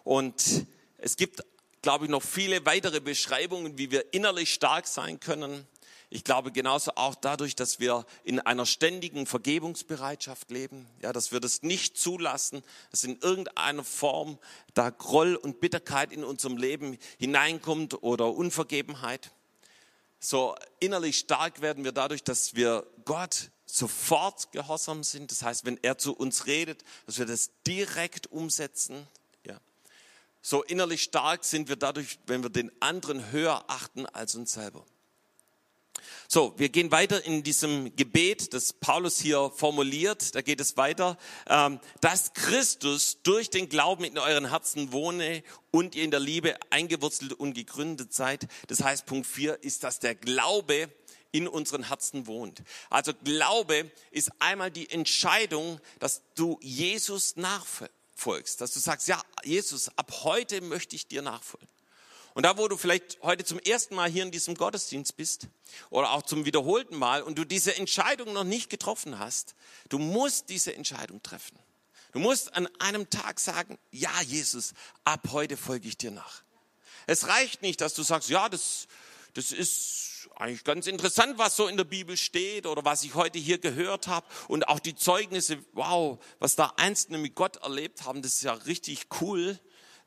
Und 0.05 0.67
es 0.99 1.17
gibt, 1.17 1.43
glaube 1.83 2.05
ich, 2.05 2.11
noch 2.11 2.23
viele 2.23 2.65
weitere 2.67 3.01
Beschreibungen, 3.01 3.79
wie 3.79 3.91
wir 3.91 4.13
innerlich 4.13 4.53
stark 4.53 4.87
sein 4.87 5.19
können. 5.21 5.67
Ich 6.11 6.23
glaube 6.23 6.53
genauso 6.53 6.93
auch 6.95 7.15
dadurch, 7.15 7.57
dass 7.57 7.81
wir 7.81 8.07
in 8.23 8.39
einer 8.39 8.67
ständigen 8.67 9.27
Vergebungsbereitschaft 9.27 10.51
leben, 10.51 10.87
ja, 11.03 11.13
dass 11.13 11.33
wir 11.33 11.41
das 11.41 11.63
nicht 11.63 11.97
zulassen, 11.97 12.63
dass 12.91 13.03
in 13.03 13.19
irgendeiner 13.19 13.83
Form 13.83 14.39
da 14.75 14.91
Groll 14.91 15.35
und 15.35 15.61
Bitterkeit 15.61 16.13
in 16.13 16.23
unserem 16.23 16.57
Leben 16.57 16.99
hineinkommt 17.19 18.03
oder 18.03 18.33
Unvergebenheit. 18.33 19.33
So 20.21 20.55
innerlich 20.79 21.19
stark 21.19 21.63
werden 21.63 21.83
wir 21.85 21.93
dadurch, 21.93 22.23
dass 22.23 22.55
wir 22.55 22.87
Gott 23.05 23.51
sofort 23.67 24.53
gehorsam 24.53 25.03
sind. 25.03 25.31
Das 25.31 25.43
heißt, 25.43 25.65
wenn 25.65 25.79
er 25.83 25.99
zu 25.99 26.15
uns 26.15 26.47
redet, 26.47 26.85
dass 27.07 27.19
wir 27.19 27.27
das 27.27 27.51
direkt 27.67 28.27
umsetzen. 28.29 29.07
Ja. 29.47 29.59
So 30.43 30.63
innerlich 30.63 31.03
stark 31.03 31.45
sind 31.45 31.69
wir 31.69 31.77
dadurch, 31.77 32.19
wenn 32.27 32.43
wir 32.43 32.51
den 32.51 32.71
anderen 32.81 33.31
höher 33.33 33.65
achten 33.69 34.07
als 34.07 34.35
uns 34.35 34.53
selber. 34.53 34.85
So, 36.29 36.55
wir 36.57 36.69
gehen 36.69 36.91
weiter 36.91 37.25
in 37.25 37.43
diesem 37.43 37.95
Gebet, 37.97 38.55
das 38.55 38.73
Paulus 38.73 39.21
hier 39.21 39.51
formuliert. 39.55 40.35
Da 40.35 40.43
geht 40.43 40.61
es 40.61 40.77
weiter, 40.77 41.19
ähm, 41.47 41.81
dass 42.01 42.33
Christus 42.33 43.19
durch 43.23 43.51
den 43.51 43.69
Glauben 43.69 44.05
in 44.05 44.19
euren 44.19 44.49
Herzen 44.49 44.93
wohne 44.93 45.43
und 45.71 45.95
ihr 45.95 46.03
in 46.03 46.11
der 46.11 46.21
Liebe 46.21 46.57
eingewurzelt 46.71 47.35
und 47.35 47.55
gegründet 47.55 48.13
seid. 48.13 48.47
Das 48.69 48.83
heißt, 48.83 49.07
Punkt 49.07 49.27
4 49.27 49.63
ist, 49.63 49.85
dass 49.85 50.01
der 50.01 50.15
Glaube 50.15 50.89
in 51.35 51.49
unseren 51.49 51.89
Herzen 51.89 52.29
wohnt. 52.29 52.63
Also 52.91 53.13
Glaube 53.25 53.91
ist 54.13 54.31
einmal 54.39 54.71
die 54.71 54.89
Entscheidung, 54.89 55.81
dass 55.99 56.23
du 56.37 56.61
Jesus 56.63 57.35
nachfolgst, 57.35 58.61
dass 58.61 58.73
du 58.73 58.79
sagst, 58.79 59.09
ja, 59.09 59.21
Jesus, 59.43 59.91
ab 59.99 60.13
heute 60.23 60.61
möchte 60.61 60.95
ich 60.95 61.09
dir 61.09 61.23
nachfolgen. 61.23 61.69
Und 62.35 62.45
da, 62.45 62.57
wo 62.57 62.69
du 62.69 62.77
vielleicht 62.77 63.19
heute 63.23 63.45
zum 63.45 63.59
ersten 63.59 63.97
Mal 63.97 64.09
hier 64.09 64.23
in 64.23 64.31
diesem 64.31 64.55
Gottesdienst 64.55 65.17
bist 65.17 65.49
oder 65.91 66.13
auch 66.13 66.23
zum 66.23 66.45
wiederholten 66.45 66.97
Mal 66.97 67.21
und 67.23 67.37
du 67.37 67.45
diese 67.45 67.75
Entscheidung 67.77 68.33
noch 68.33 68.45
nicht 68.45 68.71
getroffen 68.71 69.19
hast, 69.19 69.57
du 69.89 69.99
musst 69.99 70.51
diese 70.51 70.73
Entscheidung 70.77 71.21
treffen. 71.21 71.59
Du 72.13 72.21
musst 72.21 72.55
an 72.55 72.69
einem 72.79 73.11
Tag 73.11 73.41
sagen, 73.41 73.77
ja, 73.91 74.23
Jesus, 74.23 74.73
ab 75.03 75.29
heute 75.33 75.57
folge 75.57 75.89
ich 75.89 75.97
dir 75.97 76.13
nach. 76.13 76.45
Es 77.09 77.27
reicht 77.27 77.63
nicht, 77.63 77.81
dass 77.81 77.95
du 77.95 78.05
sagst, 78.05 78.29
ja, 78.29 78.49
das, 78.49 78.87
das 79.35 79.51
ist 79.51 80.14
eigentlich 80.37 80.65
ganz 80.65 80.87
interessant, 80.87 81.39
was 81.39 81.57
so 81.57 81.67
in 81.67 81.77
der 81.77 81.85
Bibel 81.85 82.17
steht 82.17 82.67
oder 82.67 82.85
was 82.85 83.05
ich 83.05 83.15
heute 83.15 83.39
hier 83.39 83.59
gehört 83.59 84.09
habe 84.09 84.27
und 84.49 84.69
auch 84.69 84.81
die 84.81 84.95
Zeugnisse, 84.95 85.59
wow, 85.73 86.23
was 86.39 86.57
da 86.57 86.73
Einzelne 86.77 87.19
mit 87.19 87.35
Gott 87.35 87.57
erlebt 87.57 88.05
haben, 88.05 88.23
das 88.23 88.35
ist 88.35 88.43
ja 88.43 88.53
richtig 88.53 89.07
cool. 89.21 89.59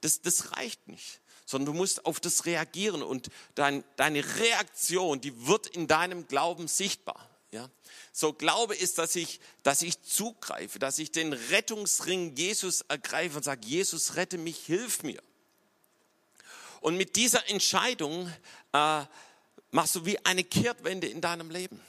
Das, 0.02 0.22
das 0.22 0.52
reicht 0.58 0.88
nicht 0.88 1.22
sondern 1.50 1.74
du 1.74 1.80
musst 1.80 2.06
auf 2.06 2.20
das 2.20 2.46
reagieren 2.46 3.02
und 3.02 3.30
dein, 3.56 3.86
deine 3.96 4.22
Reaktion, 4.38 5.22
die 5.22 5.48
wird 5.48 5.66
in 5.68 5.88
deinem 5.88 6.28
Glauben 6.28 6.68
sichtbar. 6.68 7.26
Ja? 7.52 7.70
So 8.12 8.34
Glaube 8.34 8.76
ist, 8.76 8.98
dass 8.98 9.16
ich, 9.16 9.40
dass 9.64 9.82
ich 9.82 10.02
zugreife, 10.02 10.78
dass 10.78 11.00
ich 11.00 11.12
den 11.12 11.32
Rettungsring 11.32 12.36
Jesus 12.36 12.82
ergreife 12.82 13.38
und 13.38 13.44
sage, 13.44 13.66
Jesus, 13.66 14.16
rette 14.16 14.38
mich, 14.38 14.58
hilf 14.66 15.04
mir. 15.04 15.22
Und 16.82 16.98
mit 16.98 17.16
dieser 17.16 17.50
Entscheidung 17.50 18.32
äh, 18.74 19.06
machst 19.72 19.96
du 19.96 20.06
wie 20.06 20.24
eine 20.26 20.44
Kehrtwende 20.44 21.08
in 21.08 21.22
deinem 21.22 21.50
Leben. 21.50 21.82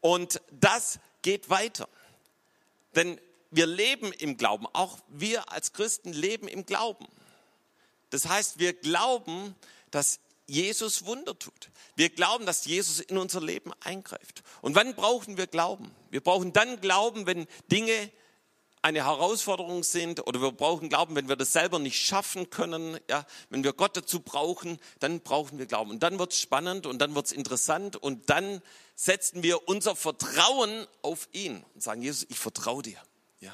Und 0.00 0.40
das 0.50 0.98
geht 1.22 1.50
weiter. 1.50 1.88
Denn 2.94 3.20
wir 3.50 3.66
leben 3.66 4.12
im 4.12 4.36
Glauben. 4.36 4.66
Auch 4.72 4.98
wir 5.08 5.52
als 5.52 5.72
Christen 5.72 6.12
leben 6.12 6.48
im 6.48 6.66
Glauben. 6.66 7.06
Das 8.10 8.26
heißt, 8.28 8.58
wir 8.58 8.72
glauben, 8.72 9.54
dass 9.90 10.20
Jesus 10.46 11.04
Wunder 11.04 11.38
tut. 11.38 11.70
Wir 11.94 12.10
glauben, 12.10 12.44
dass 12.44 12.64
Jesus 12.64 12.98
in 12.98 13.18
unser 13.18 13.40
Leben 13.40 13.72
eingreift. 13.80 14.42
Und 14.62 14.74
wann 14.74 14.94
brauchen 14.94 15.36
wir 15.36 15.46
Glauben? 15.46 15.94
Wir 16.10 16.20
brauchen 16.20 16.52
dann 16.52 16.80
Glauben, 16.80 17.26
wenn 17.26 17.46
Dinge 17.70 18.10
eine 18.82 19.04
Herausforderung 19.04 19.82
sind 19.82 20.26
oder 20.26 20.40
wir 20.40 20.52
brauchen 20.52 20.88
Glauben, 20.88 21.14
wenn 21.14 21.28
wir 21.28 21.36
das 21.36 21.52
selber 21.52 21.78
nicht 21.78 21.98
schaffen 22.04 22.48
können, 22.50 22.98
ja, 23.08 23.26
wenn 23.50 23.62
wir 23.62 23.72
Gott 23.72 23.96
dazu 23.96 24.20
brauchen, 24.20 24.78
dann 25.00 25.20
brauchen 25.20 25.58
wir 25.58 25.66
Glauben. 25.66 25.90
Und 25.90 26.02
dann 26.02 26.18
wird 26.18 26.32
es 26.32 26.40
spannend 26.40 26.86
und 26.86 26.98
dann 26.98 27.14
wird 27.14 27.26
es 27.26 27.32
interessant 27.32 27.96
und 27.96 28.30
dann 28.30 28.62
setzen 28.94 29.42
wir 29.42 29.68
unser 29.68 29.96
Vertrauen 29.96 30.86
auf 31.02 31.28
ihn 31.32 31.64
und 31.74 31.82
sagen, 31.82 32.02
Jesus, 32.02 32.26
ich 32.28 32.38
vertraue 32.38 32.82
dir. 32.82 32.98
Ja. 33.40 33.52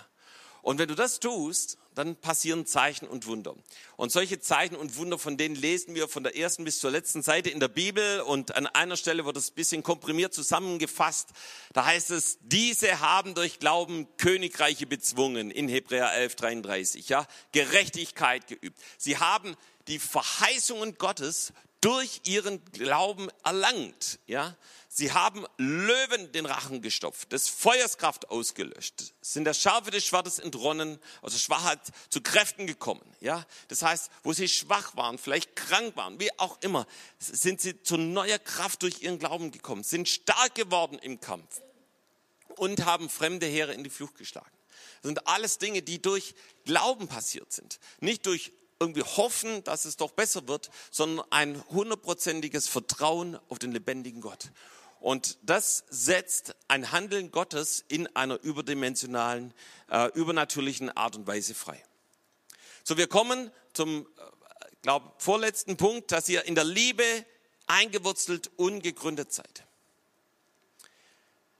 Und 0.62 0.78
wenn 0.78 0.88
du 0.88 0.94
das 0.94 1.18
tust, 1.20 1.78
dann 1.96 2.14
passieren 2.14 2.66
Zeichen 2.66 3.08
und 3.08 3.26
Wunder. 3.26 3.56
Und 3.96 4.12
solche 4.12 4.38
Zeichen 4.38 4.76
und 4.76 4.96
Wunder, 4.96 5.18
von 5.18 5.36
denen 5.36 5.56
lesen 5.56 5.94
wir 5.94 6.08
von 6.08 6.22
der 6.22 6.36
ersten 6.36 6.62
bis 6.64 6.78
zur 6.78 6.90
letzten 6.90 7.22
Seite 7.22 7.48
in 7.48 7.58
der 7.58 7.68
Bibel 7.68 8.20
und 8.20 8.54
an 8.54 8.66
einer 8.66 8.96
Stelle 8.96 9.24
wird 9.24 9.36
es 9.38 9.50
ein 9.50 9.54
bisschen 9.54 9.82
komprimiert 9.82 10.34
zusammengefasst. 10.34 11.30
Da 11.72 11.86
heißt 11.86 12.10
es, 12.10 12.38
diese 12.42 13.00
haben 13.00 13.34
durch 13.34 13.58
Glauben 13.58 14.06
Königreiche 14.18 14.86
bezwungen 14.86 15.50
in 15.50 15.68
Hebräer 15.68 16.12
11, 16.12 16.36
33, 16.36 17.08
ja, 17.08 17.26
Gerechtigkeit 17.52 18.46
geübt. 18.46 18.78
Sie 18.98 19.16
haben 19.16 19.56
die 19.88 19.98
Verheißungen 19.98 20.98
Gottes 20.98 21.54
durch 21.80 22.20
ihren 22.24 22.64
Glauben 22.72 23.28
erlangt, 23.42 24.18
ja. 24.26 24.54
Sie 24.98 25.12
haben 25.12 25.44
Löwen 25.58 26.32
den 26.32 26.46
Rachen 26.46 26.80
gestopft, 26.80 27.30
des 27.30 27.50
Feuers 27.50 27.98
Kraft 27.98 28.30
ausgelöscht, 28.30 29.12
sind 29.20 29.44
der 29.44 29.52
Schärfe 29.52 29.90
des 29.90 30.06
Schwertes 30.06 30.38
entronnen, 30.38 30.98
also 31.20 31.36
Schwachheit 31.36 31.80
zu 32.08 32.22
Kräften 32.22 32.66
gekommen. 32.66 33.04
Ja, 33.20 33.44
das 33.68 33.82
heißt, 33.82 34.10
wo 34.22 34.32
sie 34.32 34.48
schwach 34.48 34.96
waren, 34.96 35.18
vielleicht 35.18 35.54
krank 35.54 35.98
waren, 35.98 36.18
wie 36.18 36.30
auch 36.38 36.56
immer, 36.62 36.86
sind 37.18 37.60
sie 37.60 37.82
zu 37.82 37.98
neuer 37.98 38.38
Kraft 38.38 38.80
durch 38.80 39.02
ihren 39.02 39.18
Glauben 39.18 39.50
gekommen, 39.50 39.84
sind 39.84 40.08
stark 40.08 40.54
geworden 40.54 40.98
im 40.98 41.20
Kampf 41.20 41.60
und 42.56 42.86
haben 42.86 43.10
fremde 43.10 43.44
Heere 43.44 43.74
in 43.74 43.84
die 43.84 43.90
Flucht 43.90 44.16
geschlagen. 44.16 44.56
Das 45.02 45.08
sind 45.08 45.28
alles 45.28 45.58
Dinge, 45.58 45.82
die 45.82 46.00
durch 46.00 46.34
Glauben 46.64 47.06
passiert 47.06 47.52
sind, 47.52 47.80
nicht 48.00 48.24
durch 48.24 48.50
irgendwie 48.80 49.02
hoffen, 49.02 49.62
dass 49.64 49.84
es 49.84 49.98
doch 49.98 50.12
besser 50.12 50.48
wird, 50.48 50.70
sondern 50.90 51.26
ein 51.30 51.62
hundertprozentiges 51.68 52.66
Vertrauen 52.66 53.38
auf 53.50 53.58
den 53.58 53.72
lebendigen 53.72 54.22
Gott. 54.22 54.50
Und 55.00 55.38
das 55.42 55.84
setzt 55.88 56.54
ein 56.68 56.90
Handeln 56.92 57.30
Gottes 57.30 57.84
in 57.88 58.06
einer 58.16 58.40
überdimensionalen, 58.40 59.54
äh, 59.90 60.10
übernatürlichen 60.12 60.90
Art 60.96 61.16
und 61.16 61.26
Weise 61.26 61.54
frei. 61.54 61.82
So, 62.82 62.96
wir 62.96 63.06
kommen 63.06 63.50
zum, 63.72 64.06
äh, 64.06 64.06
glaube 64.82 65.12
vorletzten 65.18 65.76
Punkt, 65.76 66.12
dass 66.12 66.28
ihr 66.28 66.44
in 66.44 66.54
der 66.54 66.64
Liebe 66.64 67.04
eingewurzelt 67.66 68.50
und 68.56 68.82
gegründet 68.82 69.32
seid. 69.32 69.64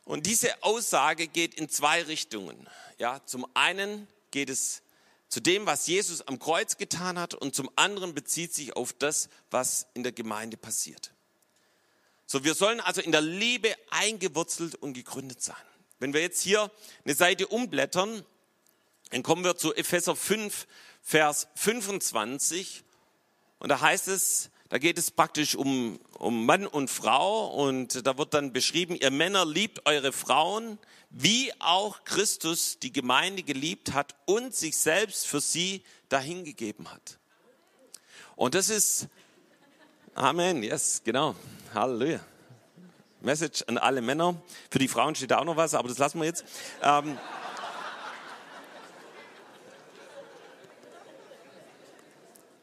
Und 0.04 0.26
diese 0.26 0.62
Aussage 0.62 1.26
geht 1.26 1.54
in 1.54 1.68
zwei 1.68 2.02
Richtungen. 2.02 2.68
Ja, 2.98 3.20
zum 3.26 3.46
einen 3.54 4.06
geht 4.30 4.50
es 4.50 4.82
zu 5.28 5.40
dem, 5.40 5.66
was 5.66 5.88
Jesus 5.88 6.22
am 6.22 6.38
Kreuz 6.38 6.76
getan 6.76 7.18
hat, 7.18 7.34
und 7.34 7.54
zum 7.54 7.68
anderen 7.74 8.14
bezieht 8.14 8.54
sich 8.54 8.76
auf 8.76 8.92
das, 8.92 9.28
was 9.50 9.88
in 9.94 10.04
der 10.04 10.12
Gemeinde 10.12 10.56
passiert. 10.56 11.12
So, 12.26 12.42
wir 12.42 12.54
sollen 12.54 12.80
also 12.80 13.00
in 13.00 13.12
der 13.12 13.20
Liebe 13.20 13.72
eingewurzelt 13.90 14.74
und 14.74 14.94
gegründet 14.94 15.40
sein. 15.40 15.56
Wenn 16.00 16.12
wir 16.12 16.20
jetzt 16.20 16.42
hier 16.42 16.70
eine 17.04 17.14
Seite 17.14 17.46
umblättern, 17.46 18.24
dann 19.10 19.22
kommen 19.22 19.44
wir 19.44 19.56
zu 19.56 19.72
Epheser 19.74 20.16
5, 20.16 20.66
Vers 21.02 21.46
25. 21.54 22.82
Und 23.60 23.68
da 23.68 23.80
heißt 23.80 24.08
es, 24.08 24.50
da 24.68 24.78
geht 24.78 24.98
es 24.98 25.12
praktisch 25.12 25.54
um, 25.54 26.00
um 26.18 26.44
Mann 26.44 26.66
und 26.66 26.90
Frau 26.90 27.46
und 27.46 28.04
da 28.04 28.18
wird 28.18 28.34
dann 28.34 28.52
beschrieben, 28.52 28.96
ihr 28.96 29.12
Männer 29.12 29.46
liebt 29.46 29.86
eure 29.86 30.12
Frauen, 30.12 30.80
wie 31.10 31.52
auch 31.60 32.02
Christus 32.02 32.80
die 32.80 32.92
Gemeinde 32.92 33.44
geliebt 33.44 33.92
hat 33.92 34.16
und 34.24 34.56
sich 34.56 34.76
selbst 34.76 35.28
für 35.28 35.40
sie 35.40 35.84
dahingegeben 36.08 36.90
hat. 36.90 37.20
Und 38.34 38.56
das 38.56 38.68
ist, 38.68 39.06
Amen, 40.14 40.64
yes, 40.64 41.02
genau. 41.04 41.36
Halleluja. 41.74 42.20
Message 43.20 43.64
an 43.66 43.78
alle 43.78 44.00
Männer. 44.00 44.40
Für 44.70 44.78
die 44.78 44.88
Frauen 44.88 45.14
steht 45.14 45.30
da 45.30 45.38
auch 45.38 45.44
noch 45.44 45.56
was, 45.56 45.74
aber 45.74 45.88
das 45.88 45.98
lassen 45.98 46.20
wir 46.20 46.26
jetzt. 46.26 46.44
Ähm, 46.82 47.18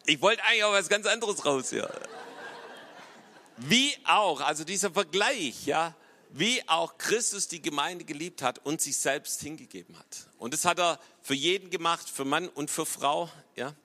ich 0.06 0.22
wollte 0.22 0.44
eigentlich 0.44 0.64
auch 0.64 0.74
was 0.74 0.90
ganz 0.90 1.06
anderes 1.06 1.46
raus 1.46 1.70
hier. 1.70 1.90
Wie 3.58 3.94
auch, 4.06 4.42
also 4.42 4.64
dieser 4.64 4.92
Vergleich, 4.92 5.66
ja, 5.66 5.96
wie 6.30 6.68
auch 6.68 6.98
Christus 6.98 7.48
die 7.48 7.62
Gemeinde 7.62 8.06
geliebt 8.06 8.42
hat 8.42 8.60
und 8.66 8.82
sich 8.82 8.98
selbst 8.98 9.42
hingegeben 9.42 9.98
hat. 10.00 10.28
Und 10.40 10.54
das 10.54 10.66
hat 10.66 10.80
er 10.80 11.00
für 11.22 11.36
jeden 11.36 11.70
gemacht, 11.70 12.10
für 12.10 12.26
Mann 12.26 12.50
und 12.50 12.72
für 12.72 12.86
Frau, 12.86 13.30
ja. 13.56 13.76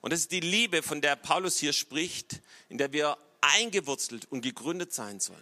Und 0.00 0.12
das 0.12 0.20
ist 0.20 0.32
die 0.32 0.40
Liebe, 0.40 0.82
von 0.82 1.00
der 1.00 1.16
Paulus 1.16 1.58
hier 1.58 1.72
spricht, 1.72 2.40
in 2.68 2.78
der 2.78 2.92
wir 2.92 3.18
eingewurzelt 3.40 4.30
und 4.30 4.42
gegründet 4.42 4.92
sein 4.92 5.20
sollen. 5.20 5.38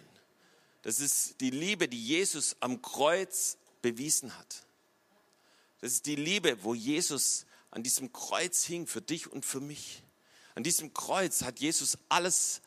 Das 0.81 0.99
ist 0.99 1.41
die 1.41 1.49
Liebe, 1.49 1.87
die 1.87 2.03
Jesus 2.03 2.55
am 2.59 2.81
Kreuz 2.81 3.57
bewiesen 3.81 4.37
hat. 4.37 4.63
Das 5.81 5.93
ist 5.93 6.05
die 6.05 6.15
Liebe, 6.15 6.63
wo 6.63 6.73
Jesus 6.73 7.45
an 7.71 7.83
diesem 7.83 8.11
Kreuz 8.11 8.63
hing 8.63 8.87
für 8.87 9.01
dich 9.01 9.31
und 9.31 9.45
für 9.45 9.59
mich. 9.59 10.03
An 10.55 10.63
diesem 10.63 10.93
Kreuz 10.93 11.43
hat 11.43 11.59
Jesus 11.59 11.97
alles 12.09 12.61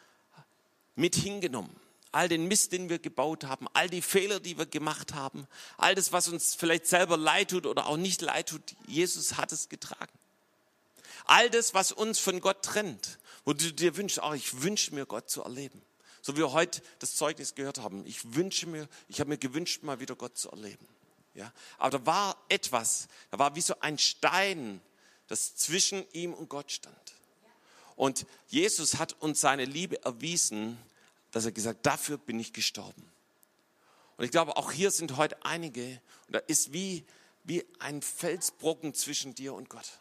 mit 0.95 1.15
hingenommen. 1.15 1.75
All 2.11 2.29
den 2.29 2.47
Mist, 2.47 2.73
den 2.73 2.91
wir 2.91 2.99
gebaut 2.99 3.45
haben, 3.45 3.67
all 3.73 3.89
die 3.89 4.03
Fehler, 4.03 4.39
die 4.39 4.59
wir 4.59 4.67
gemacht 4.67 5.15
haben, 5.15 5.47
all 5.79 5.95
das, 5.95 6.13
was 6.13 6.29
uns 6.29 6.55
vielleicht 6.55 6.87
selber 6.87 7.17
leid 7.17 7.51
tut 7.51 7.67
oder 7.67 7.87
auch 7.87 7.97
nicht 7.97 8.21
leid 8.21 8.51
tut, 8.51 8.77
Jesus 8.87 9.39
hat 9.39 9.51
es 9.53 9.71
getragen. 9.71 10.13
All 11.25 11.49
das, 11.49 11.73
was 11.73 11.93
uns 11.93 12.19
von 12.19 12.41
Gott 12.41 12.63
trennt, 12.63 13.19
wo 13.45 13.53
du 13.53 13.73
dir 13.73 13.97
wünschst, 13.97 14.21
oh, 14.23 14.33
ich 14.33 14.63
wünsche 14.63 14.95
mir 14.95 15.07
Gott 15.07 15.29
zu 15.29 15.43
erleben. 15.43 15.83
So 16.21 16.35
wie 16.35 16.39
wir 16.41 16.53
heute 16.53 16.83
das 17.01 17.17
Zeugnis 17.17 17.55
gehört 17.55 17.79
haben. 17.79 18.07
Ich 18.07 18.35
wünsche 18.35 18.67
mir, 18.67 18.89
ich 19.09 19.21
habe 19.21 19.29
mir 19.29 19.39
gewünscht, 19.39 19.83
mal 19.83 19.99
wieder 20.01 20.15
Gott 20.15 20.39
zu 20.39 20.51
erleben. 20.51 20.87
Ja, 21.35 21.53
aber 21.79 21.99
da 21.99 22.07
war 22.07 22.45
etwas, 22.49 23.09
da 23.31 23.39
war 23.39 23.57
wie 23.57 23.63
so 23.63 23.75
ein 23.81 23.99
Stein, 23.99 24.81
das 25.29 25.57
zwischen 25.57 26.05
ihm 26.13 26.35
und 26.35 26.49
Gott 26.49 26.71
stand. 26.71 27.15
Und 27.97 28.27
Jesus 28.49 28.99
hat 28.99 29.21
uns 29.21 29.41
seine 29.41 29.65
Liebe 29.65 30.03
erwiesen, 30.05 30.79
dass 31.31 31.45
er 31.45 31.53
gesagt, 31.53 31.87
dafür 31.87 32.19
bin 32.19 32.39
ich 32.39 32.53
gestorben. 32.53 33.11
Und 34.17 34.25
ich 34.25 34.31
glaube, 34.31 34.57
auch 34.57 34.73
hier 34.73 34.91
sind 34.91 35.17
heute 35.17 35.43
einige, 35.45 36.01
und 36.27 36.35
da 36.35 36.39
ist 36.39 36.73
wie, 36.73 37.05
wie 37.45 37.65
ein 37.79 38.03
Felsbrocken 38.03 38.95
zwischen 38.95 39.35
dir 39.35 39.55
und 39.55 39.69
Gott. 39.69 40.01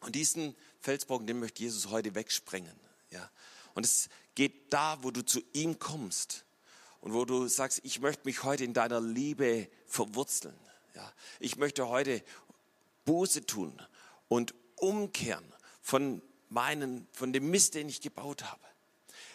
Und 0.00 0.14
diesen 0.14 0.54
Felsbrocken, 0.80 1.26
den 1.26 1.40
möchte 1.40 1.62
Jesus 1.62 1.88
heute 1.88 2.14
wegsprengen. 2.14 2.78
Ja. 3.10 3.30
Und 3.74 3.84
es 3.84 4.08
geht 4.34 4.72
da, 4.72 4.98
wo 5.02 5.10
du 5.10 5.24
zu 5.24 5.40
ihm 5.52 5.78
kommst 5.78 6.44
und 7.00 7.12
wo 7.12 7.24
du 7.24 7.48
sagst, 7.48 7.80
ich 7.82 8.00
möchte 8.00 8.22
mich 8.24 8.42
heute 8.42 8.64
in 8.64 8.74
deiner 8.74 9.00
Liebe 9.00 9.68
verwurzeln. 9.86 10.58
Ja. 10.94 11.12
Ich 11.40 11.56
möchte 11.56 11.88
heute 11.88 12.22
Buße 13.04 13.46
tun 13.46 13.80
und 14.28 14.54
umkehren 14.76 15.44
von 15.82 16.22
meinen, 16.48 17.06
von 17.12 17.32
dem 17.32 17.50
Mist, 17.50 17.74
den 17.74 17.88
ich 17.88 18.00
gebaut 18.00 18.44
habe. 18.44 18.60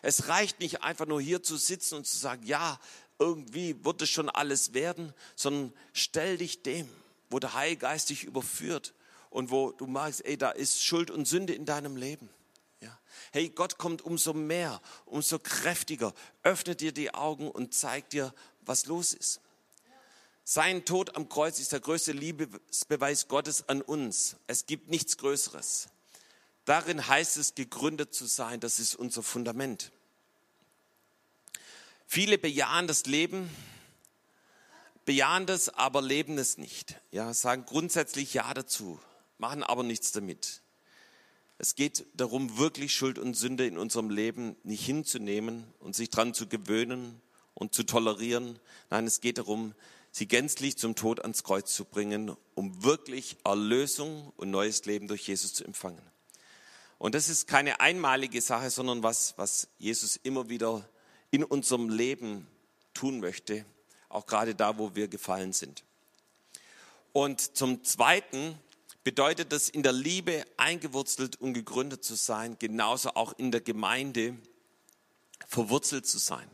Es 0.02 0.28
reicht 0.28 0.60
nicht 0.60 0.82
einfach 0.84 1.06
nur 1.06 1.22
hier 1.22 1.44
zu 1.44 1.58
sitzen 1.58 1.96
und 1.96 2.08
zu 2.08 2.18
sagen, 2.18 2.46
ja, 2.46 2.80
irgendwie 3.20 3.84
wird 3.86 4.02
es 4.02 4.10
schon 4.10 4.30
alles 4.30 4.74
werden, 4.74 5.14
sondern 5.36 5.74
stell 5.94 6.38
dich 6.38 6.64
dem, 6.64 6.90
wo 7.30 7.40
der 7.40 7.54
Heilige 7.54 7.82
Geist 7.82 8.10
dich 8.10 8.24
überführt 8.24 8.94
und 9.32 9.50
wo 9.50 9.72
du 9.72 9.88
merkst, 9.88 10.24
ey, 10.26 10.38
da 10.38 10.52
ist 10.52 10.84
Schuld 10.84 11.10
und 11.10 11.28
Sünde 11.28 11.54
in 11.54 11.66
deinem 11.66 11.96
Leben. 11.96 12.30
Ja. 12.82 13.00
Hey, 13.32 13.50
Gott 13.50 13.80
kommt 13.80 14.04
umso 14.04 14.34
mehr, 14.34 14.82
umso 15.06 15.40
kräftiger, 15.40 16.14
öffnet 16.44 16.82
dir 16.82 16.92
die 16.92 17.14
Augen 17.14 17.50
und 17.50 17.74
zeigt 17.74 18.14
dir, 18.14 18.34
was 18.62 18.86
los 18.86 19.14
ist. 19.14 19.40
Sein 20.44 20.86
Tod 20.86 21.16
am 21.16 21.30
Kreuz 21.30 21.60
ist 21.60 21.72
der 21.72 21.80
größte 21.80 22.12
Liebesbeweis 22.12 23.30
Gottes 23.30 23.70
an 23.70 23.82
uns. 23.82 24.36
Es 24.48 24.66
gibt 24.66 24.90
nichts 24.90 25.18
Größeres. 25.18 25.88
Darin 26.66 27.08
heißt 27.08 27.38
es, 27.38 27.56
gegründet 27.56 28.14
zu 28.14 28.26
sein. 28.26 28.60
Das 28.60 28.80
ist 28.80 28.96
unser 28.96 29.24
Fundament. 29.24 29.92
Viele 32.06 32.38
bejahen 32.38 32.88
das 32.88 33.06
Leben, 33.06 33.50
bejahen 35.06 35.46
das, 35.46 35.70
aber 35.70 36.02
leben 36.02 36.38
es 36.38 36.58
nicht. 36.58 37.00
Ja, 37.12 37.34
sagen 37.34 37.66
grundsätzlich 37.66 38.34
Ja 38.34 38.54
dazu, 38.54 39.00
machen 39.42 39.64
aber 39.64 39.84
nichts 39.84 40.12
damit. 40.12 40.62
Es 41.58 41.76
geht 41.76 42.06
darum, 42.14 42.58
wirklich 42.58 42.94
Schuld 42.94 43.20
und 43.20 43.34
Sünde 43.34 43.66
in 43.66 43.78
unserem 43.78 44.10
Leben 44.10 44.56
nicht 44.64 44.86
hinzunehmen 44.86 45.66
und 45.80 45.96
sich 45.96 46.10
daran 46.10 46.34
zu 46.34 46.48
gewöhnen 46.48 47.20
und 47.54 47.74
zu 47.74 47.84
tolerieren. 47.84 48.60
Nein, 48.90 49.06
es 49.08 49.20
geht 49.20 49.40
darum, 49.40 49.74
sie 50.12 50.28
gänzlich 50.28 50.78
zum 50.78 50.96
Tod 50.96 51.22
ans 51.22 51.44
Kreuz 51.44 51.74
zu 51.74 51.86
bringen, 51.86 52.36
um 52.56 52.84
wirklich 52.84 53.38
Erlösung 53.44 54.32
und 54.38 54.52
neues 54.52 54.86
Leben 54.86 55.08
durch 55.08 55.28
Jesus 55.28 55.54
zu 55.54 55.66
empfangen. 55.66 56.02
Und 57.00 57.16
das 57.16 57.28
ist 57.28 57.48
keine 57.48 57.80
einmalige 57.80 58.42
Sache, 58.42 58.70
sondern 58.70 59.02
was, 59.02 59.34
was 59.38 59.68
Jesus 59.80 60.18
immer 60.18 60.50
wieder 60.50 60.88
in 61.32 61.44
unserem 61.44 61.90
Leben 61.90 62.48
tun 62.94 63.20
möchte, 63.20 63.66
auch 64.08 64.28
gerade 64.28 64.54
da, 64.54 64.78
wo 64.78 64.94
wir 64.96 65.08
gefallen 65.08 65.52
sind. 65.52 65.84
Und 67.12 67.58
zum 67.58 67.84
Zweiten 67.84 68.58
bedeutet 69.04 69.52
es, 69.54 69.70
in 69.70 69.84
der 69.84 69.94
Liebe 69.94 70.46
eingewurzelt 70.58 71.40
und 71.42 71.54
gegründet 71.54 72.04
zu 72.04 72.16
sein, 72.16 72.58
genauso 72.60 73.12
auch 73.16 73.34
in 73.38 73.52
der 73.52 73.62
Gemeinde 73.62 74.38
verwurzelt 75.48 76.06
zu 76.06 76.18
sein. 76.18 76.50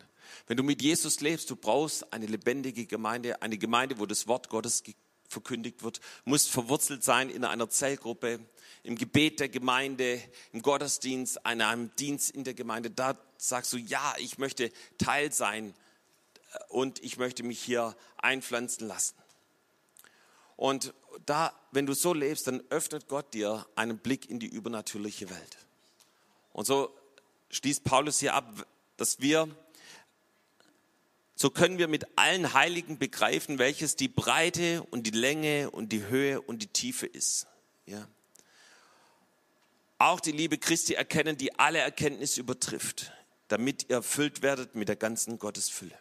Wenn 0.48 0.58
du 0.58 0.64
mit 0.64 0.82
Jesus 0.82 1.20
lebst, 1.20 1.50
du 1.50 1.56
brauchst 1.56 2.14
eine 2.14 2.26
lebendige 2.26 2.86
Gemeinde, 2.86 3.41
eine 3.41 3.58
Gemeinde, 3.58 4.00
wo 4.00 4.06
das 4.06 4.28
Wort 4.28 4.50
Gottes 4.50 4.84
verkündigt 5.28 5.84
wird, 5.84 6.00
musst 6.26 6.50
verwurzelt 6.50 7.04
sein 7.04 7.30
in 7.30 7.43
einer 7.43 7.70
Zellgruppe, 7.70 8.39
im 8.84 8.95
Gebet 8.95 9.41
der 9.41 9.50
Gemeinde, 9.50 10.22
im 10.54 10.62
Gottesdienst, 10.62 11.45
an 11.45 11.62
einem 11.62 11.93
Dienst 11.98 12.32
in 12.32 12.45
der 12.45 12.54
Gemeinde. 12.54 12.89
Da 12.89 13.18
sagst 13.38 13.74
du, 13.74 13.78
ja, 13.78 14.16
ich 14.20 14.38
möchte 14.38 14.72
Teil 14.98 15.34
sein 15.34 15.74
äh, 16.54 16.58
und 16.70 17.04
ich 17.04 17.18
möchte 17.18 17.43
mich 17.43 17.62
hier 17.62 17.95
einpflanzen 18.18 18.88
lassen. 18.88 19.16
Und 20.58 20.93
da, 21.26 21.53
wenn 21.72 21.86
du 21.86 21.93
so 21.93 22.14
lebst, 22.14 22.47
dann 22.47 22.62
öffnet 22.70 23.08
Gott 23.08 23.34
dir 23.34 23.66
einen 23.76 23.99
Blick 23.99 24.30
in 24.30 24.39
die 24.39 24.47
übernatürliche 24.47 25.30
Welt. 25.30 25.58
Und 26.51 26.66
so 26.66 26.93
schließt 27.51 27.84
Paulus 27.84 28.20
hier 28.20 28.34
ab, 28.34 28.66
dass 28.97 29.22
wir 29.22 29.47
so 31.39 31.51
können 31.51 31.78
wir 31.78 31.88
mit 31.88 32.18
allen 32.18 32.53
Heiligen 32.55 32.97
begreifen, 32.97 33.60
welches 33.60 33.95
die 33.95 34.08
Breite 34.08 34.82
und 34.89 35.03
die 35.03 35.12
Länge 35.12 35.70
und 35.70 35.91
die 35.91 36.08
Höhe 36.08 36.41
und 36.41 36.64
die 36.64 36.68
Tiefe 36.68 37.05
ist. 37.05 37.45
Ja. 37.86 38.08
Auch 39.99 40.20
die 40.20 40.32
Liebe 40.32 40.58
Christi 40.58 40.95
erkennen, 40.95 41.38
die 41.38 41.53
alle 41.60 41.78
Erkenntnis 41.78 42.39
übertrifft, 42.39 43.12
damit 43.49 43.88
ihr 43.88 43.97
erfüllt 43.97 44.41
werdet 44.41 44.74
mit 44.74 44.89
der 44.89 44.95
ganzen 44.95 45.38
Gottesfülle. 45.38 45.93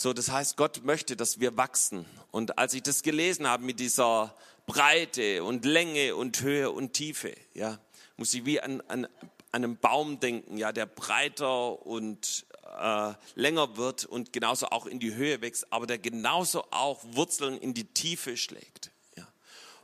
So, 0.00 0.12
das 0.12 0.30
heißt, 0.30 0.56
Gott 0.56 0.84
möchte, 0.84 1.16
dass 1.16 1.40
wir 1.40 1.56
wachsen. 1.56 2.06
Und 2.30 2.56
als 2.56 2.72
ich 2.72 2.84
das 2.84 3.02
gelesen 3.02 3.48
habe 3.48 3.64
mit 3.64 3.80
dieser 3.80 4.32
Breite 4.64 5.42
und 5.42 5.64
Länge 5.64 6.14
und 6.14 6.40
Höhe 6.40 6.70
und 6.70 6.92
Tiefe, 6.92 7.34
ja, 7.52 7.80
muss 8.16 8.32
ich 8.32 8.44
wie 8.44 8.60
an, 8.60 8.80
an, 8.82 9.08
einen 9.50 9.76
Baum 9.76 10.20
denken, 10.20 10.56
ja, 10.56 10.70
der 10.70 10.86
breiter 10.86 11.84
und 11.84 12.46
äh, 12.78 13.12
länger 13.34 13.76
wird 13.76 14.04
und 14.04 14.32
genauso 14.32 14.68
auch 14.68 14.86
in 14.86 15.00
die 15.00 15.16
Höhe 15.16 15.40
wächst, 15.40 15.72
aber 15.72 15.88
der 15.88 15.98
genauso 15.98 16.62
auch 16.70 17.02
Wurzeln 17.02 17.58
in 17.58 17.74
die 17.74 17.86
Tiefe 17.92 18.36
schlägt. 18.36 18.92
Ja. 19.16 19.26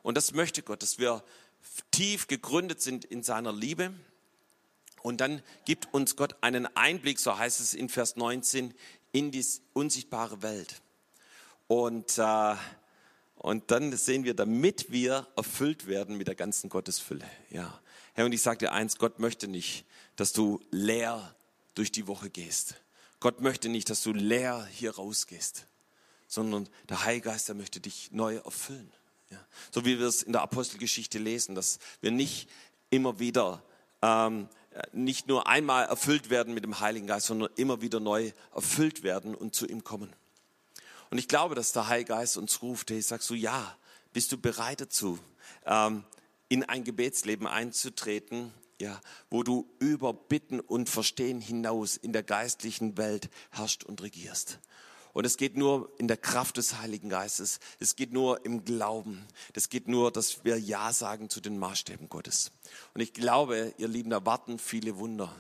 Und 0.05 0.17
das 0.17 0.33
möchte 0.33 0.63
Gott, 0.63 0.85
dass 0.85 1.01
wir 1.01 1.25
tief 1.91 2.29
gegründet 2.29 2.81
sind 2.81 3.05
in 3.05 3.25
seiner 3.25 3.53
Liebe. 3.53 3.93
Und 5.05 5.21
dann 5.21 5.43
gibt 5.67 5.93
uns 5.93 6.17
Gott 6.17 6.35
einen 6.41 6.67
Einblick, 6.79 7.19
so 7.19 7.37
heißt 7.37 7.61
es 7.61 7.75
in 7.75 7.91
Vers 7.91 8.17
19, 8.17 8.73
in 9.13 9.31
die 9.31 9.45
unsichtbare 9.75 10.41
Welt. 10.41 10.81
Und, 11.67 12.17
äh, 12.17 12.57
und 13.37 13.71
dann 13.71 13.95
sehen 13.95 14.25
wir, 14.25 14.33
damit 14.33 14.91
wir 14.91 15.29
erfüllt 15.37 15.87
werden 15.87 16.17
mit 16.17 16.27
der 16.27 16.35
ganzen 16.35 16.71
Gottesfülle. 16.71 17.27
Ja. 17.51 17.79
Herr, 18.15 18.25
und 18.25 18.33
ich 18.33 18.41
sage 18.41 18.57
dir 18.61 18.73
eins, 18.73 18.97
Gott 18.97 19.19
möchte 19.19 19.47
nicht, 19.47 19.85
dass 20.17 20.33
du 20.33 20.59
leer 20.71 21.37
durch 21.75 21.93
die 21.93 22.07
Woche 22.07 22.31
gehst. 22.31 22.77
Gott 23.21 23.43
möchte 23.43 23.69
nicht, 23.69 23.91
dass 23.91 24.03
du 24.03 24.15
leer 24.15 24.67
hier 24.73 24.95
rausgehst, 24.95 25.67
sondern 26.29 26.67
der 26.89 27.05
Heilgeist, 27.05 27.49
der 27.49 27.57
möchte 27.57 27.79
dich 27.79 28.11
neu 28.11 28.37
erfüllen. 28.37 28.91
Ja. 29.29 29.47
So 29.71 29.85
wie 29.85 29.99
wir 29.99 30.07
es 30.07 30.23
in 30.23 30.33
der 30.33 30.41
Apostelgeschichte 30.41 31.19
lesen, 31.19 31.55
dass 31.55 31.79
wir 32.01 32.11
nicht 32.11 32.49
immer 32.89 33.19
wieder, 33.19 33.63
ähm, 34.01 34.49
nicht 34.93 35.29
nur 35.29 35.47
einmal 35.47 35.87
erfüllt 35.87 36.31
werden 36.31 36.55
mit 36.55 36.65
dem 36.65 36.81
Heiligen 36.81 37.07
Geist, 37.07 37.27
sondern 37.27 37.51
immer 37.57 37.81
wieder 37.81 38.01
neu 38.01 38.33
erfüllt 38.55 39.03
werden 39.03 39.35
und 39.35 39.55
zu 39.55 39.67
ihm 39.67 39.85
kommen. 39.85 40.13
Und 41.11 41.19
ich 41.19 41.29
glaube, 41.29 41.55
dass 41.55 41.73
der 41.73 41.89
Heilige 41.89 42.09
Geist 42.09 42.37
uns 42.37 42.61
ruft, 42.63 42.91
hey, 42.91 43.01
sagst 43.01 43.31
du, 43.31 43.35
ja, 43.35 43.77
bist 44.13 44.33
du 44.33 44.39
bereit 44.39 44.81
dazu, 44.81 45.19
ähm, 45.65 46.05
in 46.49 46.65
ein 46.65 46.85
Gebetsleben 46.85 47.47
einzutreten, 47.47 48.53
ja, 48.81 49.01
wo 49.31 49.43
du 49.43 49.69
über 49.79 50.13
Bitten 50.13 50.61
und 50.61 50.89
Verstehen 50.89 51.41
hinaus 51.41 51.97
in 51.97 52.13
der 52.13 52.23
geistlichen 52.23 52.97
Welt 52.97 53.31
herrscht 53.51 53.85
und 53.85 54.03
regierst. 54.03 54.59
Und 55.15 55.25
es 55.25 55.37
geht 55.37 55.57
nur 55.57 55.91
in 55.99 56.09
der 56.09 56.17
Kraft 56.17 56.57
des 56.57 56.79
Heiligen 56.81 57.09
Geistes. 57.09 57.61
Es 57.79 57.95
geht 57.95 58.13
nur 58.13 58.45
im 58.45 58.65
Glauben. 58.65 59.25
Es 59.55 59.69
geht 59.69 59.87
nur, 59.89 60.11
dass 60.11 60.45
wir 60.45 60.59
Ja 60.59 60.93
sagen 60.93 61.31
zu 61.31 61.41
den 61.41 61.57
Maßstäben 61.57 62.09
Gottes. 62.09 62.51
Und 62.95 63.01
ich 63.01 63.13
glaube, 63.15 63.73
ihr 63.79 63.89
Lieben, 63.89 64.11
da 64.11 64.27
warten 64.27 64.59
viele 64.59 64.99
Wunder. 64.99 65.33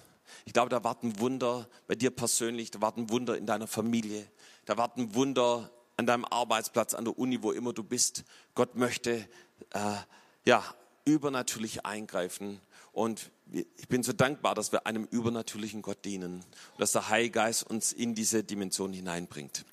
Ich 0.45 0.53
glaube, 0.53 0.71
da 0.71 0.85
warten 0.85 1.19
Wunder 1.19 1.69
bei 1.89 1.97
dir 1.97 2.13
persönlich, 2.13 2.71
da 2.71 2.81
warten 2.81 3.11
Wunder 3.11 3.37
in 3.37 3.47
deiner 3.47 3.67
Familie, 3.67 4.27
da 4.65 4.79
warten 4.79 5.15
Wunder 5.15 5.71
an 5.97 6.07
deinem 6.07 6.25
Arbeitsplatz, 6.25 6.95
an 6.95 7.05
der 7.05 7.19
Uni, 7.19 7.43
wo 7.43 7.51
immer 7.51 7.73
du 7.73 7.83
bist. 7.83 8.25
Gott 8.55 8.77
möchte 8.77 9.29
äh, 9.71 9.97
ja 10.45 10.65
übernatürlich 11.05 11.85
eingreifen 11.85 12.61
und 12.95 13.31
ich 13.51 13.89
bin 13.89 14.03
so 14.03 14.13
dankbar, 14.13 14.55
dass 14.55 14.73
wir 14.73 14.87
einem 14.87 15.05
übernatürlichen 15.05 15.83
Gott 15.83 16.05
dienen 16.05 16.45
dass 16.79 16.93
der 16.93 17.09
Heilige 17.09 17.33
Geist 17.33 17.69
uns 17.69 17.93
in 17.93 18.15
diese 18.15 18.43
Dimension 18.43 18.93
hineinbringt. 18.93 19.65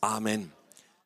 Amen. 0.00 0.52